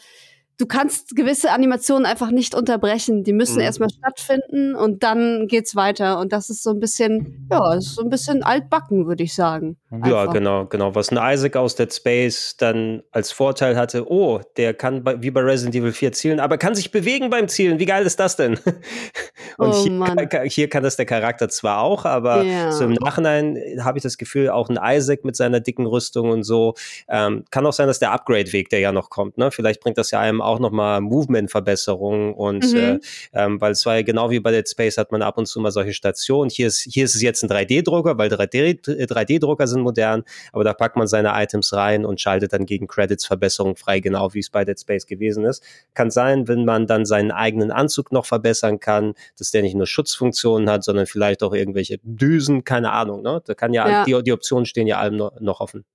du 0.57 0.65
kannst 0.65 1.15
gewisse 1.15 1.51
Animationen 1.51 2.05
einfach 2.05 2.31
nicht 2.31 2.55
unterbrechen. 2.55 3.23
Die 3.23 3.33
müssen 3.33 3.55
mhm. 3.55 3.61
erstmal 3.61 3.89
stattfinden 3.89 4.75
und 4.75 5.03
dann 5.03 5.47
geht's 5.47 5.75
weiter. 5.75 6.19
Und 6.19 6.33
das 6.33 6.49
ist 6.49 6.63
so 6.63 6.71
ein 6.71 6.79
bisschen, 6.79 7.47
ja, 7.51 7.75
ist 7.75 7.95
so 7.95 8.01
ein 8.01 8.09
bisschen 8.09 8.43
altbacken, 8.43 9.07
würde 9.07 9.23
ich 9.23 9.35
sagen. 9.35 9.77
Einfach. 9.91 10.09
Ja, 10.09 10.25
genau, 10.25 10.65
genau. 10.65 10.95
Was 10.95 11.11
ein 11.11 11.33
Isaac 11.33 11.55
aus 11.55 11.75
Dead 11.75 11.93
Space 11.93 12.55
dann 12.57 13.03
als 13.11 13.31
Vorteil 13.31 13.77
hatte, 13.77 14.09
oh, 14.11 14.41
der 14.57 14.73
kann 14.73 15.03
bei, 15.03 15.21
wie 15.21 15.29
bei 15.29 15.41
Resident 15.41 15.75
Evil 15.75 15.91
4 15.91 16.11
zielen, 16.13 16.39
aber 16.39 16.57
kann 16.57 16.73
sich 16.73 16.91
bewegen 16.91 17.29
beim 17.29 17.47
Zielen. 17.47 17.79
Wie 17.79 17.85
geil 17.85 18.05
ist 18.05 18.19
das 18.19 18.35
denn? 18.35 18.53
und 19.57 19.69
oh, 19.69 19.83
hier, 19.83 20.27
kann, 20.27 20.47
hier, 20.47 20.69
kann 20.69 20.83
das 20.83 20.95
der 20.95 21.05
Charakter 21.05 21.49
zwar 21.49 21.81
auch, 21.81 22.05
aber 22.05 22.41
ja. 22.41 22.71
so 22.71 22.83
im 22.83 22.93
Nachhinein 22.93 23.59
habe 23.81 23.99
ich 23.99 24.03
das 24.03 24.17
Gefühl, 24.17 24.49
auch 24.49 24.69
ein 24.69 24.79
Isaac 24.81 25.23
mit 25.23 25.35
seiner 25.35 25.59
dicken 25.59 25.85
Rüstung 25.85 26.31
und 26.31 26.43
so, 26.43 26.73
ähm, 27.07 27.45
kann 27.51 27.65
auch 27.65 27.73
sein, 27.73 27.87
dass 27.87 27.99
der 27.99 28.11
Upgrade-Weg, 28.11 28.69
der 28.69 28.79
ja 28.79 28.91
noch 28.91 29.11
kommt, 29.11 29.37
ne? 29.37 29.51
Vielleicht 29.51 29.81
bringt 29.81 29.97
das 29.99 30.09
ja 30.11 30.19
einem 30.19 30.41
auch 30.47 30.59
nochmal 30.59 31.01
Movement-Verbesserungen 31.01 32.33
und 32.33 32.65
mhm. 32.71 32.77
äh, 32.77 32.99
ähm, 33.33 33.61
weil 33.61 33.71
es 33.71 33.85
war 33.85 33.95
ja 33.95 34.01
genau 34.01 34.29
wie 34.29 34.39
bei 34.39 34.51
Dead 34.51 34.67
Space 34.67 34.97
hat 34.97 35.11
man 35.11 35.21
ab 35.21 35.37
und 35.37 35.45
zu 35.45 35.59
mal 35.59 35.71
solche 35.71 35.93
Stationen. 35.93 36.49
Hier 36.49 36.67
ist, 36.67 36.87
hier 36.91 37.05
ist 37.05 37.15
es 37.15 37.21
jetzt 37.21 37.43
ein 37.43 37.49
3D-Drucker, 37.49 38.17
weil 38.17 38.29
3D-Drucker 38.29 39.67
sind 39.67 39.81
modern, 39.81 40.23
aber 40.51 40.63
da 40.63 40.73
packt 40.73 40.95
man 40.95 41.07
seine 41.07 41.31
Items 41.33 41.73
rein 41.73 42.05
und 42.05 42.19
schaltet 42.21 42.53
dann 42.53 42.65
gegen 42.65 42.87
Credits 42.87 43.25
Verbesserungen 43.25 43.75
frei, 43.75 43.99
genau 43.99 44.33
wie 44.33 44.39
es 44.39 44.49
bei 44.49 44.65
Dead 44.65 44.79
Space 44.79 45.05
gewesen 45.05 45.45
ist. 45.45 45.63
Kann 45.93 46.11
sein, 46.11 46.47
wenn 46.47 46.65
man 46.65 46.87
dann 46.87 47.05
seinen 47.05 47.31
eigenen 47.31 47.71
Anzug 47.71 48.11
noch 48.11 48.25
verbessern 48.25 48.79
kann, 48.79 49.13
dass 49.37 49.51
der 49.51 49.61
nicht 49.61 49.75
nur 49.75 49.87
Schutzfunktionen 49.87 50.69
hat, 50.69 50.83
sondern 50.83 51.05
vielleicht 51.05 51.43
auch 51.43 51.53
irgendwelche 51.53 51.99
Düsen, 52.03 52.63
keine 52.63 52.91
Ahnung, 52.91 53.21
ne? 53.21 53.41
Da 53.45 53.53
kann 53.53 53.73
ja, 53.73 53.87
ja. 53.89 54.03
Die, 54.05 54.23
die 54.23 54.31
Optionen 54.31 54.65
stehen 54.65 54.87
ja 54.87 54.97
allem 54.97 55.17
noch, 55.17 55.39
noch 55.39 55.59
offen. 55.59 55.85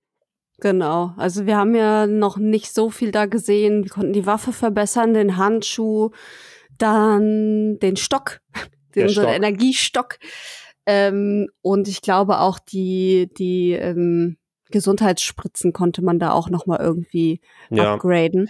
Genau. 0.62 1.12
Also 1.16 1.44
wir 1.44 1.56
haben 1.56 1.74
ja 1.74 2.06
noch 2.06 2.36
nicht 2.36 2.72
so 2.72 2.88
viel 2.88 3.10
da 3.10 3.26
gesehen. 3.26 3.82
Wir 3.82 3.90
konnten 3.90 4.12
die 4.12 4.26
Waffe 4.26 4.52
verbessern, 4.52 5.12
den 5.12 5.36
Handschuh, 5.36 6.10
dann 6.78 7.80
den 7.80 7.96
Stock, 7.96 8.38
den 8.94 9.08
unseren 9.08 9.24
Stock. 9.24 9.34
Energiestock. 9.34 10.18
Ähm, 10.86 11.48
und 11.62 11.88
ich 11.88 12.00
glaube 12.00 12.38
auch 12.38 12.60
die, 12.60 13.28
die 13.36 13.72
ähm, 13.72 14.36
Gesundheitsspritzen 14.70 15.72
konnte 15.72 16.00
man 16.00 16.20
da 16.20 16.30
auch 16.30 16.48
noch 16.48 16.66
mal 16.66 16.78
irgendwie 16.78 17.40
ja. 17.70 17.94
upgraden. 17.94 18.48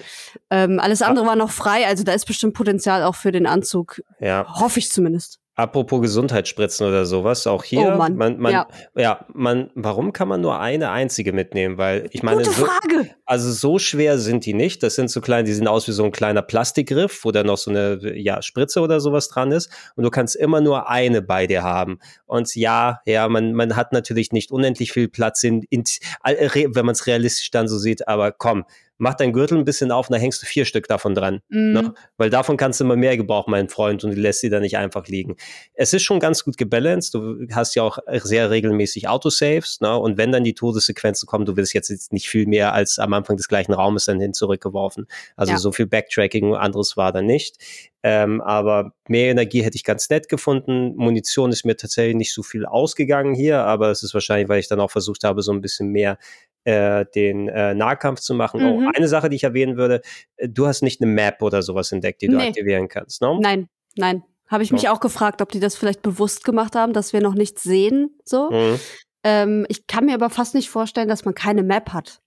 Ähm, 0.50 0.80
alles 0.80 1.00
andere 1.00 1.24
war 1.24 1.36
noch 1.36 1.50
frei, 1.50 1.86
also 1.86 2.04
da 2.04 2.12
ist 2.12 2.26
bestimmt 2.26 2.52
Potenzial 2.52 3.04
auch 3.04 3.14
für 3.14 3.32
den 3.32 3.46
Anzug. 3.46 4.02
Ja. 4.20 4.46
Hoffe 4.60 4.80
ich 4.80 4.90
zumindest. 4.90 5.41
Apropos 5.62 6.00
Gesundheitsspritzen 6.00 6.88
oder 6.88 7.06
sowas, 7.06 7.46
auch 7.46 7.62
hier, 7.62 7.92
oh 7.94 7.96
Mann. 7.96 8.16
man, 8.16 8.36
man, 8.40 8.52
ja. 8.52 8.68
ja, 8.96 9.26
man, 9.32 9.70
warum 9.76 10.12
kann 10.12 10.26
man 10.26 10.40
nur 10.40 10.58
eine 10.58 10.90
einzige 10.90 11.32
mitnehmen? 11.32 11.78
Weil 11.78 12.08
ich 12.10 12.24
meine, 12.24 12.42
Gute 12.42 12.50
Frage. 12.50 13.04
So, 13.04 13.10
also 13.26 13.52
so 13.52 13.78
schwer 13.78 14.18
sind 14.18 14.44
die 14.44 14.54
nicht. 14.54 14.82
Das 14.82 14.96
sind 14.96 15.08
so 15.08 15.20
klein, 15.20 15.44
die 15.44 15.52
sehen 15.52 15.68
aus 15.68 15.86
wie 15.86 15.92
so 15.92 16.02
ein 16.02 16.10
kleiner 16.10 16.42
Plastikgriff, 16.42 17.24
wo 17.24 17.30
da 17.30 17.44
noch 17.44 17.58
so 17.58 17.70
eine 17.70 18.00
ja, 18.18 18.42
Spritze 18.42 18.80
oder 18.80 18.98
sowas 18.98 19.28
dran 19.28 19.52
ist. 19.52 19.70
Und 19.94 20.02
du 20.02 20.10
kannst 20.10 20.34
immer 20.34 20.60
nur 20.60 20.88
eine 20.88 21.22
bei 21.22 21.46
dir 21.46 21.62
haben. 21.62 22.00
Und 22.26 22.52
ja, 22.56 23.00
ja, 23.06 23.28
man, 23.28 23.52
man 23.52 23.76
hat 23.76 23.92
natürlich 23.92 24.32
nicht 24.32 24.50
unendlich 24.50 24.90
viel 24.90 25.06
Platz 25.06 25.44
in, 25.44 25.62
in 25.70 25.84
wenn 26.24 26.86
man 26.86 26.94
es 26.94 27.06
realistisch 27.06 27.52
dann 27.52 27.68
so 27.68 27.78
sieht, 27.78 28.08
aber 28.08 28.32
komm, 28.32 28.64
mach 28.98 29.14
dein 29.14 29.32
Gürtel 29.32 29.58
ein 29.58 29.64
bisschen 29.64 29.90
auf 29.90 30.08
und 30.08 30.14
da 30.14 30.18
hängst 30.18 30.42
du 30.42 30.46
vier 30.46 30.64
Stück 30.64 30.86
davon 30.86 31.14
dran. 31.14 31.40
Mhm. 31.48 31.72
Ne? 31.72 31.94
Weil 32.16 32.30
davon 32.30 32.56
kannst 32.56 32.80
du 32.80 32.84
immer 32.84 32.96
mehr 32.96 33.16
gebrauchen, 33.16 33.50
mein 33.50 33.68
Freund, 33.68 34.04
und 34.04 34.14
du 34.14 34.20
lässt 34.20 34.40
sie 34.40 34.50
da 34.50 34.60
nicht 34.60 34.76
einfach 34.76 35.06
liegen. 35.08 35.36
Es 35.74 35.92
ist 35.92 36.02
schon 36.02 36.20
ganz 36.20 36.44
gut 36.44 36.56
gebalanced. 36.56 37.14
Du 37.14 37.46
hast 37.52 37.74
ja 37.74 37.82
auch 37.82 37.98
sehr 38.12 38.50
regelmäßig 38.50 39.08
Autosaves. 39.08 39.80
Ne? 39.80 39.96
Und 39.96 40.18
wenn 40.18 40.32
dann 40.32 40.44
die 40.44 40.54
Todessequenzen 40.54 41.26
kommen, 41.26 41.44
du 41.44 41.56
wirst 41.56 41.74
jetzt 41.74 42.12
nicht 42.12 42.28
viel 42.28 42.46
mehr 42.46 42.72
als 42.72 42.98
am 42.98 43.12
Anfang 43.12 43.36
des 43.36 43.48
gleichen 43.48 43.72
Raumes 43.72 44.04
dann 44.04 44.20
hin 44.20 44.34
zurückgeworfen. 44.34 45.06
Also 45.36 45.52
ja. 45.52 45.58
so 45.58 45.72
viel 45.72 45.86
Backtracking 45.86 46.50
und 46.50 46.56
anderes 46.56 46.96
war 46.96 47.12
da 47.12 47.22
nicht. 47.22 47.56
Ähm, 48.04 48.40
aber 48.40 48.92
mehr 49.08 49.30
Energie 49.30 49.62
hätte 49.62 49.76
ich 49.76 49.84
ganz 49.84 50.10
nett 50.10 50.28
gefunden. 50.28 50.94
Munition 50.96 51.52
ist 51.52 51.64
mir 51.64 51.76
tatsächlich 51.76 52.16
nicht 52.16 52.34
so 52.34 52.42
viel 52.42 52.66
ausgegangen 52.66 53.34
hier, 53.34 53.64
aber 53.64 53.90
es 53.90 54.02
ist 54.02 54.12
wahrscheinlich, 54.12 54.48
weil 54.48 54.58
ich 54.58 54.68
dann 54.68 54.80
auch 54.80 54.90
versucht 54.90 55.22
habe, 55.24 55.42
so 55.42 55.52
ein 55.52 55.60
bisschen 55.60 55.88
mehr 55.90 56.18
äh, 56.64 57.04
den 57.14 57.48
äh, 57.48 57.74
Nahkampf 57.74 58.20
zu 58.20 58.34
machen. 58.34 58.62
Oh, 58.62 58.80
mhm. 58.80 58.86
Oh, 58.86 58.90
eine 58.94 59.08
Sache, 59.08 59.28
die 59.28 59.36
ich 59.36 59.44
erwähnen 59.44 59.76
würde, 59.76 60.00
äh, 60.36 60.48
du 60.48 60.66
hast 60.66 60.82
nicht 60.82 61.00
eine 61.00 61.10
Map 61.10 61.42
oder 61.42 61.62
sowas 61.62 61.92
entdeckt, 61.92 62.22
die 62.22 62.28
du 62.28 62.36
nee. 62.36 62.48
aktivieren 62.48 62.88
kannst, 62.88 63.22
ne? 63.22 63.38
Nein, 63.40 63.68
nein. 63.96 64.22
Habe 64.48 64.64
ich 64.64 64.72
mich 64.72 64.88
oh. 64.88 64.92
auch 64.92 65.00
gefragt, 65.00 65.40
ob 65.40 65.50
die 65.50 65.60
das 65.60 65.76
vielleicht 65.76 66.02
bewusst 66.02 66.44
gemacht 66.44 66.74
haben, 66.74 66.92
dass 66.92 67.12
wir 67.12 67.20
noch 67.20 67.34
nichts 67.34 67.62
sehen, 67.62 68.10
so. 68.24 68.50
Mhm. 68.50 68.80
Ähm, 69.24 69.66
ich 69.68 69.86
kann 69.86 70.06
mir 70.06 70.14
aber 70.14 70.30
fast 70.30 70.54
nicht 70.54 70.68
vorstellen, 70.68 71.08
dass 71.08 71.24
man 71.24 71.34
keine 71.34 71.62
Map 71.62 71.92
hat. 71.92 72.20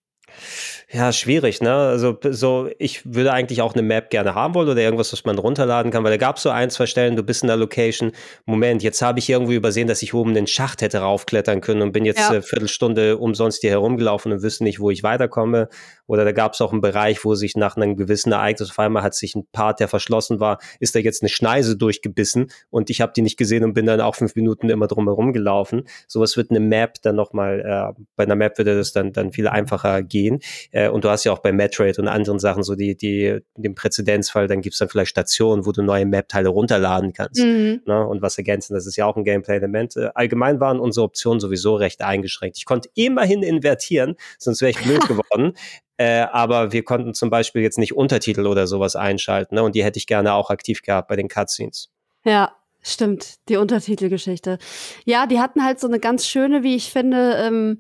Ja, 0.92 1.12
schwierig, 1.12 1.62
ne? 1.62 1.74
Also 1.74 2.18
so, 2.30 2.70
ich 2.78 3.02
würde 3.12 3.34
eigentlich 3.34 3.62
auch 3.62 3.74
eine 3.74 3.82
Map 3.82 4.12
gerne 4.12 4.36
haben 4.36 4.54
wollen 4.54 4.70
oder 4.70 4.82
irgendwas, 4.82 5.12
was 5.12 5.26
man 5.26 5.38
runterladen 5.38 5.92
kann, 5.92 6.04
weil 6.04 6.12
da 6.12 6.18
gab 6.18 6.38
es 6.38 6.44
so 6.44 6.50
ein, 6.50 6.70
zwei 6.70 6.86
Stellen, 6.86 7.16
du 7.16 7.24
bist 7.24 7.42
in 7.42 7.48
der 7.48 7.58
Location. 7.58 8.12
Moment, 8.46 8.84
jetzt 8.84 9.02
habe 9.02 9.20
ich 9.20 9.30
irgendwie 9.30 9.56
übersehen, 9.56 9.88
dass 9.88 10.02
ich 10.04 10.14
oben 10.14 10.34
den 10.34 10.48
Schacht 10.48 10.82
hätte 10.82 11.00
raufklettern 11.00 11.60
können 11.62 11.82
und 11.82 11.92
bin 11.92 12.06
jetzt 12.06 12.20
ja. 12.20 12.30
eine 12.30 12.42
Viertelstunde 12.44 13.18
umsonst 13.18 13.62
hier 13.62 13.72
herumgelaufen 13.72 14.32
und 14.32 14.44
wüsste 14.44 14.64
nicht, 14.64 14.80
wo 14.80 14.92
ich 14.92 15.04
weiterkomme. 15.04 15.70
Oder 16.08 16.24
da 16.24 16.32
gab 16.32 16.54
es 16.54 16.62
auch 16.62 16.72
einen 16.72 16.82
Bereich, 16.82 17.26
wo 17.26 17.34
sich 17.34 17.56
nach 17.56 17.78
einem 17.78 17.96
gewissen 17.96 18.32
Ereignis 18.32 18.70
auf 18.70 18.80
einmal 18.80 19.04
hat 19.04 19.16
sich 19.16 19.36
ein 19.36 19.48
Part, 19.52 19.80
der 19.80 19.88
verschlossen 19.88 20.40
war, 20.40 20.60
ist 20.80 20.96
da 20.96 21.00
jetzt 21.00 21.24
eine 21.24 21.30
Schneise 21.30 21.76
durchgebissen 21.78 22.52
und 22.70 22.90
ich 22.90 23.02
habe 23.02 23.12
die 23.16 23.22
nicht 23.22 23.38
gesehen 23.38 23.64
und 23.64 23.74
bin 23.74 23.86
dann 23.86 24.02
auch 24.02 24.16
fünf 24.16 24.36
Minuten 24.36 24.70
immer 24.70 24.88
drum 24.88 25.08
herum 25.08 25.34
gelaufen. 25.34 25.88
Sowas 26.08 26.38
wird 26.38 26.52
eine 26.52 26.60
Map 26.60 27.02
dann 27.02 27.16
nochmal, 27.16 27.60
äh, 27.60 28.02
bei 28.16 28.24
einer 28.24 28.36
Map 28.36 28.58
würde 28.58 28.76
das 28.76 28.94
dann, 28.94 29.14
dann 29.14 29.32
viel 29.32 29.48
einfacher 29.48 30.04
gehen. 30.04 30.25
Äh, 30.72 30.90
und 30.90 31.04
du 31.04 31.10
hast 31.10 31.24
ja 31.24 31.32
auch 31.32 31.40
bei 31.40 31.52
Metroid 31.52 32.00
und 32.00 32.08
anderen 32.08 32.40
Sachen 32.40 32.64
so 32.64 32.76
die, 32.76 32.96
die, 32.96 33.40
den 33.56 33.76
Präzedenzfall, 33.76 34.48
dann 34.48 34.62
gibt's 34.62 34.80
dann 34.80 34.90
vielleicht 34.90 35.12
Stationen, 35.12 35.66
wo 35.66 35.72
du 35.72 35.82
neue 35.82 36.06
Map-Teile 36.06 36.50
runterladen 36.50 37.14
kannst 37.14 37.42
mhm. 37.42 37.82
ne, 37.86 38.06
und 38.08 38.22
was 38.22 38.38
ergänzen. 38.38 38.74
Das 38.74 38.86
ist 38.86 38.96
ja 38.96 39.06
auch 39.06 39.16
ein 39.16 39.24
Gameplay-Element. 39.24 39.98
Äh, 39.98 40.10
allgemein 40.16 40.60
waren 40.60 40.80
unsere 40.80 41.06
Optionen 41.06 41.40
sowieso 41.40 41.76
recht 41.76 42.02
eingeschränkt. 42.02 42.58
Ich 42.58 42.66
konnte 42.66 42.90
immerhin 42.96 43.44
invertieren, 43.44 44.16
sonst 44.38 44.62
wäre 44.62 44.72
ich 44.72 44.80
blöd 44.80 45.02
geworden. 45.08 45.54
Äh, 45.98 46.26
aber 46.32 46.74
wir 46.74 46.84
konnten 46.84 47.14
zum 47.14 47.30
Beispiel 47.30 47.62
jetzt 47.62 47.78
nicht 47.78 47.96
Untertitel 47.96 48.48
oder 48.48 48.68
sowas 48.68 48.96
einschalten. 48.96 49.56
Ne? 49.56 49.64
Und 49.64 49.76
die 49.76 49.84
hätte 49.84 49.98
ich 49.98 50.08
gerne 50.08 50.34
auch 50.34 50.50
aktiv 50.50 50.82
gehabt 50.82 51.08
bei 51.08 51.16
den 51.16 51.30
Cutscenes. 51.30 51.90
Ja, 52.26 52.56
stimmt. 52.82 53.36
Die 53.48 53.56
Untertitelgeschichte. 53.56 54.58
Ja, 55.06 55.26
die 55.26 55.40
hatten 55.40 55.64
halt 55.64 55.80
so 55.80 55.88
eine 55.88 56.00
ganz 56.00 56.28
schöne, 56.28 56.64
wie 56.64 56.76
ich 56.76 56.92
finde, 56.92 57.38
ähm, 57.40 57.80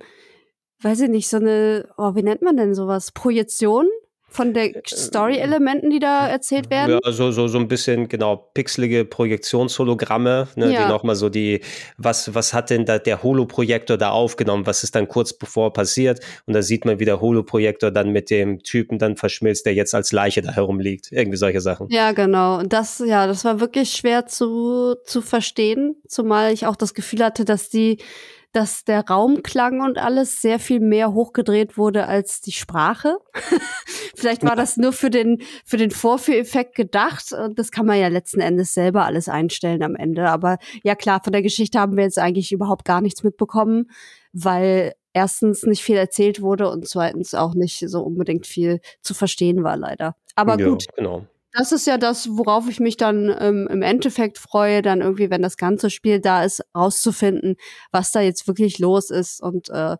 weiß 0.81 1.01
ich 1.01 1.09
nicht, 1.09 1.29
so 1.29 1.37
eine, 1.37 1.87
oh, 1.97 2.15
wie 2.15 2.23
nennt 2.23 2.41
man 2.41 2.57
denn 2.57 2.75
sowas? 2.75 3.11
Projektion 3.11 3.87
von 4.35 4.53
der 4.53 4.81
Story-Elementen, 4.85 5.89
die 5.89 5.99
da 5.99 6.27
erzählt 6.27 6.69
werden? 6.69 6.99
Ja, 7.03 7.11
so, 7.11 7.31
so, 7.31 7.47
so 7.47 7.57
ein 7.57 7.67
bisschen, 7.67 8.09
genau, 8.09 8.35
pixelige 8.53 9.05
Projektionshologramme, 9.05 10.49
ne, 10.55 10.73
ja. 10.73 10.83
die 10.83 10.91
nochmal 10.91 11.15
so 11.15 11.29
die, 11.29 11.61
was, 11.97 12.35
was 12.35 12.53
hat 12.53 12.69
denn 12.69 12.85
da 12.85 12.99
der 12.99 13.23
Holoprojektor 13.23 13.97
da 13.97 14.09
aufgenommen? 14.09 14.67
Was 14.67 14.83
ist 14.83 14.93
dann 14.95 15.07
kurz 15.07 15.31
bevor 15.33 15.71
passiert? 15.71 16.19
Und 16.45 16.53
da 16.53 16.61
sieht 16.61 16.83
man, 16.85 16.99
wie 16.99 17.05
der 17.05 17.21
Holoprojektor 17.21 17.91
dann 17.91 18.11
mit 18.11 18.29
dem 18.29 18.59
Typen 18.61 18.99
dann 18.99 19.15
verschmilzt, 19.15 19.65
der 19.65 19.73
jetzt 19.73 19.95
als 19.95 20.11
Leiche 20.11 20.41
da 20.41 20.51
herumliegt. 20.51 21.11
Irgendwie 21.11 21.37
solche 21.37 21.61
Sachen. 21.61 21.87
Ja, 21.89 22.11
genau. 22.11 22.59
Und 22.59 22.73
das, 22.73 23.01
ja, 23.05 23.27
das 23.27 23.45
war 23.45 23.61
wirklich 23.61 23.91
schwer 23.91 24.25
zu, 24.25 24.95
zu 25.05 25.21
verstehen, 25.21 25.95
zumal 26.09 26.51
ich 26.51 26.65
auch 26.67 26.75
das 26.75 26.93
Gefühl 26.93 27.23
hatte, 27.23 27.45
dass 27.45 27.69
die 27.69 27.99
dass 28.55 28.85
der 28.85 29.05
Raumklang 29.05 29.81
und 29.81 29.97
alles 29.97 30.41
sehr 30.41 30.59
viel 30.59 30.79
mehr 30.79 31.13
hochgedreht 31.13 31.77
wurde 31.77 32.07
als 32.07 32.39
die 32.39 32.53
Sprache. 32.53 33.17
Vielleicht 34.15 34.43
war 34.43 34.55
das 34.55 34.77
nur 34.77 34.93
für 34.93 35.09
den, 35.09 35.41
für 35.65 35.75
den 35.75 35.91
Vorführeffekt 35.91 36.73
gedacht. 36.73 37.35
Das 37.55 37.71
kann 37.71 37.85
man 37.85 37.99
ja 37.99 38.07
letzten 38.07 38.39
Endes 38.39 38.73
selber 38.73 39.03
alles 39.03 39.27
einstellen 39.27 39.83
am 39.83 39.95
Ende. 39.95 40.29
Aber 40.29 40.57
ja 40.83 40.95
klar, 40.95 41.19
von 41.21 41.33
der 41.33 41.41
Geschichte 41.41 41.79
haben 41.79 41.97
wir 41.97 42.05
jetzt 42.05 42.17
eigentlich 42.17 42.53
überhaupt 42.53 42.85
gar 42.85 43.01
nichts 43.01 43.23
mitbekommen, 43.23 43.91
weil 44.31 44.93
erstens 45.11 45.63
nicht 45.63 45.83
viel 45.83 45.97
erzählt 45.97 46.41
wurde 46.41 46.69
und 46.69 46.87
zweitens 46.87 47.33
auch 47.33 47.55
nicht 47.55 47.83
so 47.89 48.03
unbedingt 48.03 48.47
viel 48.47 48.79
zu 49.01 49.13
verstehen 49.13 49.63
war, 49.63 49.75
leider. 49.75 50.15
Aber 50.35 50.57
ja, 50.57 50.69
gut. 50.69 50.85
Genau. 50.95 51.25
Das 51.57 51.71
ist 51.71 51.87
ja 51.87 51.97
das, 51.97 52.27
worauf 52.31 52.67
ich 52.67 52.81
mich 52.81 52.97
dann 52.97 53.33
ähm, 53.39 53.67
im 53.71 53.81
Endeffekt 53.81 54.37
freue, 54.37 54.81
dann 54.81 54.99
irgendwie, 54.99 55.29
wenn 55.29 55.41
das 55.41 55.55
ganze 55.55 55.89
Spiel 55.89 56.19
da 56.19 56.43
ist, 56.43 56.61
rauszufinden, 56.75 57.55
was 57.91 58.11
da 58.11 58.19
jetzt 58.19 58.45
wirklich 58.47 58.77
los 58.77 59.09
ist 59.09 59.41
und 59.41 59.69
äh, 59.69 59.95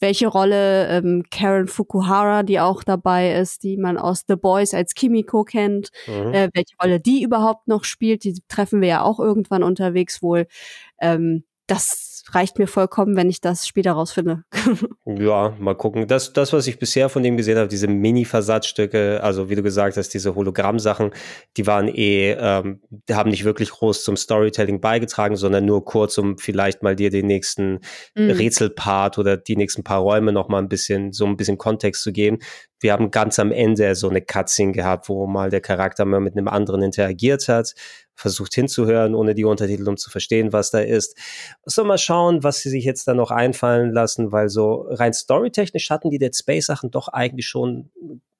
welche 0.00 0.26
Rolle 0.26 0.88
ähm, 0.88 1.24
Karen 1.30 1.68
Fukuhara, 1.68 2.42
die 2.42 2.58
auch 2.58 2.82
dabei 2.82 3.34
ist, 3.34 3.62
die 3.62 3.76
man 3.76 3.98
aus 3.98 4.24
The 4.26 4.34
Boys 4.34 4.74
als 4.74 4.94
Kimiko 4.94 5.44
kennt, 5.44 5.90
mhm. 6.08 6.34
äh, 6.34 6.48
welche 6.54 6.74
Rolle 6.82 6.98
die 6.98 7.22
überhaupt 7.22 7.68
noch 7.68 7.84
spielt, 7.84 8.24
die 8.24 8.40
treffen 8.48 8.80
wir 8.80 8.88
ja 8.88 9.02
auch 9.02 9.20
irgendwann 9.20 9.62
unterwegs 9.62 10.22
wohl. 10.22 10.46
Ähm, 11.00 11.44
das 11.68 12.09
reicht 12.34 12.58
mir 12.58 12.66
vollkommen, 12.66 13.16
wenn 13.16 13.28
ich 13.28 13.40
das 13.40 13.66
später 13.66 13.92
rausfinde. 13.92 14.44
ja, 15.04 15.54
mal 15.58 15.74
gucken. 15.74 16.06
Das, 16.06 16.32
das, 16.32 16.52
was 16.52 16.66
ich 16.66 16.78
bisher 16.78 17.08
von 17.08 17.22
dem 17.22 17.36
gesehen 17.36 17.58
habe, 17.58 17.68
diese 17.68 17.88
Mini-Versatzstücke, 17.88 19.20
also 19.22 19.50
wie 19.50 19.54
du 19.54 19.62
gesagt 19.62 19.96
hast, 19.96 20.10
diese 20.10 20.34
Hologramm-Sachen, 20.34 21.10
die 21.56 21.66
waren 21.66 21.88
eh, 21.88 22.32
ähm, 22.38 22.80
die 22.90 23.14
haben 23.14 23.30
nicht 23.30 23.44
wirklich 23.44 23.70
groß 23.70 24.04
zum 24.04 24.16
Storytelling 24.16 24.80
beigetragen, 24.80 25.36
sondern 25.36 25.64
nur 25.64 25.84
kurz, 25.84 26.18
um 26.18 26.38
vielleicht 26.38 26.82
mal 26.82 26.96
dir 26.96 27.10
den 27.10 27.26
nächsten 27.26 27.80
mhm. 28.14 28.30
Rätselpart 28.30 29.18
oder 29.18 29.36
die 29.36 29.56
nächsten 29.56 29.84
paar 29.84 30.00
Räume 30.00 30.32
noch 30.32 30.48
mal 30.48 30.58
ein 30.58 30.68
bisschen, 30.68 31.12
so 31.12 31.26
ein 31.26 31.36
bisschen 31.36 31.58
Kontext 31.58 32.02
zu 32.02 32.12
geben. 32.12 32.38
Wir 32.80 32.92
haben 32.92 33.10
ganz 33.10 33.38
am 33.38 33.52
Ende 33.52 33.94
so 33.94 34.08
eine 34.08 34.22
Cutscene 34.22 34.72
gehabt, 34.72 35.08
wo 35.08 35.26
mal 35.26 35.50
der 35.50 35.60
Charakter 35.60 36.04
mal 36.04 36.20
mit 36.20 36.36
einem 36.36 36.48
anderen 36.48 36.82
interagiert 36.82 37.48
hat 37.48 37.74
versucht 38.20 38.54
hinzuhören, 38.54 39.14
ohne 39.14 39.34
die 39.34 39.44
Untertitel, 39.44 39.88
um 39.88 39.96
zu 39.96 40.10
verstehen, 40.10 40.52
was 40.52 40.70
da 40.70 40.80
ist. 40.80 41.16
So 41.64 41.84
mal 41.84 41.98
schauen, 41.98 42.44
was 42.44 42.58
sie 42.60 42.68
sich 42.68 42.84
jetzt 42.84 43.08
da 43.08 43.14
noch 43.14 43.30
einfallen 43.30 43.92
lassen, 43.92 44.30
weil 44.30 44.48
so 44.50 44.86
rein 44.90 45.14
storytechnisch 45.14 45.88
hatten 45.90 46.10
die 46.10 46.18
Dead 46.18 46.36
Space 46.36 46.66
Sachen 46.66 46.90
doch 46.90 47.08
eigentlich 47.08 47.46
schon 47.46 47.90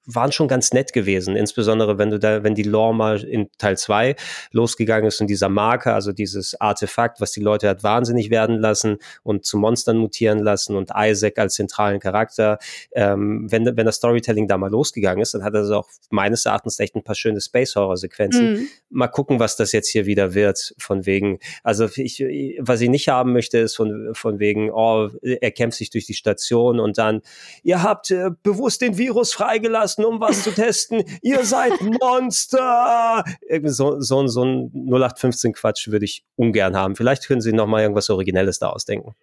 waren 0.05 0.31
schon 0.31 0.47
ganz 0.47 0.71
nett 0.73 0.93
gewesen, 0.93 1.35
insbesondere 1.35 1.97
wenn 1.97 2.09
du 2.09 2.19
da, 2.19 2.43
wenn 2.43 2.55
die 2.55 2.63
Lore 2.63 2.95
mal 2.95 3.23
in 3.23 3.49
Teil 3.57 3.77
2 3.77 4.15
losgegangen 4.51 5.07
ist 5.07 5.21
und 5.21 5.27
dieser 5.27 5.49
Marker, 5.49 5.93
also 5.93 6.11
dieses 6.11 6.59
Artefakt, 6.59 7.21
was 7.21 7.31
die 7.31 7.41
Leute 7.41 7.69
hat 7.69 7.83
wahnsinnig 7.83 8.29
werden 8.29 8.57
lassen 8.57 8.97
und 9.23 9.45
zu 9.45 9.57
Monstern 9.57 9.97
mutieren 9.97 10.39
lassen 10.39 10.75
und 10.75 10.91
Isaac 10.95 11.37
als 11.37 11.55
zentralen 11.55 11.99
Charakter, 11.99 12.57
ähm, 12.93 13.51
wenn, 13.51 13.65
wenn 13.77 13.85
das 13.85 13.97
Storytelling 13.97 14.47
da 14.47 14.57
mal 14.57 14.71
losgegangen 14.71 15.21
ist, 15.21 15.33
dann 15.33 15.43
hat 15.43 15.53
er 15.53 15.61
also 15.61 15.77
auch 15.77 15.89
meines 16.09 16.45
Erachtens 16.45 16.79
echt 16.79 16.95
ein 16.95 17.03
paar 17.03 17.15
schöne 17.15 17.39
Space-Horror-Sequenzen. 17.39 18.53
Mhm. 18.53 18.67
Mal 18.89 19.07
gucken, 19.07 19.39
was 19.39 19.55
das 19.55 19.71
jetzt 19.71 19.89
hier 19.89 20.05
wieder 20.05 20.33
wird, 20.33 20.73
von 20.77 21.05
wegen, 21.05 21.39
also 21.63 21.87
ich, 21.95 22.23
was 22.59 22.81
ich 22.81 22.89
nicht 22.89 23.07
haben 23.07 23.33
möchte, 23.33 23.59
ist 23.59 23.75
von, 23.75 24.11
von 24.13 24.39
wegen, 24.39 24.71
oh, 24.71 25.09
er 25.21 25.51
kämpft 25.51 25.77
sich 25.77 25.89
durch 25.89 26.05
die 26.05 26.13
Station 26.13 26.79
und 26.79 26.97
dann, 26.97 27.21
ihr 27.63 27.83
habt 27.83 28.11
äh, 28.11 28.31
bewusst 28.43 28.81
den 28.81 28.97
Virus 28.97 29.33
freigelassen, 29.33 30.00
lassen, 30.01 30.05
um 30.05 30.21
was 30.21 30.43
zu 30.43 30.51
testen. 30.51 31.03
Ihr 31.21 31.43
seid 31.45 31.73
Monster. 31.81 33.23
So, 33.63 33.99
so, 33.99 34.27
so 34.27 34.43
ein 34.43 34.71
0815-Quatsch 34.71 35.89
würde 35.89 36.05
ich 36.05 36.23
ungern 36.35 36.75
haben. 36.75 36.95
Vielleicht 36.95 37.27
können 37.27 37.41
Sie 37.41 37.53
noch 37.53 37.67
mal 37.67 37.81
irgendwas 37.81 38.09
Originelles 38.09 38.59
da 38.59 38.69
ausdenken. 38.69 39.15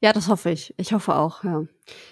Ja, 0.00 0.12
das 0.12 0.28
hoffe 0.28 0.50
ich. 0.50 0.74
Ich 0.76 0.92
hoffe 0.92 1.14
auch, 1.14 1.44
ja. 1.44 1.64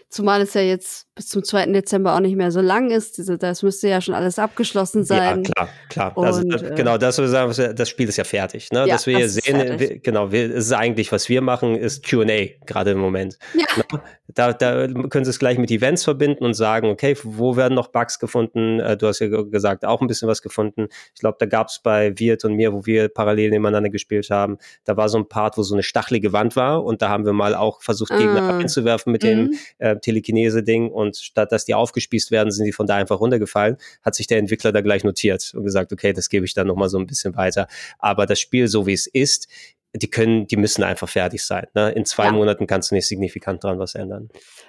Zumal 0.08 0.42
es 0.42 0.54
ja 0.54 0.60
jetzt 0.60 1.08
bis 1.16 1.26
zum 1.26 1.42
2. 1.42 1.66
Dezember 1.66 2.14
auch 2.14 2.20
nicht 2.20 2.36
mehr 2.36 2.52
so 2.52 2.60
lang 2.60 2.90
ist. 2.90 3.20
Das 3.40 3.62
müsste 3.64 3.88
ja 3.88 4.00
schon 4.00 4.14
alles 4.14 4.38
abgeschlossen 4.38 5.02
sein. 5.02 5.42
Ja, 5.42 5.50
klar, 5.50 5.68
klar. 5.88 6.16
Und, 6.16 6.26
also, 6.26 6.42
äh, 6.42 6.74
genau, 6.76 6.98
das, 6.98 7.16
das 7.16 7.88
Spiel 7.88 8.08
ist 8.08 8.16
ja 8.16 8.22
fertig. 8.22 8.70
Ne? 8.70 8.80
Ja, 8.80 8.86
Dass 8.94 9.06
wir 9.06 9.16
hier 9.16 9.28
sehen, 9.28 9.78
wir, 9.80 9.98
genau, 9.98 10.30
wir, 10.30 10.54
ist 10.54 10.72
eigentlich, 10.72 11.10
was 11.10 11.28
wir 11.28 11.40
machen, 11.40 11.74
ist 11.74 12.04
QA, 12.04 12.46
gerade 12.66 12.92
im 12.92 12.98
Moment. 12.98 13.38
Ja. 13.54 13.66
Ne? 13.76 14.00
Da, 14.28 14.52
da 14.52 14.86
können 14.86 15.24
Sie 15.24 15.30
es 15.30 15.38
gleich 15.38 15.58
mit 15.58 15.70
Events 15.70 16.04
verbinden 16.04 16.44
und 16.44 16.54
sagen, 16.54 16.88
okay, 16.88 17.16
wo 17.22 17.56
werden 17.56 17.74
noch 17.74 17.88
Bugs 17.88 18.18
gefunden? 18.18 18.80
Äh, 18.80 18.96
du 18.96 19.08
hast 19.08 19.18
ja 19.18 19.26
gesagt, 19.26 19.84
auch 19.84 20.00
ein 20.00 20.06
bisschen 20.06 20.28
was 20.28 20.42
gefunden. 20.42 20.86
Ich 21.14 21.20
glaube, 21.20 21.36
da 21.40 21.46
gab 21.46 21.68
es 21.68 21.80
bei 21.80 22.18
Wirt 22.18 22.44
und 22.44 22.54
mir, 22.54 22.72
wo 22.72 22.86
wir 22.86 23.08
parallel 23.08 23.50
nebeneinander 23.50 23.90
gespielt 23.90 24.30
haben, 24.30 24.58
da 24.84 24.96
war 24.96 25.08
so 25.08 25.18
ein 25.18 25.28
Part, 25.28 25.58
wo 25.58 25.62
so 25.62 25.74
eine 25.74 25.82
stachelige 25.82 26.32
Wand 26.32 26.56
war 26.56 26.84
und 26.84 27.02
da 27.02 27.08
haben 27.08 27.24
wir 27.24 27.32
mal 27.32 27.43
auch 27.52 27.82
versucht, 27.82 28.10
Gegner 28.10 28.42
ah. 28.42 28.58
einzuwerfen 28.58 29.12
mit 29.12 29.24
mhm. 29.24 29.26
dem 29.26 29.54
äh, 29.78 29.96
Telekinese-Ding 29.98 30.88
und 30.88 31.16
statt 31.16 31.52
dass 31.52 31.66
die 31.66 31.74
aufgespießt 31.74 32.30
werden, 32.30 32.50
sind 32.50 32.64
die 32.64 32.72
von 32.72 32.86
da 32.86 32.94
einfach 32.94 33.20
runtergefallen, 33.20 33.76
hat 34.02 34.14
sich 34.14 34.26
der 34.28 34.38
Entwickler 34.38 34.72
da 34.72 34.80
gleich 34.80 35.04
notiert 35.04 35.52
und 35.54 35.64
gesagt, 35.64 35.92
okay, 35.92 36.12
das 36.12 36.28
gebe 36.28 36.46
ich 36.46 36.54
dann 36.54 36.68
nochmal 36.68 36.88
so 36.88 36.98
ein 36.98 37.06
bisschen 37.06 37.36
weiter. 37.36 37.66
Aber 37.98 38.24
das 38.24 38.40
Spiel, 38.40 38.68
so 38.68 38.86
wie 38.86 38.94
es 38.94 39.06
ist, 39.06 39.48
die 39.94 40.10
können, 40.10 40.46
die 40.46 40.56
müssen 40.56 40.82
einfach 40.82 41.08
fertig 41.08 41.44
sein. 41.44 41.66
Ne? 41.74 41.92
In 41.92 42.04
zwei 42.04 42.26
ja. 42.26 42.32
Monaten 42.32 42.66
kannst 42.66 42.90
du 42.90 42.94
nicht 42.94 43.06
signifikant 43.06 43.62
dran 43.62 43.78
was 43.78 43.94
ändern. 43.94 44.28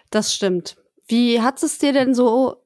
Das 0.09 0.33
stimmt. 0.33 0.75
Wie 1.07 1.41
hat 1.41 1.61
es 1.63 1.77
dir 1.77 1.93
denn 1.93 2.13
so 2.13 2.63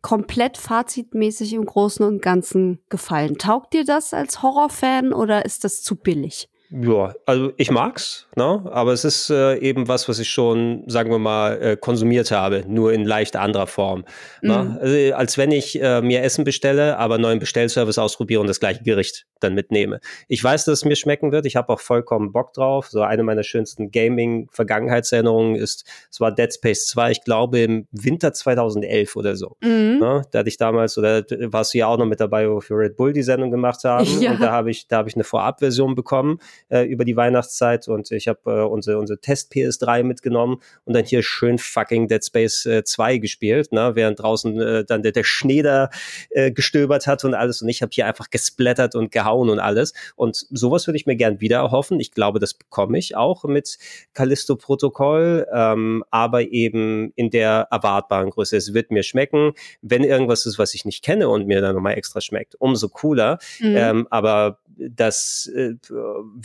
komplett 0.00 0.56
fazitmäßig 0.56 1.54
im 1.54 1.64
Großen 1.64 2.04
und 2.04 2.22
Ganzen 2.22 2.80
gefallen? 2.88 3.38
Taugt 3.38 3.74
dir 3.74 3.84
das 3.84 4.14
als 4.14 4.42
Horrorfan 4.42 5.12
oder 5.12 5.44
ist 5.44 5.64
das 5.64 5.82
zu 5.82 5.96
billig? 5.96 6.48
Ja, 6.70 7.14
also 7.24 7.52
ich 7.56 7.70
mag's, 7.70 8.26
ne? 8.36 8.62
aber 8.70 8.92
es 8.92 9.04
ist 9.04 9.30
äh, 9.30 9.56
eben 9.56 9.88
was, 9.88 10.06
was 10.06 10.18
ich 10.18 10.28
schon, 10.28 10.84
sagen 10.86 11.10
wir 11.10 11.18
mal, 11.18 11.62
äh, 11.62 11.76
konsumiert 11.78 12.30
habe, 12.30 12.64
nur 12.68 12.92
in 12.92 13.06
leicht 13.06 13.36
anderer 13.36 13.66
Form. 13.66 14.04
Ne? 14.42 14.64
Mhm. 14.64 14.78
Also, 14.78 15.14
als 15.14 15.38
wenn 15.38 15.50
ich 15.50 15.80
äh, 15.80 16.02
mir 16.02 16.22
Essen 16.22 16.44
bestelle, 16.44 16.98
aber 16.98 17.16
neuen 17.16 17.38
Bestellservice 17.38 17.98
ausprobiere 17.98 18.42
und 18.42 18.48
das 18.48 18.60
gleiche 18.60 18.82
Gericht 18.82 19.26
dann 19.40 19.54
mitnehme. 19.54 20.00
Ich 20.26 20.44
weiß, 20.44 20.66
dass 20.66 20.80
es 20.80 20.84
mir 20.84 20.96
schmecken 20.96 21.32
wird. 21.32 21.46
Ich 21.46 21.56
habe 21.56 21.72
auch 21.72 21.80
vollkommen 21.80 22.32
Bock 22.32 22.52
drauf. 22.52 22.88
So 22.88 23.00
eine 23.00 23.22
meiner 23.22 23.44
schönsten 23.44 23.90
Gaming-Vergangenheitserinnerungen 23.90 25.54
ist, 25.56 25.84
es 26.10 26.20
war 26.20 26.32
Dead 26.32 26.52
Space 26.52 26.86
2, 26.88 27.12
ich 27.12 27.24
glaube 27.24 27.60
im 27.60 27.86
Winter 27.92 28.34
2011 28.34 29.16
oder 29.16 29.36
so. 29.36 29.56
Mhm. 29.62 29.98
Ne? 30.00 30.22
Da 30.30 30.40
hatte 30.40 30.48
ich 30.48 30.58
damals, 30.58 30.98
oder 30.98 31.24
warst 31.50 31.72
du 31.72 31.78
ja 31.78 31.86
auch 31.86 31.96
noch 31.96 32.06
mit 32.06 32.20
dabei, 32.20 32.46
wo 32.48 32.56
wir 32.56 32.60
für 32.60 32.74
Red 32.74 32.96
Bull 32.96 33.14
die 33.14 33.22
Sendung 33.22 33.50
gemacht 33.50 33.84
haben. 33.84 34.06
Ja. 34.18 34.32
Und 34.32 34.42
da 34.42 34.50
habe 34.50 34.70
ich, 34.70 34.88
da 34.88 34.96
habe 34.96 35.08
ich 35.08 35.14
eine 35.14 35.22
Vorabversion 35.22 35.94
bekommen 35.94 36.40
äh, 36.68 36.82
über 36.82 37.04
die 37.04 37.16
Weihnachtszeit 37.16 37.88
und 37.88 38.10
ich 38.10 38.28
habe 38.28 38.40
äh, 38.46 38.64
unsere, 38.64 38.98
unsere 38.98 39.20
Test 39.20 39.52
PS3 39.52 40.02
mitgenommen 40.02 40.60
und 40.84 40.94
dann 40.94 41.04
hier 41.04 41.22
schön 41.22 41.58
fucking 41.58 42.08
Dead 42.08 42.24
Space 42.24 42.66
äh, 42.66 42.84
2 42.84 43.18
gespielt, 43.18 43.72
ne? 43.72 43.92
während 43.94 44.20
draußen 44.20 44.60
äh, 44.60 44.84
dann 44.84 45.02
der, 45.02 45.12
der 45.12 45.24
Schnee 45.24 45.62
da 45.62 45.90
äh, 46.30 46.50
gestöbert 46.50 47.06
hat 47.06 47.24
und 47.24 47.34
alles 47.34 47.62
und 47.62 47.68
ich 47.68 47.82
habe 47.82 47.90
hier 47.92 48.06
einfach 48.06 48.30
gesplattert 48.30 48.94
und 48.94 49.12
gehauen 49.12 49.50
und 49.50 49.58
alles 49.58 49.92
und 50.16 50.46
sowas 50.50 50.86
würde 50.86 50.96
ich 50.96 51.06
mir 51.06 51.16
gern 51.16 51.40
wieder 51.40 51.58
erhoffen. 51.58 52.00
Ich 52.00 52.12
glaube, 52.12 52.38
das 52.38 52.54
bekomme 52.54 52.98
ich 52.98 53.16
auch 53.16 53.44
mit 53.44 53.78
Callisto 54.14 54.56
Protokoll, 54.56 55.46
ähm, 55.52 56.04
aber 56.10 56.42
eben 56.42 57.12
in 57.16 57.30
der 57.30 57.68
erwartbaren 57.70 58.30
Größe. 58.30 58.56
Es 58.56 58.74
wird 58.74 58.90
mir 58.90 59.02
schmecken, 59.02 59.52
wenn 59.82 60.04
irgendwas 60.04 60.46
ist, 60.46 60.58
was 60.58 60.74
ich 60.74 60.84
nicht 60.84 61.02
kenne 61.04 61.28
und 61.28 61.46
mir 61.46 61.60
dann 61.60 61.74
nochmal 61.74 61.94
extra 61.94 62.20
schmeckt, 62.20 62.54
umso 62.56 62.88
cooler. 62.88 63.38
Mhm. 63.60 63.76
Ähm, 63.76 64.08
aber 64.10 64.58
das 64.78 65.50
äh, 65.54 65.74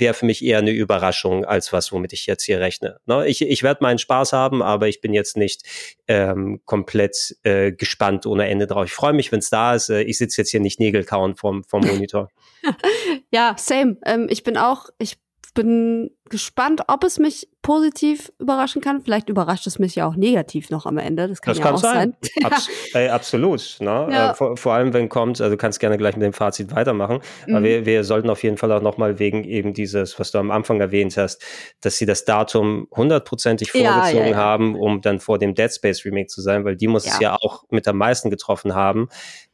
wäre 0.04 0.14
für 0.14 0.26
mich 0.26 0.44
eher 0.44 0.58
eine 0.58 0.72
Überraschung 0.72 1.46
als 1.46 1.72
was, 1.72 1.94
womit 1.94 2.12
ich 2.12 2.26
jetzt 2.26 2.44
hier 2.44 2.60
rechne. 2.60 3.00
Ne? 3.06 3.26
Ich, 3.26 3.42
ich 3.42 3.64
werde 3.64 3.82
meinen 3.82 4.00
Spaß 4.00 4.34
haben, 4.34 4.62
aber 4.62 4.90
ich 4.90 5.00
bin 5.00 5.14
jetzt 5.14 5.38
nicht 5.38 5.64
ähm, 6.10 6.62
komplett 6.66 7.38
äh, 7.44 7.72
gespannt 7.72 8.26
ohne 8.26 8.50
Ende 8.50 8.68
drauf. 8.68 8.86
Ich 8.86 8.94
freue 8.94 9.14
mich, 9.14 9.32
wenn 9.32 9.40
es 9.40 9.50
da 9.50 9.76
ist. 9.76 9.90
Äh, 9.90 10.02
ich 10.02 10.18
sitze 10.18 10.42
jetzt 10.42 10.52
hier 10.52 10.60
nicht 10.60 10.82
Nägelkauen 10.82 11.38
vom, 11.38 11.64
vom 11.64 11.86
Monitor. 11.86 12.30
ja, 13.32 13.56
same. 13.58 13.96
Ähm, 14.06 14.28
ich 14.30 14.44
bin 14.44 14.58
auch, 14.58 14.90
ich 15.00 15.23
bin 15.54 16.12
gespannt, 16.30 16.82
ob 16.88 17.04
es 17.04 17.20
mich 17.20 17.48
positiv 17.62 18.32
überraschen 18.40 18.82
kann. 18.82 19.02
Vielleicht 19.02 19.30
überrascht 19.30 19.68
es 19.68 19.78
mich 19.78 19.96
ja 19.96 20.08
auch 20.08 20.16
negativ 20.16 20.70
noch 20.70 20.86
am 20.86 20.98
Ende. 20.98 21.28
Das 21.28 21.42
kann 21.42 21.52
das 21.52 21.60
ja 21.60 21.64
kann 21.64 21.76
auch 21.76 21.80
sein. 21.80 22.16
sein. 22.22 22.46
Abs 22.46 22.70
ey, 22.94 23.10
absolut. 23.10 23.78
Ne? 23.80 24.08
Ja. 24.12 24.32
Äh, 24.32 24.34
vor, 24.34 24.58
vor, 24.58 24.74
allem, 24.74 24.94
wenn 24.94 25.10
kommt, 25.10 25.40
also 25.42 25.52
du 25.52 25.58
kannst 25.58 25.80
gerne 25.80 25.98
gleich 25.98 26.16
mit 26.16 26.24
dem 26.24 26.34
Fazit 26.34 26.76
weitermachen. 26.76 27.20
Mhm. 27.46 27.56
Aber 27.56 27.66
wir, 27.66 27.86
wir 27.86 28.04
sollten 28.04 28.30
auf 28.30 28.42
jeden 28.44 28.58
Fall 28.58 28.72
auch 28.72 28.82
nochmal 28.82 29.20
wegen 29.20 29.44
eben 29.44 29.74
dieses, 29.74 30.20
was 30.20 30.32
du 30.32 30.40
am 30.40 30.50
Anfang 30.50 30.82
erwähnt 30.82 31.16
hast, 31.18 31.44
dass 31.82 31.98
sie 31.98 32.06
das 32.06 32.26
Datum 32.26 32.88
hundertprozentig 32.96 33.72
vorgezogen 33.72 34.36
haben, 34.36 34.76
um 34.76 35.02
dann 35.02 35.20
vor 35.20 35.38
dem 35.38 35.54
Dead 35.54 35.72
Space 35.72 36.04
Remake 36.06 36.28
zu 36.28 36.42
sein, 36.42 36.66
weil 36.66 36.76
die 36.76 36.88
muss 36.88 37.06
es 37.06 37.20
ja 37.20 37.36
auch 37.36 37.64
mit 37.70 37.88
am 37.88 37.98
meisten 37.98 38.30
getroffen 38.30 38.74
haben. 38.74 39.10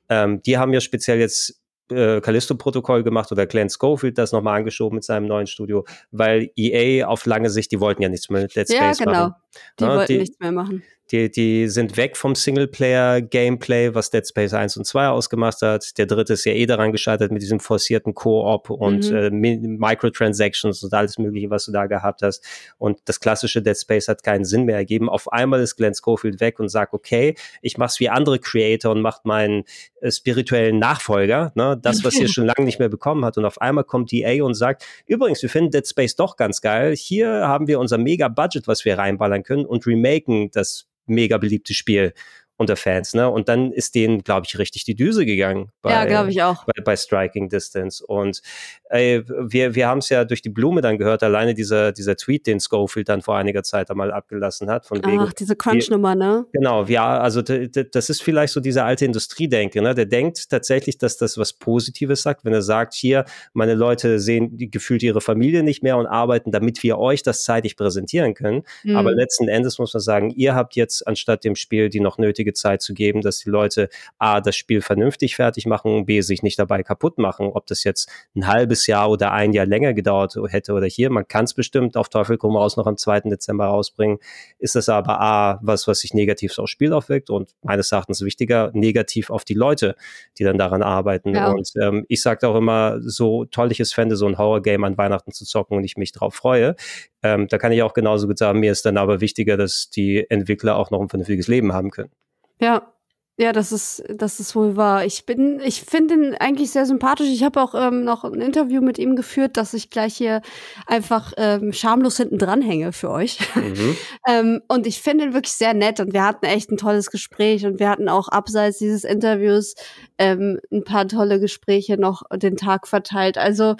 Ähm, 0.07 0.41
die 0.41 0.57
haben 0.57 0.73
ja 0.73 0.81
speziell 0.81 1.19
jetzt 1.19 1.59
äh, 1.91 2.21
Callisto-Protokoll 2.21 3.03
gemacht 3.03 3.31
oder 3.31 3.45
Glenn 3.45 3.69
Schofield 3.69 4.17
das 4.17 4.31
nochmal 4.31 4.59
angeschoben 4.59 4.95
mit 4.95 5.03
seinem 5.03 5.27
neuen 5.27 5.47
Studio, 5.47 5.85
weil 6.11 6.51
EA 6.55 7.07
auf 7.07 7.25
lange 7.25 7.49
Sicht, 7.49 7.71
die 7.71 7.79
wollten 7.79 8.01
ja 8.01 8.09
nichts 8.09 8.29
mehr 8.29 8.41
mit 8.41 8.55
Let's 8.55 8.71
ja, 8.71 8.93
Space 8.93 8.99
genau. 8.99 9.11
machen. 9.11 9.33
Die 9.79 9.83
ja, 9.83 9.95
wollten 9.95 10.13
die, 10.13 10.17
nichts 10.19 10.39
mehr 10.39 10.51
machen. 10.51 10.83
Die, 11.11 11.31
die 11.31 11.67
sind 11.67 11.97
weg 11.97 12.15
vom 12.15 12.35
Singleplayer-Gameplay, 12.35 13.95
was 13.95 14.11
Dead 14.11 14.27
Space 14.27 14.53
1 14.53 14.77
und 14.77 14.85
2 14.85 15.07
ausgemacht 15.07 15.61
hat. 15.61 15.97
Der 15.97 16.05
dritte 16.05 16.33
ist 16.33 16.45
ja 16.45 16.53
eh 16.53 16.67
daran 16.67 16.91
gescheitert 16.91 17.31
mit 17.31 17.41
diesem 17.41 17.59
forcierten 17.59 18.13
Co-op 18.13 18.69
und 18.69 19.09
mhm. 19.09 19.15
äh, 19.15 19.29
Microtransactions 19.31 20.83
und 20.83 20.93
alles 20.93 21.17
mögliche, 21.17 21.49
was 21.49 21.65
du 21.65 21.71
da 21.71 21.87
gehabt 21.87 22.21
hast. 22.21 22.45
Und 22.77 22.99
das 23.05 23.19
klassische 23.19 23.61
Dead 23.61 23.77
Space 23.77 24.07
hat 24.07 24.23
keinen 24.23 24.45
Sinn 24.45 24.65
mehr 24.65 24.75
ergeben. 24.75 25.09
Auf 25.09 25.31
einmal 25.31 25.61
ist 25.61 25.77
Glenn 25.77 25.95
Schofield 25.95 26.39
weg 26.41 26.59
und 26.59 26.69
sagt, 26.69 26.93
okay, 26.93 27.35
ich 27.61 27.77
mach's 27.77 27.99
wie 27.99 28.09
andere 28.09 28.37
Creator 28.37 28.91
und 28.91 29.01
macht 29.01 29.25
meinen 29.25 29.63
äh, 30.01 30.11
spirituellen 30.11 30.77
Nachfolger, 30.77 31.51
ne? 31.55 31.77
das, 31.81 32.03
was 32.03 32.19
ihr 32.19 32.27
schon 32.29 32.45
lange 32.45 32.65
nicht 32.65 32.79
mehr 32.79 32.89
bekommen 32.89 33.25
hat. 33.25 33.37
Und 33.37 33.45
auf 33.45 33.59
einmal 33.61 33.83
kommt 33.83 34.13
EA 34.13 34.43
und 34.43 34.53
sagt, 34.53 34.85
übrigens, 35.07 35.41
wir 35.41 35.49
finden 35.49 35.71
Dead 35.71 35.87
Space 35.87 36.15
doch 36.15 36.35
ganz 36.35 36.61
geil. 36.61 36.95
Hier 36.95 37.29
haben 37.47 37.67
wir 37.67 37.79
unser 37.79 37.97
Mega-Budget, 37.97 38.67
was 38.67 38.85
wir 38.85 38.97
reinballern 38.97 39.43
können 39.43 39.65
und 39.65 39.87
remaken 39.87 40.51
das 40.51 40.85
mega 41.09 41.37
beliebte 41.37 41.73
Spiel 41.73 42.13
unter 42.59 42.75
Fans, 42.75 43.13
ne? 43.13 43.29
Und 43.29 43.47
dann 43.47 43.71
ist 43.71 43.95
denen, 43.95 44.21
glaube 44.21 44.45
ich, 44.45 44.59
richtig 44.59 44.83
die 44.83 44.93
Düse 44.93 45.25
gegangen. 45.25 45.71
Bei, 45.81 45.91
ja, 45.91 46.03
glaube 46.03 46.29
ich 46.29 46.43
auch. 46.43 46.65
Bei, 46.65 46.83
bei, 46.83 46.97
Striking 46.97 47.47
Distance. 47.47 48.05
Und 48.05 48.41
ey, 48.89 49.23
wir, 49.25 49.75
wir 49.75 49.87
haben 49.87 49.99
es 49.99 50.09
ja 50.09 50.25
durch 50.25 50.41
die 50.41 50.49
Blume 50.49 50.81
dann 50.81 50.97
gehört, 50.97 51.23
alleine 51.23 51.53
dieser, 51.53 51.93
dieser 51.93 52.17
Tweet, 52.17 52.47
den 52.47 52.59
Schofield 52.59 53.07
dann 53.07 53.21
vor 53.21 53.37
einiger 53.37 53.63
Zeit 53.63 53.89
einmal 53.89 54.11
abgelassen 54.11 54.69
hat. 54.69 54.85
Von 54.85 54.97
wegen, 55.05 55.21
Ach, 55.21 55.31
diese 55.31 55.55
Crunch-Nummer, 55.55 56.15
ne? 56.15 56.47
Genau, 56.51 56.83
ja, 56.83 57.19
also 57.19 57.41
das 57.41 58.09
ist 58.09 58.21
vielleicht 58.21 58.51
so 58.51 58.59
diese 58.59 58.83
alte 58.83 59.05
Industriedenke, 59.05 59.81
ne? 59.81 59.95
Der 59.95 60.05
denkt 60.05 60.49
tatsächlich, 60.49 60.97
dass 60.97 61.15
das 61.15 61.37
was 61.37 61.53
Positives 61.53 62.23
sagt, 62.23 62.43
wenn 62.43 62.53
er 62.53 62.61
sagt, 62.61 62.93
hier, 62.93 63.23
meine 63.53 63.73
Leute 63.73 64.19
sehen 64.19 64.57
gefühlt 64.57 65.01
ihre 65.01 65.21
Familie 65.21 65.63
nicht 65.63 65.81
mehr 65.81 65.95
und 65.95 66.07
arbeiten, 66.07 66.51
damit 66.51 66.83
wir 66.83 66.97
euch 66.97 67.23
das 67.23 67.45
zeitig 67.45 67.77
präsentieren 67.77 68.33
können. 68.33 68.63
Mhm. 68.83 68.97
Aber 68.97 69.13
letzten 69.13 69.47
Endes 69.47 69.79
muss 69.79 69.93
man 69.93 70.01
sagen, 70.01 70.29
ihr 70.31 70.55
habt 70.55 70.75
jetzt 70.75 71.07
anstatt 71.07 71.45
dem 71.45 71.55
Spiel 71.55 71.87
die 71.87 72.01
noch 72.01 72.17
nötige 72.17 72.48
nötige 72.49 72.53
Zeit 72.53 72.81
zu 72.81 72.93
geben, 72.93 73.21
dass 73.21 73.39
die 73.39 73.49
Leute 73.49 73.89
A, 74.17 74.41
das 74.41 74.55
Spiel 74.55 74.81
vernünftig 74.81 75.35
fertig 75.35 75.65
machen, 75.65 76.05
B, 76.05 76.21
sich 76.21 76.43
nicht 76.43 76.59
dabei 76.59 76.83
kaputt 76.83 77.17
machen. 77.17 77.51
Ob 77.53 77.67
das 77.67 77.83
jetzt 77.83 78.09
ein 78.35 78.47
halbes 78.47 78.87
Jahr 78.87 79.09
oder 79.09 79.31
ein 79.31 79.53
Jahr 79.53 79.65
länger 79.65 79.93
gedauert 79.93 80.35
hätte 80.49 80.73
oder 80.73 80.87
hier, 80.87 81.09
man 81.09 81.27
kann 81.27 81.45
es 81.45 81.53
bestimmt 81.53 81.95
auf 81.95 82.09
Teufel 82.09 82.37
komm 82.37 82.55
raus 82.55 82.77
noch 82.77 82.87
am 82.87 82.97
2. 82.97 83.21
Dezember 83.21 83.65
rausbringen. 83.65 84.19
Ist 84.57 84.75
das 84.75 84.89
aber 84.89 85.21
A, 85.21 85.59
was, 85.61 85.87
was 85.87 85.99
sich 85.99 86.13
negativ 86.13 86.57
aufs 86.57 86.71
Spiel 86.71 86.93
aufwirkt 86.93 87.29
und 87.29 87.55
meines 87.61 87.91
Erachtens 87.91 88.21
wichtiger, 88.21 88.71
negativ 88.73 89.29
auf 89.29 89.45
die 89.45 89.53
Leute, 89.53 89.95
die 90.37 90.43
dann 90.43 90.57
daran 90.57 90.81
arbeiten. 90.81 91.35
Ja. 91.35 91.51
Und 91.51 91.71
ähm, 91.81 92.05
ich 92.07 92.21
sage 92.21 92.47
auch 92.47 92.55
immer, 92.55 92.97
so 93.01 93.45
toll 93.45 93.71
ich 93.71 93.79
es 93.79 93.93
fände, 93.93 94.15
so 94.15 94.27
ein 94.27 94.37
Horror-Game 94.37 94.83
an 94.83 94.97
Weihnachten 94.97 95.31
zu 95.31 95.45
zocken 95.45 95.77
und 95.77 95.83
ich 95.83 95.97
mich 95.97 96.11
drauf 96.11 96.35
freue. 96.35 96.75
Ähm, 97.21 97.47
da 97.47 97.57
kann 97.57 97.71
ich 97.71 97.81
auch 97.83 97.93
genauso 97.93 98.27
gut 98.27 98.37
sagen, 98.37 98.59
mir 98.59 98.71
ist 98.71 98.85
dann 98.85 98.97
aber 98.97 99.19
wichtiger, 99.21 99.57
dass 99.57 99.89
die 99.89 100.25
Entwickler 100.29 100.77
auch 100.77 100.89
noch 100.91 101.01
ein 101.01 101.09
vernünftiges 101.09 101.47
Leben 101.47 101.73
haben 101.73 101.91
können. 101.91 102.11
Ja, 102.59 102.93
ja, 103.41 103.53
das 103.53 103.71
ist, 103.71 104.03
das 104.09 104.41
ist 104.41 104.53
wohl 104.53 104.75
wahr. 104.75 105.05
Ich 105.05 105.25
bin, 105.25 105.61
ich 105.63 105.81
finde 105.83 106.13
ihn 106.15 106.35
eigentlich 106.35 106.71
sehr 106.71 106.85
sympathisch. 106.85 107.29
Ich 107.29 107.41
habe 107.41 107.61
auch 107.61 107.73
ähm, 107.73 108.03
noch 108.03 108.25
ein 108.25 108.41
Interview 108.41 108.81
mit 108.81 108.99
ihm 108.99 109.15
geführt, 109.15 109.55
dass 109.55 109.73
ich 109.73 109.89
gleich 109.89 110.17
hier 110.17 110.41
einfach 110.85 111.31
ähm, 111.37 111.71
schamlos 111.71 112.17
hinten 112.17 112.37
dran 112.37 112.61
hänge 112.61 112.91
für 112.91 113.09
euch. 113.09 113.39
Mhm. 113.55 113.95
ähm, 114.27 114.61
und 114.67 114.85
ich 114.87 115.01
finde 115.01 115.23
ihn 115.23 115.33
wirklich 115.33 115.53
sehr 115.53 115.73
nett 115.73 116.01
und 116.01 116.11
wir 116.11 116.25
hatten 116.25 116.47
echt 116.47 116.69
ein 116.69 116.75
tolles 116.75 117.11
Gespräch 117.11 117.65
und 117.65 117.79
wir 117.79 117.87
hatten 117.87 118.09
auch 118.09 118.27
abseits 118.27 118.79
dieses 118.79 119.05
Interviews 119.05 119.75
ähm, 120.17 120.59
ein 120.69 120.83
paar 120.83 121.07
tolle 121.07 121.39
Gespräche 121.39 121.95
noch 121.95 122.23
den 122.35 122.57
Tag 122.57 122.89
verteilt. 122.89 123.37
Also 123.37 123.77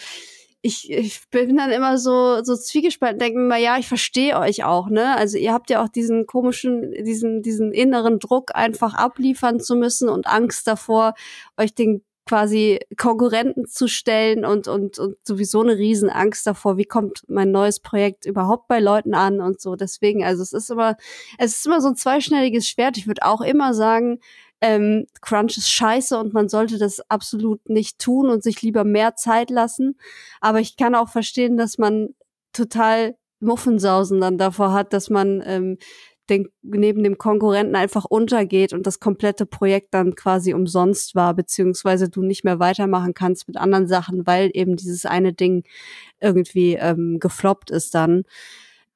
ich, 0.62 0.91
ich 0.91 1.22
bin 1.30 1.56
dann 1.56 1.72
immer 1.72 1.98
so, 1.98 2.43
so 2.43 2.56
zwiegespalten, 2.56 3.19
denke 3.19 3.39
mir, 3.39 3.58
ja, 3.58 3.78
ich 3.78 3.88
verstehe 3.88 4.38
euch 4.38 4.63
auch, 4.65 4.89
ne? 4.89 5.15
Also 5.15 5.38
ihr 5.38 5.54
habt 5.54 5.69
ja 5.69 5.84
auch 5.84 5.89
diesen 5.89 6.26
komischen, 6.26 6.91
diesen, 7.06 7.41
diesen 7.41 7.72
inneren 7.72 8.19
Druck, 8.19 8.56
einfach 8.56 8.93
abliefern 8.93 9.60
zu 9.60 9.76
müssen 9.76 10.10
und 10.10 10.28
Angst 10.28 10.67
davor, 10.67 11.13
euch 11.58 11.74
den 11.74 12.04
quasi 12.30 12.80
Konkurrenten 12.95 13.65
zu 13.65 13.88
stellen 13.88 14.45
und, 14.45 14.67
und, 14.67 15.00
und 15.00 15.15
sowieso 15.24 15.62
eine 15.62 15.78
Riesenangst 15.78 16.45
davor, 16.45 16.78
wie 16.78 16.86
kommt 16.86 17.24
mein 17.28 17.50
neues 17.52 17.80
Projekt 17.80 18.26
überhaupt 18.28 18.67
bei 18.67 18.80
Leuten 18.80 19.15
an 19.15 19.41
und 19.41 19.60
so. 19.60 19.76
Deswegen, 19.76 20.24
also 20.24 20.43
es 20.43 20.54
ist 20.54 20.69
immer, 20.69 20.95
es 21.39 21.56
ist 21.56 21.65
immer 21.65 21.82
so 21.82 21.88
ein 21.88 21.95
zweischneidiges 21.95 22.67
Schwert. 22.67 22.98
Ich 22.98 23.08
würde 23.08 23.24
auch 23.24 23.41
immer 23.41 23.74
sagen, 23.74 24.19
ähm, 24.62 25.06
Crunch 25.22 25.58
ist 25.58 25.69
scheiße 25.69 26.17
und 26.17 26.34
man 26.34 26.50
sollte 26.50 26.78
das 26.78 27.00
absolut 27.10 27.69
nicht 27.69 28.00
tun 28.00 28.30
und 28.30 28.43
sich 28.43 28.62
lieber 28.62 28.84
mehr 28.84 29.15
Zeit 29.15 29.50
lassen. 29.50 29.98
Aber 30.41 30.60
ich 30.60 30.78
kann 30.78 30.95
auch 30.95 31.10
verstehen, 31.10 31.58
dass 31.58 31.78
man 31.78 32.10
total 32.54 33.15
Muffensausen 33.39 34.19
dann 34.19 34.38
davor 34.38 34.74
hat, 34.74 34.91
dass 34.91 35.10
man 35.10 35.41
ähm, 35.45 35.78
den, 36.30 36.50
neben 36.62 37.04
dem 37.04 37.17
Konkurrenten 37.17 37.76
einfach 37.76 38.06
untergeht 38.06 38.74
und 38.74 38.86
das 38.86 39.00
komplette 39.00 39.45
Projekt 39.45 39.93
dann 39.93 40.15
quasi 40.15 40.54
umsonst 40.54 41.15
war, 41.15 41.34
beziehungsweise 41.34 42.10
du 42.10 42.22
nicht 42.22 42.43
mehr 42.43 42.60
weitermachen 42.60 43.13
kannst 43.13 43.48
mit 43.48 43.58
anderen 43.58 43.88
Sachen, 43.88 44.28
weil 44.28 44.52
eben 44.54 44.76
dieses 44.76 45.06
eine 45.06 45.34
Ding 45.34 45.63
irgendwie 46.19 46.76
ähm, 46.76 47.19
gefloppt 47.19 47.72
ist 47.72 47.95
dann. 47.95 48.24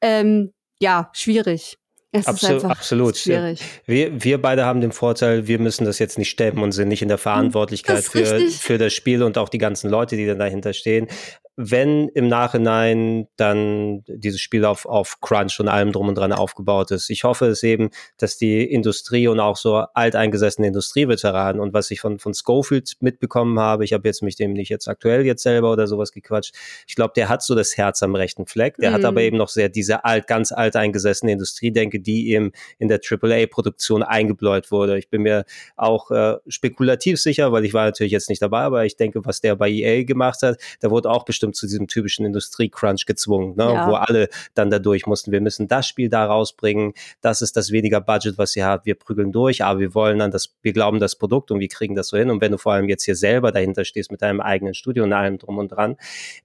Ähm, 0.01 0.53
ja, 0.79 1.09
schwierig. 1.13 1.77
Es 2.15 2.27
Absol 2.27 2.63
absolut. 2.65 3.17
Schwierig. 3.17 3.59
Wir, 3.87 4.23
wir 4.23 4.39
beide 4.39 4.65
haben 4.65 4.81
den 4.81 4.91
Vorteil, 4.91 5.47
wir 5.47 5.57
müssen 5.57 5.83
das 5.83 5.97
jetzt 5.97 6.19
nicht 6.19 6.29
stemmen 6.29 6.61
und 6.61 6.71
sind 6.71 6.87
nicht 6.87 7.01
in 7.01 7.07
der 7.07 7.17
hm, 7.17 7.23
Verantwortlichkeit 7.23 8.03
für, 8.03 8.39
für 8.49 8.77
das 8.77 8.93
Spiel 8.93 9.23
und 9.23 9.39
auch 9.39 9.49
die 9.49 9.57
ganzen 9.57 9.89
Leute, 9.89 10.15
die 10.15 10.27
dann 10.27 10.37
dahinter 10.37 10.73
stehen 10.73 11.07
wenn 11.55 12.09
im 12.09 12.27
Nachhinein 12.27 13.27
dann 13.35 14.03
dieses 14.07 14.41
Spiel 14.41 14.65
auf, 14.65 14.87
auf 14.87 15.21
Crunch 15.21 15.59
und 15.59 15.67
allem 15.67 15.91
drum 15.91 16.07
und 16.07 16.15
dran 16.15 16.33
aufgebaut 16.33 16.89
ist. 16.89 17.11
Ich 17.11 17.23
hoffe 17.23 17.45
es 17.45 17.61
eben, 17.61 17.91
dass 18.17 18.37
die 18.37 18.63
Industrie 18.63 19.27
und 19.27 19.39
auch 19.39 19.55
so 19.55 19.75
alteingesessene 19.93 20.67
Industrieveteranen 20.67 21.61
und 21.61 21.73
was 21.73 21.91
ich 21.91 22.01
von, 22.01 22.17
von 22.17 22.33
Schofield 22.33 22.93
mitbekommen 23.01 23.59
habe, 23.59 23.83
ich 23.83 23.93
habe 23.93 24.07
jetzt 24.07 24.23
mich 24.23 24.35
dem 24.35 24.53
nicht 24.53 24.69
jetzt 24.69 24.87
aktuell 24.87 25.25
jetzt 25.25 25.43
selber 25.43 25.71
oder 25.71 25.85
sowas 25.85 26.11
gequatscht, 26.11 26.55
ich 26.87 26.95
glaube, 26.95 27.13
der 27.15 27.29
hat 27.29 27.43
so 27.43 27.53
das 27.53 27.77
Herz 27.77 28.01
am 28.01 28.15
rechten 28.15 28.47
Fleck, 28.47 28.77
der 28.77 28.89
mhm. 28.89 28.95
hat 28.95 29.05
aber 29.05 29.21
eben 29.21 29.37
noch 29.37 29.49
sehr 29.49 29.69
diese 29.69 30.05
alt, 30.05 30.25
ganz 30.25 30.51
alteingesessene 30.51 31.33
Industriedenke, 31.33 31.99
die 31.99 32.31
eben 32.31 32.51
in 32.79 32.87
der 32.87 32.99
AAA-Produktion 32.99 34.01
eingebläut 34.01 34.71
wurde. 34.71 34.97
Ich 34.97 35.09
bin 35.09 35.21
mir 35.21 35.45
auch 35.75 36.09
äh, 36.09 36.37
spekulativ 36.47 37.21
sicher, 37.21 37.51
weil 37.51 37.63
ich 37.63 37.75
war 37.75 37.85
natürlich 37.85 38.11
jetzt 38.11 38.29
nicht 38.29 38.41
dabei, 38.41 38.61
aber 38.61 38.85
ich 38.85 38.95
denke, 38.95 39.23
was 39.23 39.39
der 39.39 39.55
bei 39.55 39.69
EA 39.69 40.03
gemacht 40.03 40.41
hat, 40.41 40.57
da 40.79 40.89
wurde 40.89 41.11
auch 41.11 41.25
bestimmt 41.25 41.42
bestimmt 41.43 41.55
zu 41.55 41.67
diesem 41.67 41.87
typischen 41.87 42.25
Industrie-Crunch 42.25 43.05
gezwungen, 43.05 43.55
ne? 43.55 43.73
Ja. 43.73 43.89
wo 43.89 43.95
alle 43.95 44.29
dann 44.53 44.69
dadurch 44.69 45.05
mussten, 45.05 45.31
wir 45.31 45.41
müssen 45.41 45.67
das 45.67 45.87
Spiel 45.87 46.09
da 46.09 46.25
rausbringen, 46.25 46.93
das 47.21 47.41
ist 47.41 47.57
das 47.57 47.71
weniger 47.71 48.01
Budget, 48.01 48.37
was 48.37 48.55
ihr 48.55 48.65
habt, 48.65 48.85
wir 48.85 48.95
prügeln 48.95 49.31
durch, 49.31 49.63
aber 49.63 49.79
wir 49.79 49.93
wollen 49.93 50.19
dann 50.19 50.31
das, 50.31 50.55
wir 50.61 50.73
glauben 50.73 50.99
das 50.99 51.15
Produkt 51.15 51.51
und 51.51 51.59
wir 51.59 51.67
kriegen 51.67 51.95
das 51.95 52.07
so 52.07 52.17
hin. 52.17 52.29
Und 52.29 52.41
wenn 52.41 52.51
du 52.51 52.57
vor 52.57 52.73
allem 52.73 52.87
jetzt 52.87 53.03
hier 53.03 53.15
selber 53.15 53.51
dahinter 53.51 53.83
stehst 53.83 54.11
mit 54.11 54.21
deinem 54.21 54.39
eigenen 54.39 54.73
Studio 54.73 55.03
und 55.03 55.13
allem 55.13 55.37
drum 55.37 55.57
und 55.57 55.69
dran, 55.69 55.97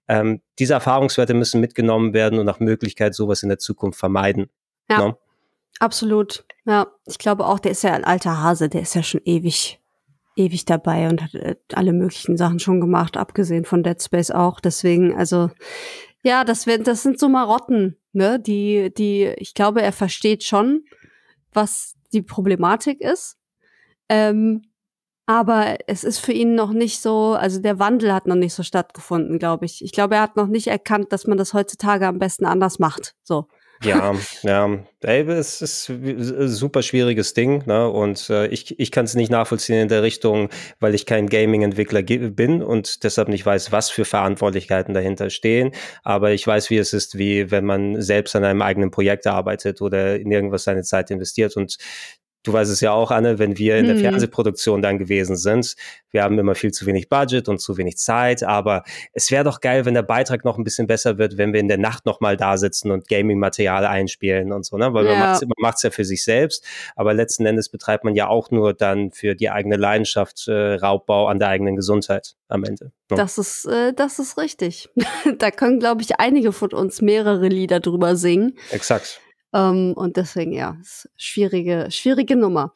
ähm, 0.08 0.40
diese 0.58 0.74
Erfahrungswerte 0.74 1.34
müssen 1.34 1.60
mitgenommen 1.60 2.12
werden 2.12 2.38
und 2.38 2.46
nach 2.46 2.60
Möglichkeit 2.60 3.14
sowas 3.14 3.42
in 3.42 3.48
der 3.48 3.58
Zukunft 3.58 3.98
vermeiden. 3.98 4.48
Ja. 4.90 5.08
Ne? 5.08 5.16
Absolut. 5.78 6.44
Ja, 6.64 6.88
ich 7.06 7.18
glaube 7.18 7.46
auch, 7.46 7.60
der 7.60 7.70
ist 7.70 7.82
ja 7.82 7.92
ein 7.92 8.04
alter 8.04 8.42
Hase, 8.42 8.68
der 8.68 8.82
ist 8.82 8.94
ja 8.94 9.02
schon 9.02 9.20
ewig 9.24 9.78
ewig 10.38 10.64
dabei 10.64 11.08
und 11.08 11.22
hat 11.22 11.34
äh, 11.34 11.56
alle 11.72 11.92
möglichen 11.92 12.36
Sachen 12.36 12.58
schon 12.58 12.80
gemacht, 12.80 13.16
abgesehen 13.16 13.64
von 13.64 13.82
Dead 13.82 14.00
Space 14.02 14.30
auch. 14.30 14.60
Deswegen, 14.60 15.16
also 15.16 15.50
ja, 16.22 16.44
das, 16.44 16.64
das 16.64 17.02
sind 17.02 17.18
so 17.18 17.28
Marotten, 17.28 17.96
ne? 18.12 18.40
Die, 18.40 18.92
die, 18.92 19.24
ich 19.36 19.54
glaube, 19.54 19.82
er 19.82 19.92
versteht 19.92 20.44
schon, 20.44 20.84
was 21.52 21.94
die 22.12 22.22
Problematik 22.22 23.00
ist. 23.00 23.36
Ähm, 24.08 24.62
aber 25.26 25.76
es 25.86 26.04
ist 26.04 26.18
für 26.18 26.32
ihn 26.32 26.54
noch 26.54 26.72
nicht 26.72 27.00
so, 27.00 27.34
also 27.34 27.60
der 27.60 27.78
Wandel 27.78 28.14
hat 28.14 28.26
noch 28.26 28.34
nicht 28.34 28.54
so 28.54 28.62
stattgefunden, 28.62 29.38
glaube 29.38 29.66
ich. 29.66 29.84
Ich 29.84 29.92
glaube, 29.92 30.14
er 30.14 30.22
hat 30.22 30.36
noch 30.36 30.46
nicht 30.46 30.68
erkannt, 30.68 31.12
dass 31.12 31.26
man 31.26 31.36
das 31.36 31.52
heutzutage 31.52 32.06
am 32.06 32.18
besten 32.18 32.46
anders 32.46 32.78
macht. 32.78 33.14
So. 33.22 33.46
Ja, 33.84 34.14
ja. 34.42 34.78
Ey, 35.02 35.20
es 35.28 35.62
ist 35.62 35.88
ein 35.88 36.48
super 36.48 36.82
schwieriges 36.82 37.32
Ding, 37.32 37.64
ne? 37.66 37.88
Und 37.88 38.28
äh, 38.28 38.48
ich, 38.48 38.78
ich 38.80 38.90
kann 38.90 39.04
es 39.04 39.14
nicht 39.14 39.30
nachvollziehen 39.30 39.76
in 39.82 39.88
der 39.88 40.02
Richtung, 40.02 40.48
weil 40.80 40.94
ich 40.96 41.06
kein 41.06 41.28
Gaming-Entwickler 41.28 42.02
bin 42.02 42.62
und 42.62 43.04
deshalb 43.04 43.28
nicht 43.28 43.46
weiß, 43.46 43.70
was 43.70 43.90
für 43.90 44.04
Verantwortlichkeiten 44.04 44.94
dahinter 44.94 45.30
stehen. 45.30 45.72
Aber 46.02 46.32
ich 46.32 46.44
weiß, 46.44 46.70
wie 46.70 46.78
es 46.78 46.92
ist, 46.92 47.18
wie 47.18 47.52
wenn 47.52 47.64
man 47.64 48.02
selbst 48.02 48.34
an 48.34 48.44
einem 48.44 48.62
eigenen 48.62 48.90
Projekt 48.90 49.28
arbeitet 49.28 49.80
oder 49.80 50.18
in 50.18 50.32
irgendwas 50.32 50.64
seine 50.64 50.82
Zeit 50.82 51.10
investiert. 51.12 51.56
Und 51.56 51.78
Du 52.48 52.54
weißt 52.54 52.72
es 52.72 52.80
ja 52.80 52.92
auch, 52.92 53.10
Anne, 53.10 53.38
wenn 53.38 53.58
wir 53.58 53.76
in 53.76 53.84
der 53.84 53.96
mhm. 53.96 54.00
Fernsehproduktion 54.00 54.80
dann 54.80 54.96
gewesen 54.96 55.36
sind, 55.36 55.76
wir 56.10 56.22
haben 56.22 56.38
immer 56.38 56.54
viel 56.54 56.72
zu 56.72 56.86
wenig 56.86 57.10
Budget 57.10 57.46
und 57.46 57.60
zu 57.60 57.76
wenig 57.76 57.98
Zeit, 57.98 58.42
aber 58.42 58.84
es 59.12 59.30
wäre 59.30 59.44
doch 59.44 59.60
geil, 59.60 59.84
wenn 59.84 59.92
der 59.92 60.00
Beitrag 60.00 60.46
noch 60.46 60.56
ein 60.56 60.64
bisschen 60.64 60.86
besser 60.86 61.18
wird, 61.18 61.36
wenn 61.36 61.52
wir 61.52 61.60
in 61.60 61.68
der 61.68 61.76
Nacht 61.76 62.06
nochmal 62.06 62.38
da 62.38 62.56
sitzen 62.56 62.90
und 62.90 63.06
Gaming-Material 63.06 63.84
einspielen 63.84 64.50
und 64.52 64.64
so, 64.64 64.78
ne? 64.78 64.94
Weil 64.94 65.04
ja. 65.04 65.38
man 65.42 65.52
macht 65.58 65.76
es 65.76 65.82
ja 65.82 65.90
für 65.90 66.06
sich 66.06 66.24
selbst, 66.24 66.64
aber 66.96 67.12
letzten 67.12 67.44
Endes 67.44 67.68
betreibt 67.68 68.04
man 68.04 68.14
ja 68.14 68.28
auch 68.28 68.50
nur 68.50 68.72
dann 68.72 69.10
für 69.10 69.34
die 69.34 69.50
eigene 69.50 69.76
Leidenschaft 69.76 70.48
äh, 70.48 70.76
Raubbau 70.76 71.26
an 71.26 71.38
der 71.38 71.48
eigenen 71.48 71.76
Gesundheit 71.76 72.34
am 72.48 72.64
Ende. 72.64 72.92
Ne? 73.10 73.16
Das 73.18 73.36
ist, 73.36 73.66
äh, 73.66 73.92
das 73.92 74.18
ist 74.18 74.38
richtig. 74.38 74.88
da 75.38 75.50
können, 75.50 75.80
glaube 75.80 76.00
ich, 76.00 76.18
einige 76.18 76.52
von 76.52 76.72
uns 76.72 77.02
mehrere 77.02 77.48
Lieder 77.48 77.80
drüber 77.80 78.16
singen. 78.16 78.56
Exakt. 78.70 79.20
Ähm, 79.52 79.94
und 79.94 80.16
deswegen, 80.16 80.52
ja, 80.52 80.76
schwierige, 81.16 81.88
schwierige 81.90 82.36
Nummer. 82.36 82.72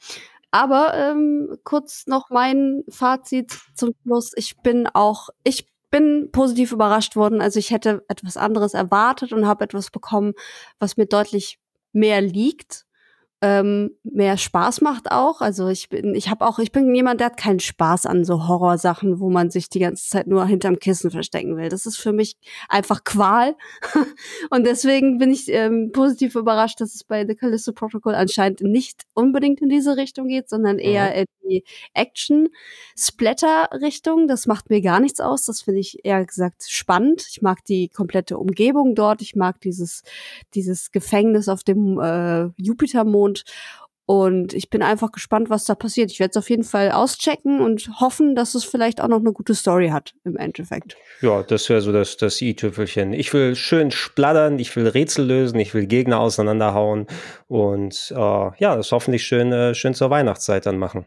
Aber 0.51 0.95
ähm, 0.95 1.57
kurz 1.65 2.07
noch 2.07 2.29
mein 2.31 2.85
Fazit 2.91 3.53
zum 3.75 3.95
Schluss. 4.03 4.33
Ich 4.37 4.59
bin 4.59 4.87
auch, 4.87 5.31
ich 5.45 5.67
bin 5.91 6.31
positiv 6.33 6.73
überrascht 6.73 7.17
worden. 7.17 7.41
Also 7.41 7.59
ich 7.59 7.71
hätte 7.71 8.05
etwas 8.09 8.37
anderes 8.37 8.75
erwartet 8.75 9.33
und 9.33 9.47
habe 9.47 9.65
etwas 9.65 9.91
bekommen, 9.91 10.35
was 10.79 10.97
mir 10.97 11.07
deutlich 11.07 11.59
mehr 11.93 12.21
liegt 12.21 12.87
ähm, 13.43 13.91
mehr 14.05 14.37
Spaß 14.37 14.81
macht 14.83 15.11
auch. 15.11 15.41
Also 15.41 15.69
ich 15.69 15.89
bin, 15.89 16.15
ich 16.15 16.31
habe 16.31 16.47
auch, 16.47 16.61
ich 16.61 16.71
bin 16.71 16.95
jemand, 16.95 17.21
der 17.21 17.27
hat 17.27 17.37
keinen 17.37 17.59
Spaß 17.59 18.07
an 18.07 18.25
so 18.25 18.47
Horrorsachen, 18.47 19.19
wo 19.19 19.31
man 19.31 19.51
sich 19.51 19.69
die 19.69 19.81
ganze 19.81 20.09
Zeit 20.09 20.29
nur 20.29 20.47
hinterm 20.47 20.79
Kissen 20.79 21.11
verstecken 21.11 21.57
will. 21.57 21.69
Das 21.69 21.85
ist 21.85 21.97
für 21.97 22.13
mich 22.13 22.37
einfach 22.69 23.03
Qual. 23.03 23.57
und 24.51 24.65
deswegen 24.65 25.19
bin 25.19 25.33
ich 25.33 25.49
ähm, 25.49 25.91
positiv 25.93 26.37
überrascht, 26.37 26.81
dass 26.81 26.95
es 26.95 27.03
bei 27.03 27.27
The 27.27 27.35
Callisto 27.35 27.73
Protocol 27.73 28.15
anscheinend 28.15 28.61
nicht 28.61 29.03
unbedingt 29.13 29.61
in 29.61 29.69
diese 29.69 29.97
Richtung 29.97 30.29
geht, 30.29 30.49
sondern 30.49 30.79
eher 30.79 31.13
in 31.15 31.27
die 31.45 31.65
Action-Splatter-Richtung. 31.95 34.29
Das 34.29 34.47
macht 34.47 34.71
mir 34.71 34.81
gar 34.81 35.01
nichts 35.01 35.21
aus. 35.21 35.45
Das 35.45 35.63
finde 35.63 35.81
ich 35.81 36.05
eher 36.05 36.25
gesagt 36.25 36.65
spannend. 36.69 37.27
Ich 37.31 37.43
mag 37.43 37.65
die 37.65 37.89
komplette 37.89 38.39
Umgebung 38.39 38.95
dort. 38.95 39.21
Ich 39.23 39.35
mag 39.37 39.61
dieses, 39.61 40.03
dieses 40.55 40.93
Gefängnis 40.93 41.49
auf 41.49 41.65
dem 41.65 41.99
äh, 42.01 42.49
Jupitermond 42.57 43.45
und 44.05 44.53
ich 44.53 44.69
bin 44.69 44.83
einfach 44.83 45.13
gespannt, 45.13 45.49
was 45.49 45.65
da 45.65 45.75
passiert. 45.75 46.11
Ich 46.11 46.19
werde 46.19 46.33
es 46.33 46.37
auf 46.37 46.51
jeden 46.51 46.65
Fall 46.65 46.91
auschecken 46.91 47.61
und 47.61 47.89
hoffen, 48.01 48.35
dass 48.35 48.55
es 48.55 48.65
vielleicht 48.65 49.01
auch 49.01 49.09
noch 49.09 49.21
eine 49.21 49.33
gute 49.33 49.55
Story 49.55 49.89
hat 49.89 50.15
im 50.25 50.37
Endeffekt. 50.37 50.97
Ja, 51.21 51.43
das 51.43 51.69
wäre 51.69 51.81
so 51.81 51.93
das, 51.93 52.17
das 52.17 52.43
i-Tüpfelchen. 52.43 53.13
Ich 53.13 53.33
will 53.33 53.55
schön 53.55 53.91
splattern, 53.91 54.59
ich 54.59 54.75
will 54.75 54.89
Rätsel 54.89 55.25
lösen, 55.25 55.61
ich 55.61 55.73
will 55.73 55.87
Gegner 55.87 56.19
auseinanderhauen 56.19 57.07
und 57.47 58.13
äh, 58.15 58.17
ja, 58.17 58.77
das 58.77 58.91
hoffentlich 58.91 59.25
schön, 59.25 59.53
äh, 59.53 59.75
schön 59.75 59.95
zur 59.95 60.11
Weihnachtszeit 60.11 60.67
dann 60.67 60.79
machen. 60.79 61.07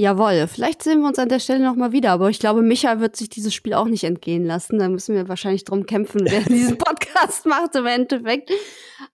Jawohl, 0.00 0.46
vielleicht 0.46 0.84
sehen 0.84 1.00
wir 1.00 1.08
uns 1.08 1.18
an 1.18 1.28
der 1.28 1.40
Stelle 1.40 1.64
nochmal 1.64 1.90
wieder, 1.90 2.12
aber 2.12 2.30
ich 2.30 2.38
glaube, 2.38 2.62
Micha 2.62 3.00
wird 3.00 3.16
sich 3.16 3.30
dieses 3.30 3.52
Spiel 3.52 3.74
auch 3.74 3.86
nicht 3.86 4.04
entgehen 4.04 4.44
lassen. 4.44 4.78
Da 4.78 4.88
müssen 4.88 5.16
wir 5.16 5.28
wahrscheinlich 5.28 5.64
drum 5.64 5.86
kämpfen, 5.86 6.20
wer 6.22 6.40
diesen 6.48 6.78
Podcast 6.78 7.46
macht 7.46 7.74
im 7.74 7.84
Endeffekt. 7.84 8.52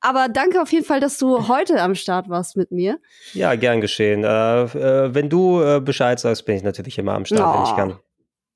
Aber 0.03 0.28
danke 0.28 0.61
auf 0.61 0.70
jeden 0.72 0.85
Fall, 0.85 1.01
dass 1.01 1.16
du 1.16 1.49
heute 1.49 1.80
am 1.80 1.95
Start 1.95 2.28
warst 2.28 2.59
mit 2.59 2.70
mir. 2.70 2.99
Ja, 3.32 3.55
gern 3.55 3.80
geschehen. 3.80 4.24
Äh, 4.24 4.64
äh, 4.64 5.14
wenn 5.14 5.30
du 5.30 5.62
äh, 5.62 5.80
Bescheid 5.80 6.20
sagst, 6.20 6.45
bin 6.45 6.57
ich 6.57 6.62
natürlich 6.62 6.99
immer 6.99 7.14
am 7.14 7.24
Start, 7.24 7.41
oh. 7.41 7.59
wenn 7.61 7.64
ich 7.64 7.76
kann. 7.76 7.99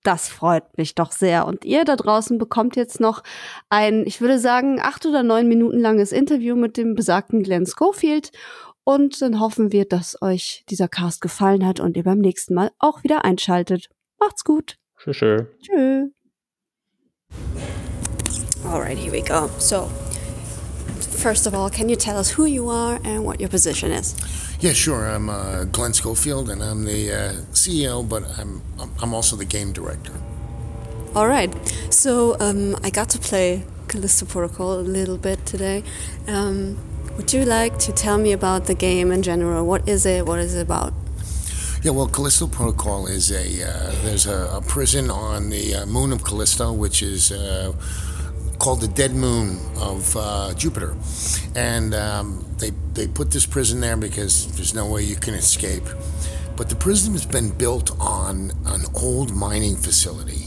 Das 0.02 0.28
freut 0.28 0.76
mich 0.76 0.94
doch 0.94 1.12
sehr. 1.12 1.46
Und 1.46 1.64
ihr 1.64 1.86
da 1.86 1.96
draußen 1.96 2.36
bekommt 2.36 2.76
jetzt 2.76 3.00
noch 3.00 3.22
ein, 3.70 4.06
ich 4.06 4.20
würde 4.20 4.38
sagen, 4.38 4.80
acht 4.82 5.06
oder 5.06 5.22
neun 5.22 5.48
Minuten 5.48 5.80
langes 5.80 6.12
Interview 6.12 6.56
mit 6.56 6.76
dem 6.76 6.94
besagten 6.94 7.42
Glenn 7.42 7.66
Schofield. 7.66 8.32
Und 8.88 9.20
dann 9.20 9.38
hoffen 9.38 9.70
wir, 9.70 9.84
dass 9.84 10.16
euch 10.22 10.64
dieser 10.70 10.88
Cast 10.88 11.20
gefallen 11.20 11.66
hat 11.66 11.78
und 11.78 11.94
ihr 11.98 12.04
beim 12.04 12.20
nächsten 12.20 12.54
Mal 12.54 12.70
auch 12.78 13.04
wieder 13.04 13.22
einschaltet. 13.22 13.90
Macht's 14.18 14.44
gut. 14.44 14.78
Tschüss. 14.96 15.18
Tschö. 15.18 16.06
Alright, 18.64 18.96
here 18.96 19.12
we 19.12 19.20
go. 19.20 19.50
So, 19.58 19.90
first 21.18 21.46
of 21.46 21.52
all, 21.52 21.68
can 21.68 21.90
you 21.90 21.96
tell 21.96 22.16
us 22.16 22.38
who 22.38 22.46
you 22.46 22.70
are 22.70 22.98
and 23.04 23.26
what 23.26 23.40
your 23.42 23.50
position 23.50 23.92
is? 23.92 24.16
Yeah, 24.62 24.72
sure. 24.72 25.06
I'm 25.06 25.28
uh, 25.28 25.66
Glenn 25.70 25.92
Schofield, 25.92 26.48
and 26.48 26.62
I'm 26.62 26.86
the 26.86 27.12
uh, 27.12 27.32
CEO, 27.52 28.02
but 28.02 28.22
I'm 28.38 28.62
I'm 29.02 29.12
also 29.12 29.36
the 29.36 29.44
game 29.44 29.74
director. 29.74 30.14
All 31.14 31.28
right. 31.28 31.52
So 31.90 32.38
um, 32.40 32.74
I 32.82 32.88
got 32.88 33.10
to 33.10 33.18
play 33.18 33.64
Callisto 33.86 34.24
Protocol 34.24 34.80
a 34.80 34.80
little 34.80 35.18
bit 35.18 35.44
today. 35.44 35.84
Um, 36.26 36.78
would 37.18 37.32
you 37.32 37.44
like 37.44 37.76
to 37.80 37.92
tell 37.92 38.16
me 38.16 38.30
about 38.30 38.66
the 38.66 38.74
game 38.74 39.10
in 39.10 39.22
general? 39.22 39.66
What 39.66 39.88
is 39.88 40.06
it? 40.06 40.24
What 40.24 40.38
is 40.38 40.54
it 40.54 40.62
about? 40.62 40.94
Yeah, 41.82 41.90
well, 41.90 42.06
Callisto 42.06 42.46
Protocol 42.46 43.08
is 43.08 43.32
a 43.32 43.68
uh, 43.68 43.92
there's 44.04 44.26
a, 44.26 44.50
a, 44.54 44.62
prison 44.62 45.10
on 45.10 45.50
the 45.50 45.74
uh, 45.74 45.86
moon 45.86 46.12
of 46.12 46.22
Callisto, 46.22 46.72
which 46.72 47.02
is 47.02 47.32
uh, 47.32 47.72
called 48.58 48.80
the 48.80 48.88
dead 48.88 49.14
moon 49.14 49.58
of 49.76 50.16
uh, 50.16 50.54
Jupiter, 50.54 50.96
and 51.56 51.92
um, 51.92 52.46
they 52.58 52.70
they 52.94 53.08
put 53.08 53.32
this 53.32 53.46
prison 53.46 53.80
there 53.80 53.96
because 53.96 54.46
there's 54.56 54.74
no 54.74 54.86
way 54.86 55.02
you 55.02 55.16
can 55.16 55.34
escape. 55.34 55.84
But 56.56 56.68
the 56.68 56.76
prison 56.76 57.12
has 57.14 57.26
been 57.26 57.50
built 57.50 57.90
on 58.00 58.52
an 58.66 58.84
old 58.94 59.34
mining 59.34 59.76
facility, 59.76 60.46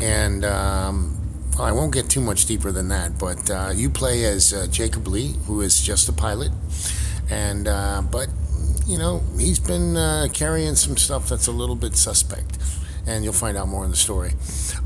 and 0.00 0.46
um, 0.46 1.19
I 1.62 1.72
won't 1.72 1.92
get 1.92 2.08
too 2.08 2.20
much 2.20 2.46
deeper 2.46 2.72
than 2.72 2.88
that, 2.88 3.18
but 3.18 3.50
uh, 3.50 3.72
you 3.74 3.90
play 3.90 4.24
as 4.24 4.52
uh, 4.52 4.66
Jacob 4.70 5.06
Lee, 5.06 5.34
who 5.46 5.60
is 5.60 5.80
just 5.80 6.08
a 6.08 6.12
pilot, 6.12 6.52
and 7.30 7.68
uh, 7.68 8.02
but 8.10 8.28
you 8.86 8.98
know 8.98 9.22
he's 9.38 9.58
been 9.58 9.96
uh, 9.96 10.28
carrying 10.32 10.74
some 10.74 10.96
stuff 10.96 11.28
that's 11.28 11.46
a 11.46 11.52
little 11.52 11.76
bit 11.76 11.96
suspect, 11.96 12.58
and 13.06 13.24
you'll 13.24 13.32
find 13.32 13.56
out 13.56 13.68
more 13.68 13.84
in 13.84 13.90
the 13.90 13.96
story. 13.96 14.32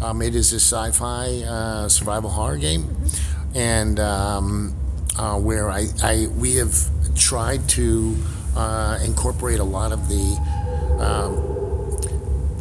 Um, 0.02 0.22
it 0.22 0.34
is 0.34 0.52
a 0.52 0.60
sci-fi 0.60 1.42
uh, 1.42 1.88
survival 1.88 2.30
horror 2.30 2.56
game, 2.56 2.96
and 3.54 4.00
um, 4.00 4.74
uh, 5.18 5.38
where 5.38 5.70
I, 5.70 5.86
I 6.02 6.28
we 6.38 6.54
have 6.56 6.74
tried 7.14 7.68
to 7.70 8.16
incorporate 9.04 9.60
a 9.60 9.64
lot 9.64 9.92
of 9.92 10.08
the 10.08 10.24
um, 11.00 11.53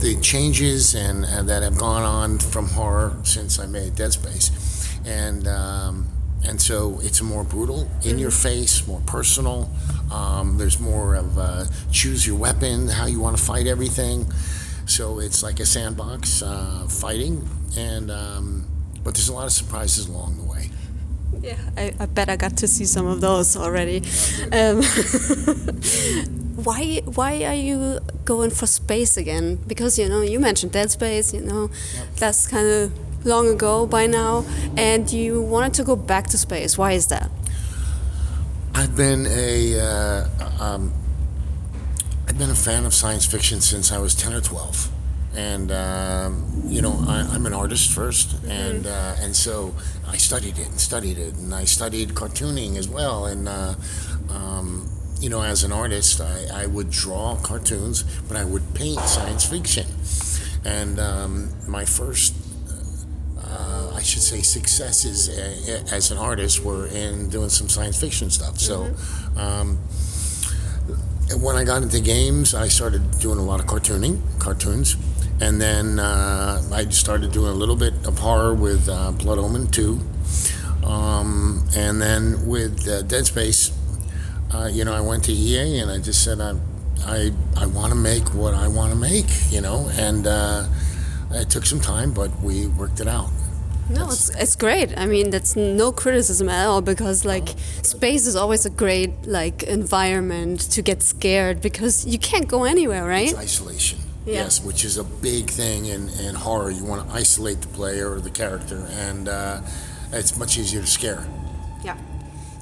the 0.03 0.19
changes 0.19 0.93
and, 0.95 1.23
and, 1.23 1.47
that 1.47 1.63
have 1.63 1.77
gone 1.77 2.03
on 2.03 2.37
from 2.37 2.67
horror 2.67 3.15
since 3.23 3.57
I 3.57 3.65
made 3.65 3.95
Dead 3.95 4.11
Space, 4.11 4.51
and 5.05 5.47
um, 5.47 6.09
and 6.45 6.61
so 6.61 6.99
it's 7.01 7.21
more 7.21 7.45
brutal, 7.45 7.89
in 8.03 8.19
your 8.19 8.29
mm-hmm. 8.29 8.49
face, 8.49 8.85
more 8.85 9.01
personal. 9.05 9.71
Um, 10.11 10.57
there's 10.57 10.77
more 10.77 11.15
of 11.15 11.37
a 11.37 11.69
choose 11.91 12.27
your 12.27 12.35
weapon, 12.35 12.89
how 12.89 13.05
you 13.05 13.21
want 13.21 13.37
to 13.37 13.43
fight 13.43 13.65
everything. 13.65 14.29
So 14.85 15.19
it's 15.19 15.41
like 15.41 15.61
a 15.61 15.65
sandbox 15.65 16.43
uh, 16.43 16.85
fighting, 16.89 17.47
and 17.77 18.11
um, 18.11 18.67
but 19.05 19.13
there's 19.15 19.29
a 19.29 19.33
lot 19.33 19.45
of 19.45 19.53
surprises 19.53 20.09
along 20.09 20.35
the 20.35 20.43
way. 20.43 20.69
Yeah, 21.41 21.57
I, 21.77 21.93
I, 21.97 22.05
bet 22.07 22.29
I 22.29 22.35
got 22.35 22.57
to 22.57 22.67
see 22.67 22.85
some 22.85 23.07
of 23.07 23.21
those 23.21 23.55
already. 23.55 24.03
Um, 24.51 24.81
why 26.63 27.01
why 27.05 27.43
are 27.45 27.55
you 27.55 27.99
going 28.25 28.51
for 28.51 28.67
space 28.67 29.17
again? 29.17 29.59
Because 29.67 29.99
you 29.99 30.07
know 30.09 30.21
you 30.21 30.39
mentioned 30.39 30.71
Dead 30.71 30.91
Space. 30.91 31.33
You 31.33 31.41
know 31.41 31.69
yep. 31.95 32.07
that's 32.15 32.47
kind 32.47 32.67
of 32.67 33.25
long 33.25 33.47
ago 33.47 33.85
by 33.85 34.07
now, 34.07 34.45
and 34.77 35.11
you 35.11 35.41
wanted 35.41 35.73
to 35.75 35.83
go 35.83 35.95
back 35.95 36.27
to 36.27 36.37
space. 36.37 36.77
Why 36.77 36.93
is 36.93 37.07
that? 37.07 37.29
I've 38.75 38.95
been 38.95 39.27
a 39.27 39.79
uh, 39.79 40.27
um, 40.59 40.93
I've 42.27 42.37
been 42.37 42.49
a 42.49 42.55
fan 42.55 42.85
of 42.85 42.93
science 42.93 43.25
fiction 43.25 43.61
since 43.61 43.91
I 43.91 43.99
was 43.99 44.15
ten 44.15 44.33
or 44.33 44.41
twelve 44.41 44.89
and 45.35 45.71
um, 45.71 46.63
you 46.67 46.81
know 46.81 47.03
I, 47.07 47.35
am 47.35 47.45
an 47.45 47.53
artist 47.53 47.91
first, 47.91 48.43
and 48.45 48.85
uh, 48.85 49.15
and 49.19 49.35
so 49.35 49.73
I 50.07 50.17
studied 50.17 50.59
it 50.59 50.67
and 50.67 50.79
studied 50.79 51.17
it, 51.17 51.35
and 51.35 51.53
I 51.53 51.65
studied 51.65 52.09
cartooning 52.09 52.77
as 52.77 52.87
well, 52.87 53.25
and 53.25 53.47
uh, 53.47 53.73
um, 54.29 54.89
you 55.23 55.29
know 55.29 55.41
as 55.41 55.63
an 55.63 55.71
artist 55.71 56.19
I, 56.19 56.63
I, 56.63 56.65
would 56.65 56.89
draw 56.89 57.37
cartoons, 57.37 58.03
but 58.27 58.35
I 58.35 58.43
would 58.43 58.75
paint 58.75 58.99
science 58.99 59.45
fiction, 59.45 59.87
and 60.65 60.99
um, 60.99 61.53
my 61.67 61.85
first. 61.85 62.35
Uh, 63.39 63.93
I 63.93 64.01
should 64.01 64.23
say 64.23 64.41
successes 64.41 65.29
as 65.91 66.09
an 66.11 66.17
artist 66.17 66.63
were 66.65 66.87
in 66.87 67.29
doing 67.29 67.49
some 67.49 67.69
science 67.69 67.99
fiction 67.99 68.31
stuff. 68.31 68.57
So, 68.57 68.85
mm-hmm. 68.85 69.37
Um, 69.37 69.77
when 71.39 71.55
I 71.55 71.63
got 71.63 71.83
into 71.83 71.99
games, 71.99 72.55
I 72.55 72.67
started 72.67 73.19
doing 73.19 73.37
a 73.37 73.43
lot 73.43 73.59
of 73.59 73.67
cartooning, 73.67 74.21
cartoons, 74.39 74.97
and 75.39 75.61
then 75.61 75.99
uh, 75.99 76.61
I 76.71 76.89
started 76.89 77.31
doing 77.31 77.51
a 77.51 77.55
little 77.55 77.75
bit 77.75 77.93
of 78.07 78.17
horror 78.17 78.55
with 78.55 78.89
uh, 78.89 79.11
Blood 79.11 79.37
Omen 79.37 79.67
2. 79.67 79.99
Um, 80.83 81.67
and 81.75 82.01
then 82.01 82.47
with 82.47 82.87
uh, 82.87 83.03
Dead 83.03 83.25
Space, 83.25 83.71
uh, 84.53 84.69
you 84.71 84.85
know, 84.85 84.93
I 84.93 85.01
went 85.01 85.23
to 85.25 85.31
EA 85.31 85.79
and 85.79 85.89
I 85.91 85.97
just 85.99 86.23
said, 86.23 86.39
I, 86.39 86.53
I, 87.05 87.31
I 87.57 87.65
want 87.65 87.91
to 87.91 87.97
make 87.97 88.33
what 88.33 88.53
I 88.53 88.67
want 88.67 88.93
to 88.93 88.97
make, 88.97 89.25
you 89.49 89.61
know, 89.61 89.89
and 89.93 90.27
uh, 90.27 90.65
it 91.31 91.49
took 91.49 91.65
some 91.65 91.79
time, 91.79 92.13
but 92.13 92.29
we 92.41 92.67
worked 92.67 92.99
it 92.99 93.07
out. 93.07 93.29
No, 93.89 94.05
it's, 94.05 94.29
it's 94.29 94.55
great. 94.55 94.97
I 94.97 95.05
mean, 95.05 95.29
that's 95.29 95.55
no 95.55 95.91
criticism 95.91 96.47
at 96.47 96.65
all 96.67 96.81
because 96.81 97.25
like 97.25 97.49
space 97.81 98.25
is 98.25 98.35
always 98.35 98.65
a 98.65 98.69
great 98.69 99.25
like 99.25 99.63
environment 99.63 100.61
to 100.71 100.81
get 100.81 101.03
scared 101.03 101.61
because 101.61 102.05
you 102.05 102.17
can't 102.17 102.47
go 102.47 102.63
anywhere, 102.63 103.05
right? 103.05 103.29
It's 103.29 103.37
isolation. 103.37 103.99
Yeah. 104.25 104.35
Yes, 104.35 104.63
which 104.63 104.85
is 104.85 104.97
a 104.97 105.03
big 105.03 105.49
thing 105.49 105.87
in, 105.87 106.07
in 106.09 106.35
horror. 106.35 106.71
You 106.71 106.85
want 106.85 107.09
to 107.09 107.13
isolate 107.13 107.59
the 107.59 107.67
player 107.67 108.09
or 108.09 108.21
the 108.21 108.29
character, 108.29 108.87
and 108.91 109.27
uh, 109.27 109.61
it's 110.13 110.37
much 110.37 110.57
easier 110.57 110.79
to 110.79 110.87
scare. 110.87 111.27
Yeah. 111.83 111.97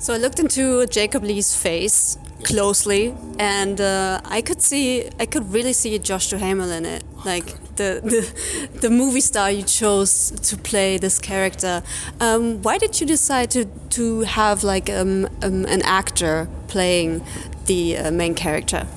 So 0.01 0.15
I 0.15 0.17
looked 0.17 0.39
into 0.39 0.87
Jacob 0.87 1.23
Lee's 1.23 1.55
face 1.55 2.17
closely, 2.43 3.13
and 3.37 3.79
uh, 3.79 4.19
I 4.25 4.41
could 4.41 4.59
see, 4.59 5.07
I 5.19 5.27
could 5.27 5.53
really 5.53 5.73
see 5.73 5.99
Josh 5.99 6.31
Duhamel 6.31 6.71
in 6.71 6.87
it. 6.87 7.03
Oh, 7.17 7.21
like 7.23 7.45
the, 7.75 8.01
the, 8.03 8.79
the 8.79 8.89
movie 8.89 9.21
star 9.21 9.51
you 9.51 9.61
chose 9.61 10.31
to 10.31 10.57
play 10.57 10.97
this 10.97 11.19
character. 11.19 11.83
Um, 12.19 12.63
why 12.63 12.79
did 12.79 12.99
you 12.99 13.05
decide 13.05 13.51
to, 13.51 13.65
to 13.91 14.21
have 14.21 14.63
like 14.63 14.89
um, 14.89 15.27
um, 15.43 15.65
an 15.65 15.83
actor 15.83 16.49
playing 16.67 17.23
the 17.67 17.97
uh, 17.97 18.09
main 18.09 18.33
character? 18.33 18.87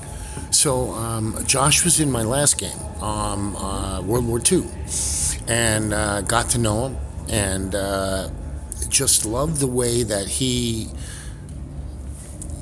So 0.52 0.92
um, 0.92 1.36
Josh 1.46 1.84
was 1.84 2.00
in 2.00 2.10
my 2.10 2.22
last 2.22 2.56
game, 2.56 2.80
um, 3.02 3.54
uh, 3.56 4.00
World 4.00 4.26
War 4.26 4.40
II, 4.40 4.64
and 5.48 5.92
uh, 5.92 6.22
got 6.22 6.48
to 6.50 6.58
know 6.58 6.86
him, 6.86 6.96
and 7.28 7.74
uh, 7.74 8.30
just 8.94 9.26
loved 9.26 9.58
the 9.58 9.66
way 9.66 10.02
that 10.04 10.26
he 10.28 10.88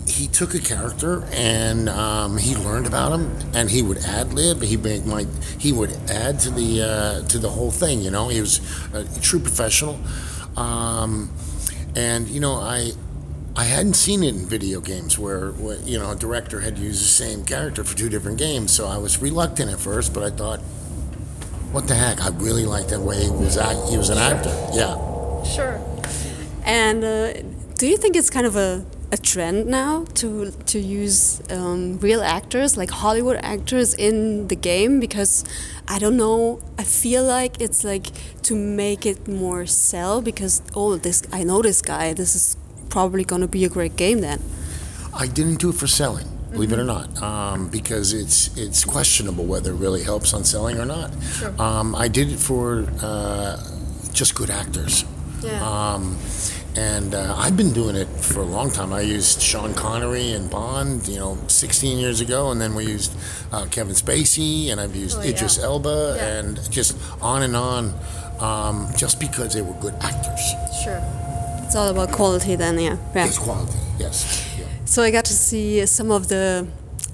he 0.09 0.27
took 0.27 0.55
a 0.55 0.59
character 0.59 1.25
and 1.33 1.89
um, 1.89 2.37
he 2.37 2.55
learned 2.57 2.87
about 2.87 3.13
him, 3.13 3.31
and 3.55 3.71
he 3.71 3.83
would 3.83 3.99
ad 3.99 4.33
lib. 4.33 4.63
He 4.63 4.77
make 4.77 5.05
my 5.07 5.27
he 5.59 5.73
would 5.73 5.93
add 6.11 6.41
to 6.41 6.51
the 6.51 6.83
uh, 6.83 7.29
to 7.29 7.39
the 7.39 7.51
whole 7.51 7.71
thing. 7.71 8.01
You 8.01 8.11
know, 8.11 8.29
he 8.29 8.41
was 8.41 8.61
a 8.93 9.05
true 9.21 9.41
professional, 9.41 10.01
um, 10.57 11.31
and 11.95 12.29
you 12.29 12.41
know 12.41 12.55
I. 12.55 12.93
I 13.55 13.65
hadn't 13.65 13.97
seen 13.97 14.23
it 14.23 14.35
in 14.35 14.47
video 14.47 14.81
games 14.81 15.19
where, 15.19 15.51
where, 15.51 15.77
you 15.81 15.99
know, 15.99 16.13
a 16.13 16.17
director 16.17 16.61
had 16.61 16.79
used 16.79 17.03
the 17.03 17.09
same 17.25 17.45
character 17.45 17.85
for 17.85 17.95
two 17.95 18.09
different 18.09 18.39
games. 18.39 18.73
So 18.73 18.87
I 18.87 18.97
was 18.97 19.21
reluctant 19.21 19.71
at 19.71 19.79
first, 19.79 20.15
but 20.15 20.23
I 20.23 20.31
thought, 20.35 20.61
what 21.71 21.87
the 21.87 21.95
heck? 21.95 22.23
I 22.23 22.31
really 22.31 22.65
liked 22.65 22.89
that 22.89 23.01
way 23.01 23.25
he 23.25 23.31
was 23.31 23.59
act- 23.59 23.91
he 23.91 23.99
was 23.99 24.09
an 24.09 24.17
actor. 24.17 24.49
Yeah. 24.73 24.97
Sure. 25.45 25.79
And 26.65 27.05
uh, 27.05 27.33
do 27.77 27.87
you 27.87 27.97
think 27.97 28.17
it's 28.17 28.31
kind 28.31 28.47
of 28.47 28.57
a, 28.57 28.85
a 29.11 29.17
trend 29.17 29.67
now 29.67 30.05
to 30.15 30.51
to 30.67 30.79
use 30.79 31.43
um, 31.51 31.99
real 31.99 32.23
actors, 32.23 32.77
like 32.77 32.91
Hollywood 32.91 33.39
actors, 33.43 33.95
in 33.95 34.49
the 34.49 34.57
game? 34.57 35.01
Because 35.01 35.45
I 35.89 35.99
don't 35.99 36.17
know. 36.17 36.61
I 36.79 36.85
feel 36.85 37.25
like 37.25 37.61
it's 37.61 37.85
like 37.85 38.07
to 38.43 38.55
make 38.55 39.05
it 39.05 39.27
more 39.27 39.67
sell. 39.67 40.23
Because 40.23 40.63
oh, 40.75 40.97
this 40.97 41.23
I 41.33 41.45
know 41.45 41.63
this 41.63 41.83
guy. 41.83 42.13
This 42.13 42.35
is 42.35 42.57
probably 42.89 43.25
going 43.25 43.43
to 43.43 43.49
be 43.49 43.65
a 43.65 43.69
great 43.69 43.97
game 43.97 44.21
then. 44.21 44.41
I 45.15 45.27
didn't 45.27 45.59
do 45.61 45.71
it 45.71 45.77
for 45.77 45.87
selling, 45.87 46.27
believe 46.53 46.73
it 46.73 46.79
or 46.79 46.85
not, 46.85 47.23
um, 47.23 47.69
because 47.69 48.13
it's 48.13 48.57
it's 48.57 48.85
questionable 48.85 49.45
whether 49.45 49.73
it 49.73 49.77
really 49.77 50.03
helps 50.03 50.33
on 50.33 50.45
selling 50.45 50.79
or 50.79 50.87
not. 50.87 51.11
Sure. 51.23 51.55
Um, 51.61 51.95
I 51.95 52.09
did 52.09 52.31
it 52.33 52.39
for 52.39 52.87
uh, 53.03 53.57
just 54.13 54.35
good 54.35 54.51
actors. 54.51 55.05
Yeah. 55.43 55.61
Um, 55.61 56.17
and 56.77 57.15
uh, 57.15 57.35
I've 57.37 57.57
been 57.57 57.73
doing 57.73 57.97
it 57.97 58.09
for 58.09 58.41
a 58.41 58.45
long 58.47 58.71
time. 58.71 58.93
I 58.93 59.01
used 59.03 59.43
Sean 59.43 59.75
Connery 59.75 60.33
and 60.33 60.51
Bond, 60.51 61.07
you 61.07 61.17
know, 61.19 61.39
16 61.49 61.99
years 61.99 62.21
ago, 62.21 62.51
and 62.51 62.61
then 62.61 62.75
we 62.75 62.85
used 62.87 63.13
uh, 63.53 63.67
Kevin 63.71 63.95
Spacey, 63.95 64.71
and 64.71 64.81
I've 64.81 64.97
used 64.97 65.19
Oh, 65.19 65.23
yeah. 65.23 65.31
Idris 65.31 65.59
Elba, 65.59 66.15
Yeah. 66.17 66.39
and 66.39 66.71
just 66.71 66.97
on 67.21 67.43
and 67.43 67.55
on, 67.57 67.95
um, 68.41 68.89
just 68.97 69.21
because 69.21 69.53
they 69.55 69.63
were 69.63 69.75
good 69.81 69.95
actors. 70.01 70.41
Sure. 70.83 71.01
It's 71.65 71.75
all 71.77 71.89
about 71.89 72.11
quality 72.13 72.57
then, 72.57 72.79
yeah. 72.79 72.97
Yeah. 73.15 73.27
It's 73.27 73.39
quality, 73.39 73.79
yes. 73.99 74.47
Yeah. 74.59 74.65
So 74.85 75.03
I 75.03 75.11
got 75.11 75.25
to 75.27 75.33
see 75.35 75.85
some 75.87 76.11
of 76.11 76.29
the, 76.29 76.67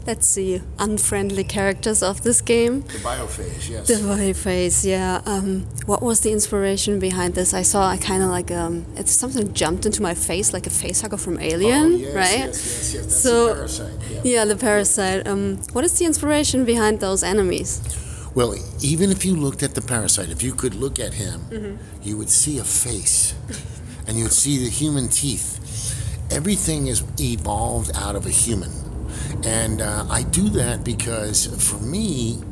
let's 0.08 0.26
see, 0.26 0.62
unfriendly 0.78 1.44
characters 1.44 2.02
of 2.02 2.22
this 2.22 2.40
game. 2.40 2.80
The 2.80 2.98
biophase, 3.10 3.68
yes. 3.68 3.86
The 3.88 4.32
face, 4.34 4.84
yeah. 4.84 5.20
Um, 5.26 5.66
what 5.84 6.00
was 6.02 6.20
the 6.20 6.32
inspiration 6.32 6.98
behind 6.98 7.34
this? 7.34 7.52
I 7.52 7.60
saw, 7.62 7.86
I 7.86 7.98
kind 7.98 8.22
of 8.22 8.30
like, 8.30 8.50
um, 8.50 8.86
it's 8.96 9.12
something 9.12 9.52
jumped 9.52 9.84
into 9.84 10.00
my 10.02 10.14
face, 10.14 10.54
like 10.54 10.66
a 10.66 10.70
face 10.70 11.02
hugger 11.02 11.18
from 11.18 11.38
Alien, 11.38 11.92
Oh, 11.92 11.96
yes, 11.96 12.14
right? 12.14 12.38
Yes, 12.38 12.56
yes, 12.66 12.94
yes. 12.94 13.04
That's 13.04 13.22
So- 13.22 13.50
a 13.50 13.54
parasite. 13.54 13.92
Yeah. 14.10 14.20
Yeah, 14.24 14.44
the 14.46 14.56
parasite. 14.56 15.26
Um, 15.28 15.58
what 15.74 15.84
is 15.84 15.98
the 15.98 16.06
inspiration 16.06 16.64
behind 16.64 17.00
those 17.00 17.22
enemies? 17.22 17.80
Well, 18.34 18.54
even 18.80 19.10
if 19.10 19.24
you 19.26 19.36
looked 19.36 19.62
at 19.62 19.74
the 19.74 19.82
parasite, 19.82 20.30
if 20.30 20.42
you 20.42 20.54
could 20.54 20.74
look 20.74 20.98
at 20.98 21.14
him, 21.14 21.40
Mm-hmm. 21.50 21.74
you 22.02 22.16
would 22.16 22.30
see 22.30 22.58
a 22.58 22.64
face, 22.64 23.34
and 24.06 24.16
you 24.16 24.24
would 24.24 24.32
see 24.32 24.56
the 24.64 24.70
human 24.70 25.08
teeth. 25.08 25.58
Everything 26.30 26.86
is 26.88 27.02
evolved 27.20 27.90
out 27.94 28.14
of 28.16 28.24
a 28.26 28.30
human, 28.30 28.70
and 29.44 29.80
uh, 29.80 30.06
I 30.10 30.22
do 30.24 30.48
that 30.50 30.84
because 30.84 31.46
for 31.68 31.78
me, 31.82 32.42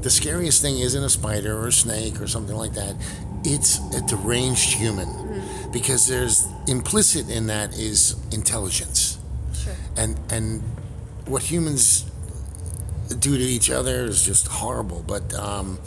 the 0.00 0.10
scariest 0.10 0.60
thing 0.62 0.78
isn't 0.78 1.02
a 1.04 1.08
spider 1.10 1.56
or 1.56 1.68
a 1.68 1.72
snake 1.72 2.20
or 2.20 2.26
something 2.26 2.56
like 2.56 2.72
that. 2.74 2.94
It's 3.44 3.78
a 3.94 4.00
deranged 4.06 4.74
human, 4.74 5.08
Mm-hmm. 5.08 5.72
because 5.72 6.06
there's 6.06 6.46
implicit 6.68 7.30
in 7.30 7.46
that 7.46 7.72
is 7.74 8.16
intelligence 8.32 9.18
Sure. 9.54 9.72
and 9.96 10.18
and 10.30 10.62
what 11.26 11.42
humans 11.42 12.04
do 13.18 13.36
to 13.36 13.42
each 13.42 13.70
other 13.70 14.04
is 14.04 14.22
just 14.24 14.46
horrible. 14.48 15.02
But 15.06 15.32
um, 15.34 15.78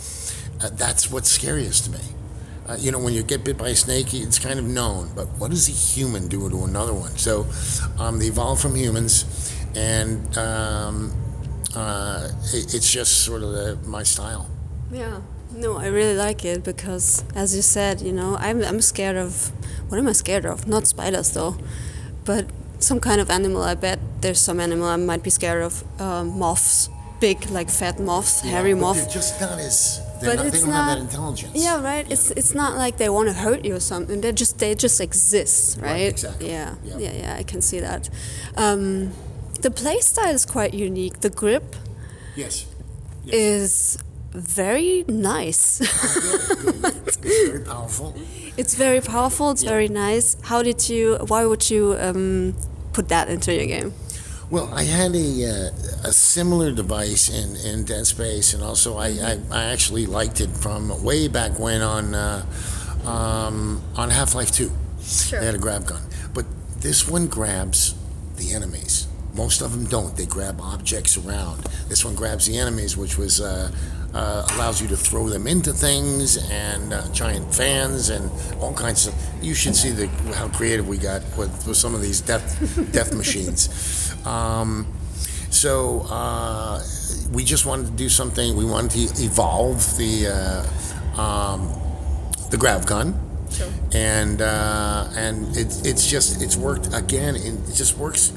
uh, 0.61 0.69
that's 0.73 1.11
what's 1.11 1.29
scariest 1.29 1.85
to 1.85 1.91
me. 1.91 1.99
Uh, 2.67 2.75
you 2.79 2.91
know, 2.91 2.97
when 2.99 3.13
you 3.13 3.21
get 3.23 3.43
bit 3.43 3.57
by 3.57 3.69
a 3.69 3.75
snake, 3.75 4.13
it's 4.13 4.39
kind 4.39 4.57
of 4.59 4.65
known. 4.65 5.11
But 5.15 5.27
what 5.37 5.51
does 5.51 5.67
a 5.69 5.71
human 5.71 6.27
do 6.27 6.49
to 6.49 6.63
another 6.65 6.93
one? 6.93 7.15
So 7.17 7.45
um, 7.99 8.17
they 8.19 8.25
evolved 8.27 8.61
from 8.61 8.75
humans, 8.75 9.25
and 9.75 10.37
um, 10.37 11.11
uh, 11.75 12.29
it, 12.53 12.73
it's 12.73 12.91
just 12.91 13.23
sort 13.23 13.43
of 13.43 13.51
the, 13.51 13.77
my 13.85 14.03
style. 14.03 14.49
Yeah. 14.91 15.21
No, 15.55 15.77
I 15.77 15.87
really 15.87 16.15
like 16.15 16.43
it 16.43 16.63
because, 16.63 17.23
as 17.33 17.55
you 17.55 17.61
said, 17.61 18.01
you 18.01 18.11
know, 18.11 18.35
I'm, 18.39 18.61
I'm 18.63 18.81
scared 18.81 19.15
of. 19.15 19.51
What 19.89 19.97
am 19.99 20.07
I 20.07 20.11
scared 20.13 20.45
of? 20.45 20.67
Not 20.67 20.87
spiders, 20.87 21.31
though. 21.31 21.55
But 22.25 22.47
some 22.79 22.99
kind 22.99 23.21
of 23.21 23.29
animal. 23.29 23.61
I 23.63 23.75
bet 23.75 23.99
there's 24.21 24.39
some 24.39 24.59
animal 24.59 24.87
I 24.87 24.97
might 24.97 25.23
be 25.23 25.29
scared 25.29 25.63
of. 25.63 25.83
Um, 26.01 26.37
moths. 26.39 26.89
Big, 27.21 27.49
like 27.49 27.69
fat 27.69 27.97
moths, 27.99 28.41
hairy 28.41 28.73
moths. 28.73 29.03
They're 29.05 29.13
just 29.13 29.39
not 29.39 29.57
as. 29.59 30.01
But 30.19 30.35
not, 30.35 30.41
they 30.43 30.47
it's 30.49 30.61
don't 30.61 30.71
have 30.71 30.97
that 30.97 31.01
intelligence. 31.01 31.51
Yeah, 31.55 31.81
right. 31.81 32.05
It's 32.11 32.31
it's 32.31 32.53
not 32.53 32.77
like 32.77 32.97
they 32.97 33.07
want 33.09 33.29
to 33.29 33.33
hurt 33.33 33.63
you 33.63 33.75
or 33.75 33.79
something. 33.79 34.19
They 34.19 34.33
just 34.33 34.59
they 34.59 34.75
just 34.75 34.99
exist, 34.99 35.77
right? 35.79 35.91
Right, 35.91 36.01
exactly. 36.09 36.49
Yeah, 36.49 36.75
Yeah. 36.83 36.97
yeah, 36.97 37.11
yeah. 37.13 37.35
I 37.39 37.43
can 37.43 37.61
see 37.61 37.79
that. 37.79 38.09
Um, 38.57 39.13
the 39.65 39.71
play 39.71 39.99
style 39.99 40.31
is 40.39 40.45
quite 40.45 40.75
unique. 40.75 41.21
The 41.21 41.31
grip 41.31 41.75
Yes. 42.35 42.67
is 43.25 43.97
very 44.31 45.03
nice. 45.07 45.81
It's 47.07 47.17
very 47.17 47.61
powerful. 47.65 48.13
it's 48.57 48.75
very 48.75 49.01
powerful. 49.01 49.49
It's 49.53 49.63
very 49.63 49.87
nice. 49.87 50.37
How 50.49 50.61
did 50.61 50.79
you? 50.89 51.17
Why 51.31 51.41
would 51.49 51.65
you 51.73 51.95
um, 52.05 52.53
put 52.93 53.05
that 53.09 53.25
into 53.33 53.49
your 53.57 53.65
game? 53.65 53.89
Well, 54.51 54.67
I 54.81 54.83
had 54.83 55.15
a, 55.15 55.27
uh, 55.51 56.09
a 56.09 56.13
similar 56.13 56.71
device 56.71 57.23
in, 57.39 57.55
in 57.69 57.85
Dead 57.85 58.05
Space, 58.05 58.53
and 58.53 58.61
also 58.63 58.97
I, 58.97 59.07
I, 59.29 59.33
I 59.51 59.63
actually 59.73 60.05
liked 60.05 60.39
it 60.45 60.51
from 60.63 61.03
way 61.03 61.27
back 61.27 61.57
when 61.57 61.81
on 61.81 62.13
uh, 62.13 62.45
um, 63.15 63.81
on 63.95 64.11
Half 64.11 64.35
Life 64.35 64.51
Two. 64.51 64.69
Sure. 65.01 65.39
They 65.39 65.45
had 65.47 65.55
a 65.55 65.63
grab 65.65 65.85
gun, 65.87 66.03
but 66.35 66.45
this 66.81 67.07
one 67.09 67.25
grabs 67.27 67.95
the 68.37 68.53
enemies. 68.53 69.07
Most 69.35 69.61
of 69.61 69.71
them 69.71 69.85
don't. 69.85 70.15
They 70.15 70.25
grab 70.25 70.61
objects 70.61 71.17
around. 71.17 71.63
This 71.89 72.05
one 72.05 72.15
grabs 72.15 72.45
the 72.45 72.57
enemies, 72.57 72.95
which 72.95 73.17
was 73.17 73.41
uh, 73.41 73.69
uh, 74.13 74.47
allows 74.55 74.81
you 74.81 74.87
to 74.87 74.95
throw 74.95 75.27
them 75.27 75.45
into 75.45 75.73
things 75.73 76.37
and 76.49 76.93
uh, 76.93 77.05
giant 77.11 77.53
fans 77.53 78.09
and 78.09 78.31
all 78.61 78.73
kinds 78.73 79.07
of. 79.07 79.13
You 79.41 79.53
should 79.53 79.75
see 79.75 79.91
the 79.91 80.07
how 80.35 80.47
creative 80.47 80.87
we 80.87 80.97
got 80.97 81.21
with, 81.37 81.67
with 81.67 81.75
some 81.75 81.93
of 81.93 82.01
these 82.01 82.21
death 82.21 82.57
death 82.93 83.13
machines. 83.23 84.15
Um, 84.25 84.87
so 85.49 86.05
uh, 86.09 86.81
we 87.31 87.43
just 87.43 87.65
wanted 87.65 87.87
to 87.87 87.93
do 87.93 88.07
something. 88.07 88.55
We 88.55 88.65
wanted 88.65 88.91
to 89.15 89.23
evolve 89.23 89.97
the 89.97 90.27
uh, 91.17 91.21
um, 91.21 91.69
the 92.51 92.57
grab 92.57 92.85
gun. 92.85 93.19
Sure. 93.51 93.67
And 93.93 94.41
uh, 94.41 95.09
and 95.15 95.55
it, 95.57 95.85
it's 95.85 96.09
just 96.09 96.41
it's 96.41 96.55
worked 96.55 96.93
again. 96.93 97.35
It 97.35 97.73
just 97.73 97.97
works 97.97 98.31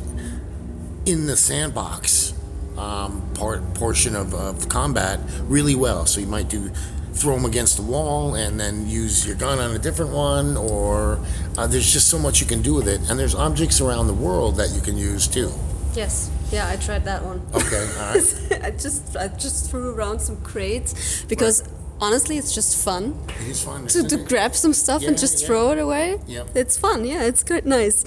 in 1.09 1.27
the 1.27 1.37
sandbox 1.37 2.35
um, 2.77 3.23
part 3.35 3.63
portion 3.75 4.15
of, 4.15 4.35
of 4.35 4.69
combat 4.69 5.19
really 5.45 5.75
well. 5.75 6.05
So 6.07 6.21
you 6.21 6.27
might 6.27 6.49
do 6.49 6.71
throw 7.15 7.35
them 7.35 7.47
against 7.47 7.77
the 7.77 7.83
wall 7.83 8.35
and 8.35 8.61
then 8.61 8.87
use 8.87 9.27
your 9.27 9.35
gun 9.35 9.59
on 9.59 9.75
a 9.75 9.79
different 9.79 10.13
one, 10.13 10.57
or 10.57 11.19
uh, 11.57 11.67
there's 11.67 11.93
just 11.93 12.09
so 12.09 12.19
much 12.19 12.41
you 12.41 12.47
can 12.47 12.63
do 12.63 12.75
with 12.75 12.87
it. 12.87 13.01
And 13.11 13.19
there's 13.19 13.35
objects 13.35 13.81
around 13.81 14.07
the 14.07 14.15
world 14.15 14.57
that 14.57 14.71
you 14.71 14.81
can 14.81 14.97
use 14.97 15.27
too. 15.27 15.51
Yes. 15.95 16.31
Yeah, 16.53 16.69
I 16.69 16.77
tried 16.77 17.05
that 17.05 17.25
one. 17.25 17.43
Okay, 17.55 17.91
all 17.99 18.15
right. 18.15 18.63
I 18.65 18.71
just 18.71 19.17
I 19.17 19.29
just 19.29 19.71
threw 19.71 19.91
around 19.95 20.21
some 20.21 20.37
crates 20.43 21.25
because 21.25 21.63
honestly, 22.01 22.39
it's 22.39 22.55
just 22.55 22.83
fun. 22.85 23.19
It 23.41 23.49
is 23.49 23.63
fun. 23.63 23.87
to, 23.89 24.03
to 24.07 24.17
grab 24.17 24.55
some 24.55 24.73
stuff 24.73 25.03
and 25.05 25.19
just 25.19 25.41
yeah. 25.41 25.47
throw 25.47 25.71
it 25.73 25.79
away. 25.79 26.19
Yep. 26.27 26.49
It's 26.55 26.77
fun. 26.79 27.05
Yeah, 27.05 27.23
it's 27.25 27.43
quite 27.45 27.67
nice. 27.67 28.05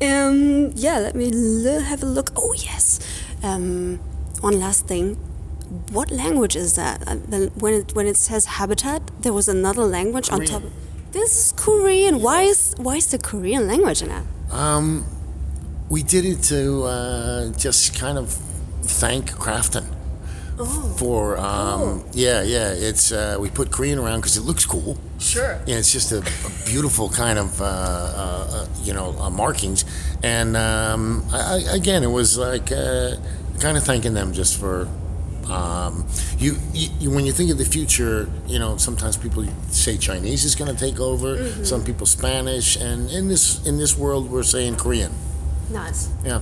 Um, 0.00 0.72
yeah, 0.74 0.98
let 0.98 1.14
me 1.14 1.30
l- 1.32 1.80
have 1.80 2.02
a 2.02 2.06
look. 2.06 2.30
Oh 2.36 2.52
yes. 2.54 2.98
Um, 3.42 3.98
one 4.40 4.58
last 4.58 4.86
thing. 4.86 5.16
What 5.90 6.10
language 6.10 6.56
is 6.56 6.74
that? 6.76 7.02
Uh, 7.08 7.16
When 7.56 7.74
it 7.74 7.94
when 7.94 8.06
it 8.06 8.16
says 8.16 8.44
habitat, 8.44 9.02
there 9.22 9.32
was 9.32 9.48
another 9.48 9.84
language 9.84 10.30
on 10.30 10.44
top. 10.44 10.62
This 11.12 11.46
is 11.46 11.52
Korean. 11.52 12.20
Why 12.20 12.42
is 12.42 12.74
why 12.78 12.96
is 12.96 13.06
the 13.10 13.18
Korean 13.18 13.66
language 13.68 14.02
in 14.02 14.10
it? 14.10 14.24
Um, 14.50 15.04
we 15.88 16.02
did 16.02 16.24
it 16.24 16.42
to 16.44 16.84
uh, 16.84 17.52
just 17.56 17.94
kind 17.98 18.18
of 18.18 18.32
thank 18.82 19.30
Crafton. 19.32 19.84
For 20.98 21.38
um, 21.38 22.04
yeah, 22.12 22.42
yeah. 22.42 22.72
It's 22.72 23.12
uh, 23.12 23.36
we 23.40 23.50
put 23.50 23.70
Korean 23.70 23.98
around 23.98 24.20
because 24.20 24.36
it 24.36 24.42
looks 24.42 24.64
cool. 24.66 24.98
Sure. 25.18 25.52
And 25.52 25.70
it's 25.70 25.92
just 25.92 26.12
a, 26.12 26.18
a 26.18 26.66
beautiful 26.66 27.08
kind 27.08 27.38
of 27.38 27.60
uh, 27.60 27.64
uh, 27.64 28.48
uh, 28.50 28.66
you 28.82 28.92
know 28.92 29.16
uh, 29.18 29.30
markings. 29.30 29.84
And 30.22 30.56
um, 30.56 31.24
I, 31.32 31.64
I, 31.70 31.74
again, 31.74 32.02
it 32.02 32.10
was 32.10 32.38
like 32.38 32.70
uh, 32.70 33.16
kind 33.60 33.76
of 33.76 33.84
thanking 33.84 34.14
them 34.14 34.32
just 34.32 34.58
for. 34.58 34.88
Um, 35.50 36.06
you, 36.38 36.56
you, 36.72 37.10
when 37.10 37.26
you 37.26 37.32
think 37.32 37.50
of 37.50 37.58
the 37.58 37.64
future, 37.64 38.30
you 38.46 38.58
know 38.60 38.76
sometimes 38.76 39.16
people 39.16 39.44
say 39.68 39.96
Chinese 39.96 40.44
is 40.44 40.54
going 40.54 40.74
to 40.74 40.78
take 40.78 41.00
over. 41.00 41.64
Some 41.64 41.84
people 41.84 42.06
Spanish, 42.06 42.76
and 42.76 43.10
in 43.10 43.28
this 43.28 43.66
in 43.66 43.76
this 43.76 43.98
world, 43.98 44.30
we're 44.30 44.44
saying 44.44 44.76
Korean. 44.76 45.12
Nice. 45.70 46.08
Yeah. 46.24 46.40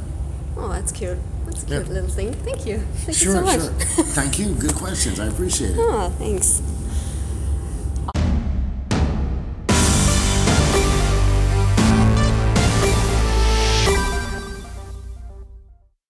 Oh, 0.56 0.68
that's 0.68 0.92
cute. 0.92 1.18
That's 1.50 1.64
a 1.64 1.74
Yeah. 1.74 1.78
little 1.80 2.08
thing. 2.08 2.32
Thank 2.44 2.66
you. 2.66 2.78
Thank 3.04 3.18
Sure, 3.18 3.34
you 3.34 3.38
so 3.38 3.44
much. 3.44 3.60
sure. 3.60 4.04
Thank 4.14 4.38
you. 4.38 4.54
Good 4.54 4.74
questions. 4.74 5.18
I 5.20 5.26
appreciate 5.26 5.72
it. 5.72 5.78
Oh, 5.78 6.10
thanks. 6.18 6.62